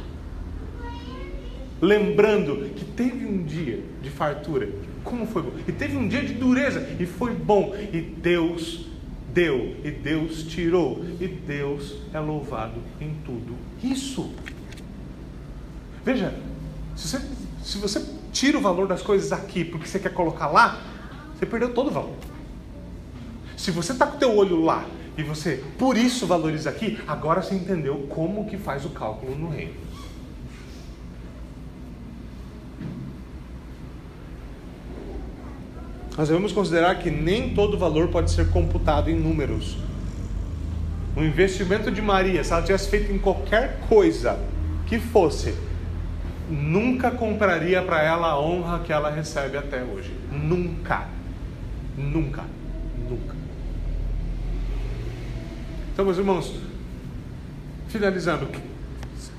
lembrando 1.80 2.70
que 2.74 2.84
teve 2.84 3.24
um 3.24 3.42
dia 3.44 3.82
de 4.02 4.10
fartura, 4.10 4.68
como 5.05 5.26
foi 5.26 5.42
bom, 5.42 5.52
e 5.66 5.72
teve 5.72 5.96
um 5.96 6.09
dia 6.09 6.22
de 6.22 6.34
dureza, 6.34 6.88
e 6.98 7.06
foi 7.06 7.34
bom, 7.34 7.74
e 7.92 8.00
Deus 8.00 8.86
deu, 9.32 9.76
e 9.84 9.90
Deus 9.90 10.42
tirou, 10.42 11.05
e 11.20 11.26
Deus 11.26 11.96
é 12.12 12.18
louvado 12.18 12.80
em 13.00 13.14
tudo 13.24 13.55
isso. 13.82 14.30
Veja, 16.05 16.34
se 16.96 17.09
você, 17.09 17.26
se 17.62 17.78
você 17.78 18.05
tira 18.32 18.59
o 18.59 18.60
valor 18.60 18.86
das 18.86 19.02
coisas 19.02 19.32
aqui 19.32 19.64
porque 19.64 19.86
você 19.86 19.98
quer 19.98 20.12
colocar 20.12 20.48
lá, 20.48 20.80
você 21.34 21.46
perdeu 21.46 21.72
todo 21.72 21.88
o 21.88 21.92
valor. 21.92 22.16
Se 23.56 23.70
você 23.70 23.92
está 23.92 24.06
com 24.06 24.16
o 24.16 24.18
teu 24.18 24.36
olho 24.36 24.64
lá 24.64 24.84
e 25.16 25.22
você 25.22 25.62
por 25.78 25.96
isso 25.96 26.26
valoriza 26.26 26.70
aqui, 26.70 26.98
agora 27.06 27.42
você 27.42 27.55
entendeu 27.55 28.06
como 28.09 28.46
que 28.46 28.56
faz 28.56 28.84
o 28.84 28.90
cálculo 28.90 29.36
no 29.36 29.48
reino. 29.48 29.74
Nós 36.19 36.27
devemos 36.28 36.51
considerar 36.51 36.97
que 36.97 37.12
nem 37.12 37.55
todo 37.55 37.78
valor 37.78 38.09
pode 38.09 38.32
ser 38.32 38.51
computado 38.51 39.09
em 39.09 39.15
números. 39.15 39.78
O 41.16 41.23
investimento 41.23 41.93
de 41.93 42.03
Maria, 42.03 42.43
se 42.43 42.53
ela 42.53 42.61
tivesse 42.61 42.89
feito 42.89 43.12
em 43.12 43.19
qualquer 43.19 43.78
coisa 43.89 44.36
que 44.89 44.99
fosse, 44.99 45.55
nunca 46.51 47.12
compraria 47.12 47.81
para 47.82 48.03
ela 48.03 48.31
a 48.31 48.40
honra 48.40 48.81
que 48.81 48.93
ela 48.93 49.09
recebe 49.09 49.57
até 49.57 49.81
hoje. 49.81 50.12
Nunca. 50.32 51.07
Nunca. 51.97 52.43
Nunca. 53.09 53.36
Então, 55.93 56.05
meus 56.05 56.19
irmãos, 56.19 56.53
finalizando, 57.86 58.49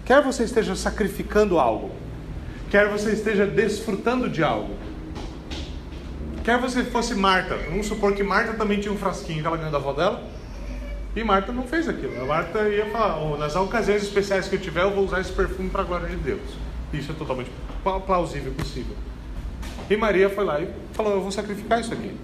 quer 0.05 0.23
você 0.23 0.45
esteja 0.45 0.77
sacrificando 0.77 1.59
algo, 1.59 1.91
quer 2.69 2.87
você 2.87 3.11
esteja 3.11 3.45
desfrutando 3.45 4.29
de 4.29 4.41
algo, 4.41 4.78
Quer 6.43 6.57
você 6.59 6.83
fosse 6.83 7.13
Marta, 7.15 7.55
vamos 7.69 7.87
supor 7.87 8.13
que 8.13 8.23
Marta 8.23 8.53
também 8.53 8.79
tinha 8.79 8.93
um 8.93 8.97
frasquinho 8.97 9.41
que 9.41 9.47
ela 9.47 9.57
ganhou 9.57 9.71
da 9.71 9.77
avó 9.77 9.93
dela, 9.93 10.23
e 11.15 11.23
Marta 11.23 11.51
não 11.51 11.63
fez 11.63 11.87
aquilo. 11.87 12.21
A 12.21 12.25
Marta 12.25 12.67
ia 12.69 12.85
falar: 12.87 13.21
oh, 13.21 13.37
nas 13.37 13.55
ocasiões 13.55 14.03
especiais 14.03 14.47
que 14.47 14.55
eu 14.55 14.59
tiver, 14.59 14.83
eu 14.83 14.91
vou 14.91 15.05
usar 15.05 15.19
esse 15.19 15.31
perfume 15.31 15.69
para 15.69 15.81
a 15.81 15.85
glória 15.85 16.07
de 16.07 16.15
Deus. 16.15 16.41
Isso 16.93 17.11
é 17.11 17.15
totalmente 17.15 17.51
plausível 18.05 18.51
e 18.51 18.55
possível. 18.55 18.95
E 19.89 19.97
Maria 19.97 20.29
foi 20.29 20.43
lá 20.45 20.61
e 20.61 20.69
falou: 20.93 21.13
Eu 21.13 21.21
vou 21.21 21.31
sacrificar 21.31 21.79
isso 21.81 21.93
aqui. 21.93 22.15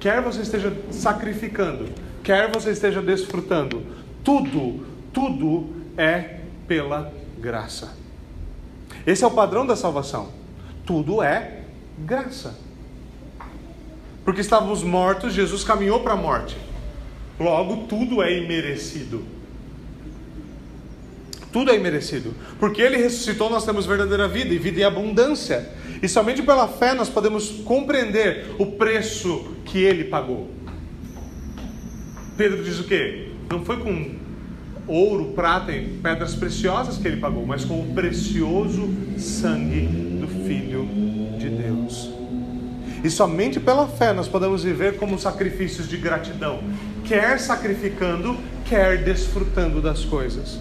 Quer 0.00 0.22
você 0.22 0.42
esteja 0.42 0.74
sacrificando, 0.90 1.88
quer 2.22 2.50
você 2.50 2.70
esteja 2.70 3.02
desfrutando, 3.02 3.82
tudo, 4.22 4.86
tudo 5.12 5.68
é 5.96 6.40
pela 6.66 7.12
graça. 7.38 7.96
Esse 9.06 9.24
é 9.24 9.26
o 9.26 9.30
padrão 9.30 9.66
da 9.66 9.74
salvação. 9.74 10.28
Tudo 10.86 11.22
é 11.22 11.62
graça. 11.98 12.54
Porque 14.28 14.42
estávamos 14.42 14.82
mortos, 14.82 15.32
Jesus 15.32 15.64
caminhou 15.64 16.00
para 16.00 16.12
a 16.12 16.16
morte. 16.16 16.54
Logo, 17.40 17.86
tudo 17.86 18.22
é 18.22 18.36
imerecido. 18.36 19.24
Tudo 21.50 21.70
é 21.70 21.76
imerecido. 21.76 22.34
Porque 22.60 22.82
ele 22.82 22.98
ressuscitou, 22.98 23.48
nós 23.48 23.64
temos 23.64 23.86
verdadeira 23.86 24.28
vida 24.28 24.52
e 24.52 24.58
vida 24.58 24.80
em 24.80 24.84
abundância. 24.84 25.72
E 26.02 26.06
somente 26.10 26.42
pela 26.42 26.68
fé 26.68 26.92
nós 26.92 27.08
podemos 27.08 27.48
compreender 27.64 28.54
o 28.58 28.66
preço 28.66 29.54
que 29.64 29.78
ele 29.78 30.04
pagou. 30.04 30.50
Pedro 32.36 32.62
diz 32.62 32.80
o 32.80 32.84
quê? 32.84 33.30
Não 33.48 33.64
foi 33.64 33.78
com 33.78 34.14
ouro, 34.86 35.32
prata 35.34 35.72
e 35.72 35.86
pedras 36.02 36.34
preciosas 36.34 36.98
que 36.98 37.08
ele 37.08 37.16
pagou, 37.16 37.46
mas 37.46 37.64
com 37.64 37.80
o 37.80 37.94
precioso 37.94 38.94
sangue 39.16 39.86
do 40.20 40.28
Filho 40.46 40.86
de 41.38 41.48
Deus. 41.48 42.17
E 43.02 43.10
somente 43.10 43.60
pela 43.60 43.86
fé 43.86 44.12
nós 44.12 44.28
podemos 44.28 44.64
viver 44.64 44.96
como 44.96 45.18
sacrifícios 45.18 45.88
de 45.88 45.96
gratidão, 45.96 46.60
quer 47.04 47.38
sacrificando, 47.38 48.36
quer 48.64 49.02
desfrutando 49.04 49.80
das 49.80 50.04
coisas. 50.04 50.58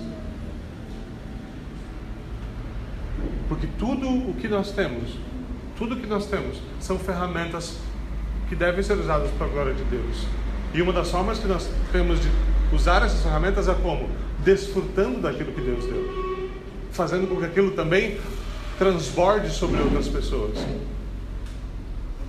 Porque 3.48 3.68
tudo 3.80 4.08
o 4.10 4.34
que 4.34 4.48
nós 4.48 4.72
temos, 4.72 5.18
tudo 5.78 5.96
o 5.96 5.98
que 5.98 6.06
nós 6.06 6.28
temos, 6.28 6.58
são 6.80 7.00
ferramentas 7.00 7.78
que 8.50 8.56
devem 8.56 8.84
ser 8.84 8.98
usadas 8.98 9.32
para 9.32 9.48
a 9.48 9.50
glória 9.50 9.74
de 9.74 9.84
Deus. 9.86 10.26
E 10.74 10.82
uma 10.82 10.94
das 10.94 11.10
formas 11.10 11.40
que 11.40 11.48
nós 11.48 11.70
temos 11.92 12.20
de 12.20 12.30
usar 12.74 13.04
essas 13.04 13.24
ferramentas 13.24 13.68
é 13.68 13.74
como? 13.74 14.10
Desfrutando 14.44 15.22
daquilo 15.22 15.52
que 15.54 15.62
Deus 15.62 15.86
deu, 15.86 16.50
fazendo 16.92 17.28
com 17.28 17.38
que 17.38 17.46
aquilo 17.46 17.72
também 17.72 18.20
transborde 18.78 19.50
sobre 19.50 19.82
outras 19.82 20.08
pessoas. 20.08 20.58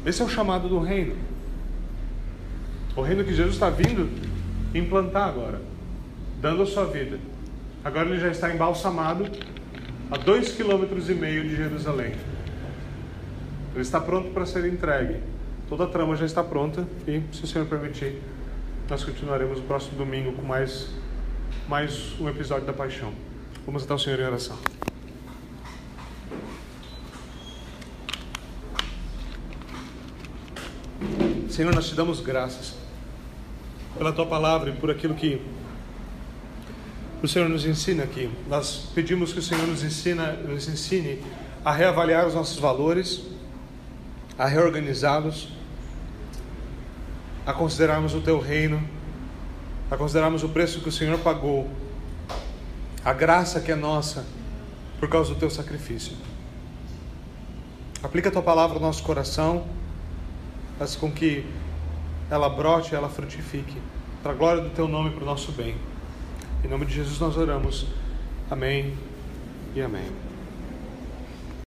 Esse 0.05 0.23
é 0.23 0.25
o 0.25 0.29
chamado 0.29 0.69
do 0.69 0.79
reino. 0.79 1.16
O 2.97 3.03
reino 3.03 3.25
que 3.25 3.35
Jesus 3.35 3.55
está 3.55 3.70
vindo 3.70 4.09
implantar 4.75 5.29
agora, 5.29 5.61
dando 6.41 6.62
a 6.62 6.66
sua 6.66 6.85
vida. 6.85 7.19
Agora 7.85 8.09
ele 8.09 8.19
já 8.19 8.29
está 8.29 8.53
embalsamado 8.53 9.25
a 10.11 10.16
dois 10.16 10.53
quilômetros 10.53 11.09
e 11.09 11.15
meio 11.15 11.43
de 11.43 11.57
Jerusalém. 11.57 12.12
Ele 13.73 13.83
está 13.83 14.01
pronto 14.01 14.31
para 14.31 14.45
ser 14.47 14.65
entregue. 14.65 15.20
Toda 15.69 15.85
a 15.85 15.87
trama 15.87 16.16
já 16.16 16.25
está 16.27 16.43
pronta 16.43 16.87
e, 17.07 17.23
se 17.31 17.45
o 17.45 17.47
Senhor 17.47 17.66
permitir, 17.66 18.20
nós 18.89 19.05
continuaremos 19.05 19.59
no 19.59 19.65
próximo 19.65 19.99
domingo 19.99 20.33
com 20.33 20.43
mais, 20.43 20.89
mais 21.69 22.19
um 22.19 22.29
episódio 22.29 22.66
da 22.66 22.73
Paixão. 22.73 23.12
Vamos 23.66 23.85
até 23.85 23.93
o 23.93 23.99
Senhor 23.99 24.19
em 24.19 24.25
oração. 24.25 24.57
Senhor, 31.49 31.75
nós 31.75 31.89
te 31.89 31.95
damos 31.95 32.20
graças 32.20 32.75
pela 33.97 34.12
tua 34.12 34.27
palavra 34.27 34.70
e 34.70 34.73
por 34.75 34.91
aquilo 34.91 35.15
que 35.15 35.41
o 37.23 37.29
Senhor 37.29 37.49
nos 37.49 37.65
ensina 37.65 38.05
aqui. 38.05 38.31
Nós 38.49 38.91
pedimos 38.95 39.33
que 39.33 39.39
o 39.39 39.43
Senhor 39.43 39.66
nos, 39.66 39.83
ensina, 39.83 40.33
nos 40.33 40.69
ensine 40.69 41.23
a 41.65 41.73
reavaliar 41.73 42.27
os 42.27 42.35
nossos 42.35 42.59
valores, 42.59 43.23
a 44.39 44.47
reorganizá-los, 44.47 45.49
a 47.47 47.53
considerarmos 47.53 48.15
o 48.15 48.20
teu 48.20 48.39
reino, 48.39 48.83
a 49.91 49.97
considerarmos 49.97 50.43
o 50.43 50.49
preço 50.49 50.81
que 50.81 50.89
o 50.89 50.93
Senhor 50.93 51.19
pagou, 51.20 51.69
a 53.05 53.12
graça 53.12 53.61
que 53.61 53.73
é 53.73 53.77
nossa 53.77 54.25
por 55.01 55.09
causa 55.09 55.33
do 55.33 55.41
teu 55.41 55.51
sacrifício. 55.51 56.16
Aplica 58.03 58.29
a 58.29 58.33
tua 58.33 58.43
palavra 58.43 58.79
no 58.79 58.87
nosso 58.87 59.03
coração 59.03 59.78
faz 60.79 60.95
com 60.95 61.11
que 61.11 61.45
ela 62.31 62.49
brote, 62.49 62.95
ela 62.95 63.09
frutifique, 63.09 63.77
para 64.23 64.33
a 64.33 64.35
glória 64.35 64.63
do 64.63 64.71
Teu 64.71 64.87
nome 64.87 65.11
e 65.11 65.13
para 65.13 65.23
o 65.23 65.27
nosso 65.27 65.53
bem. 65.53 65.75
Em 66.65 66.69
nome 66.69 66.87
de 66.87 66.95
Jesus 66.95 67.19
nós 67.19 67.37
oramos. 67.37 67.87
Amém 68.51 68.95
e 69.75 69.83
amém. 69.83 70.28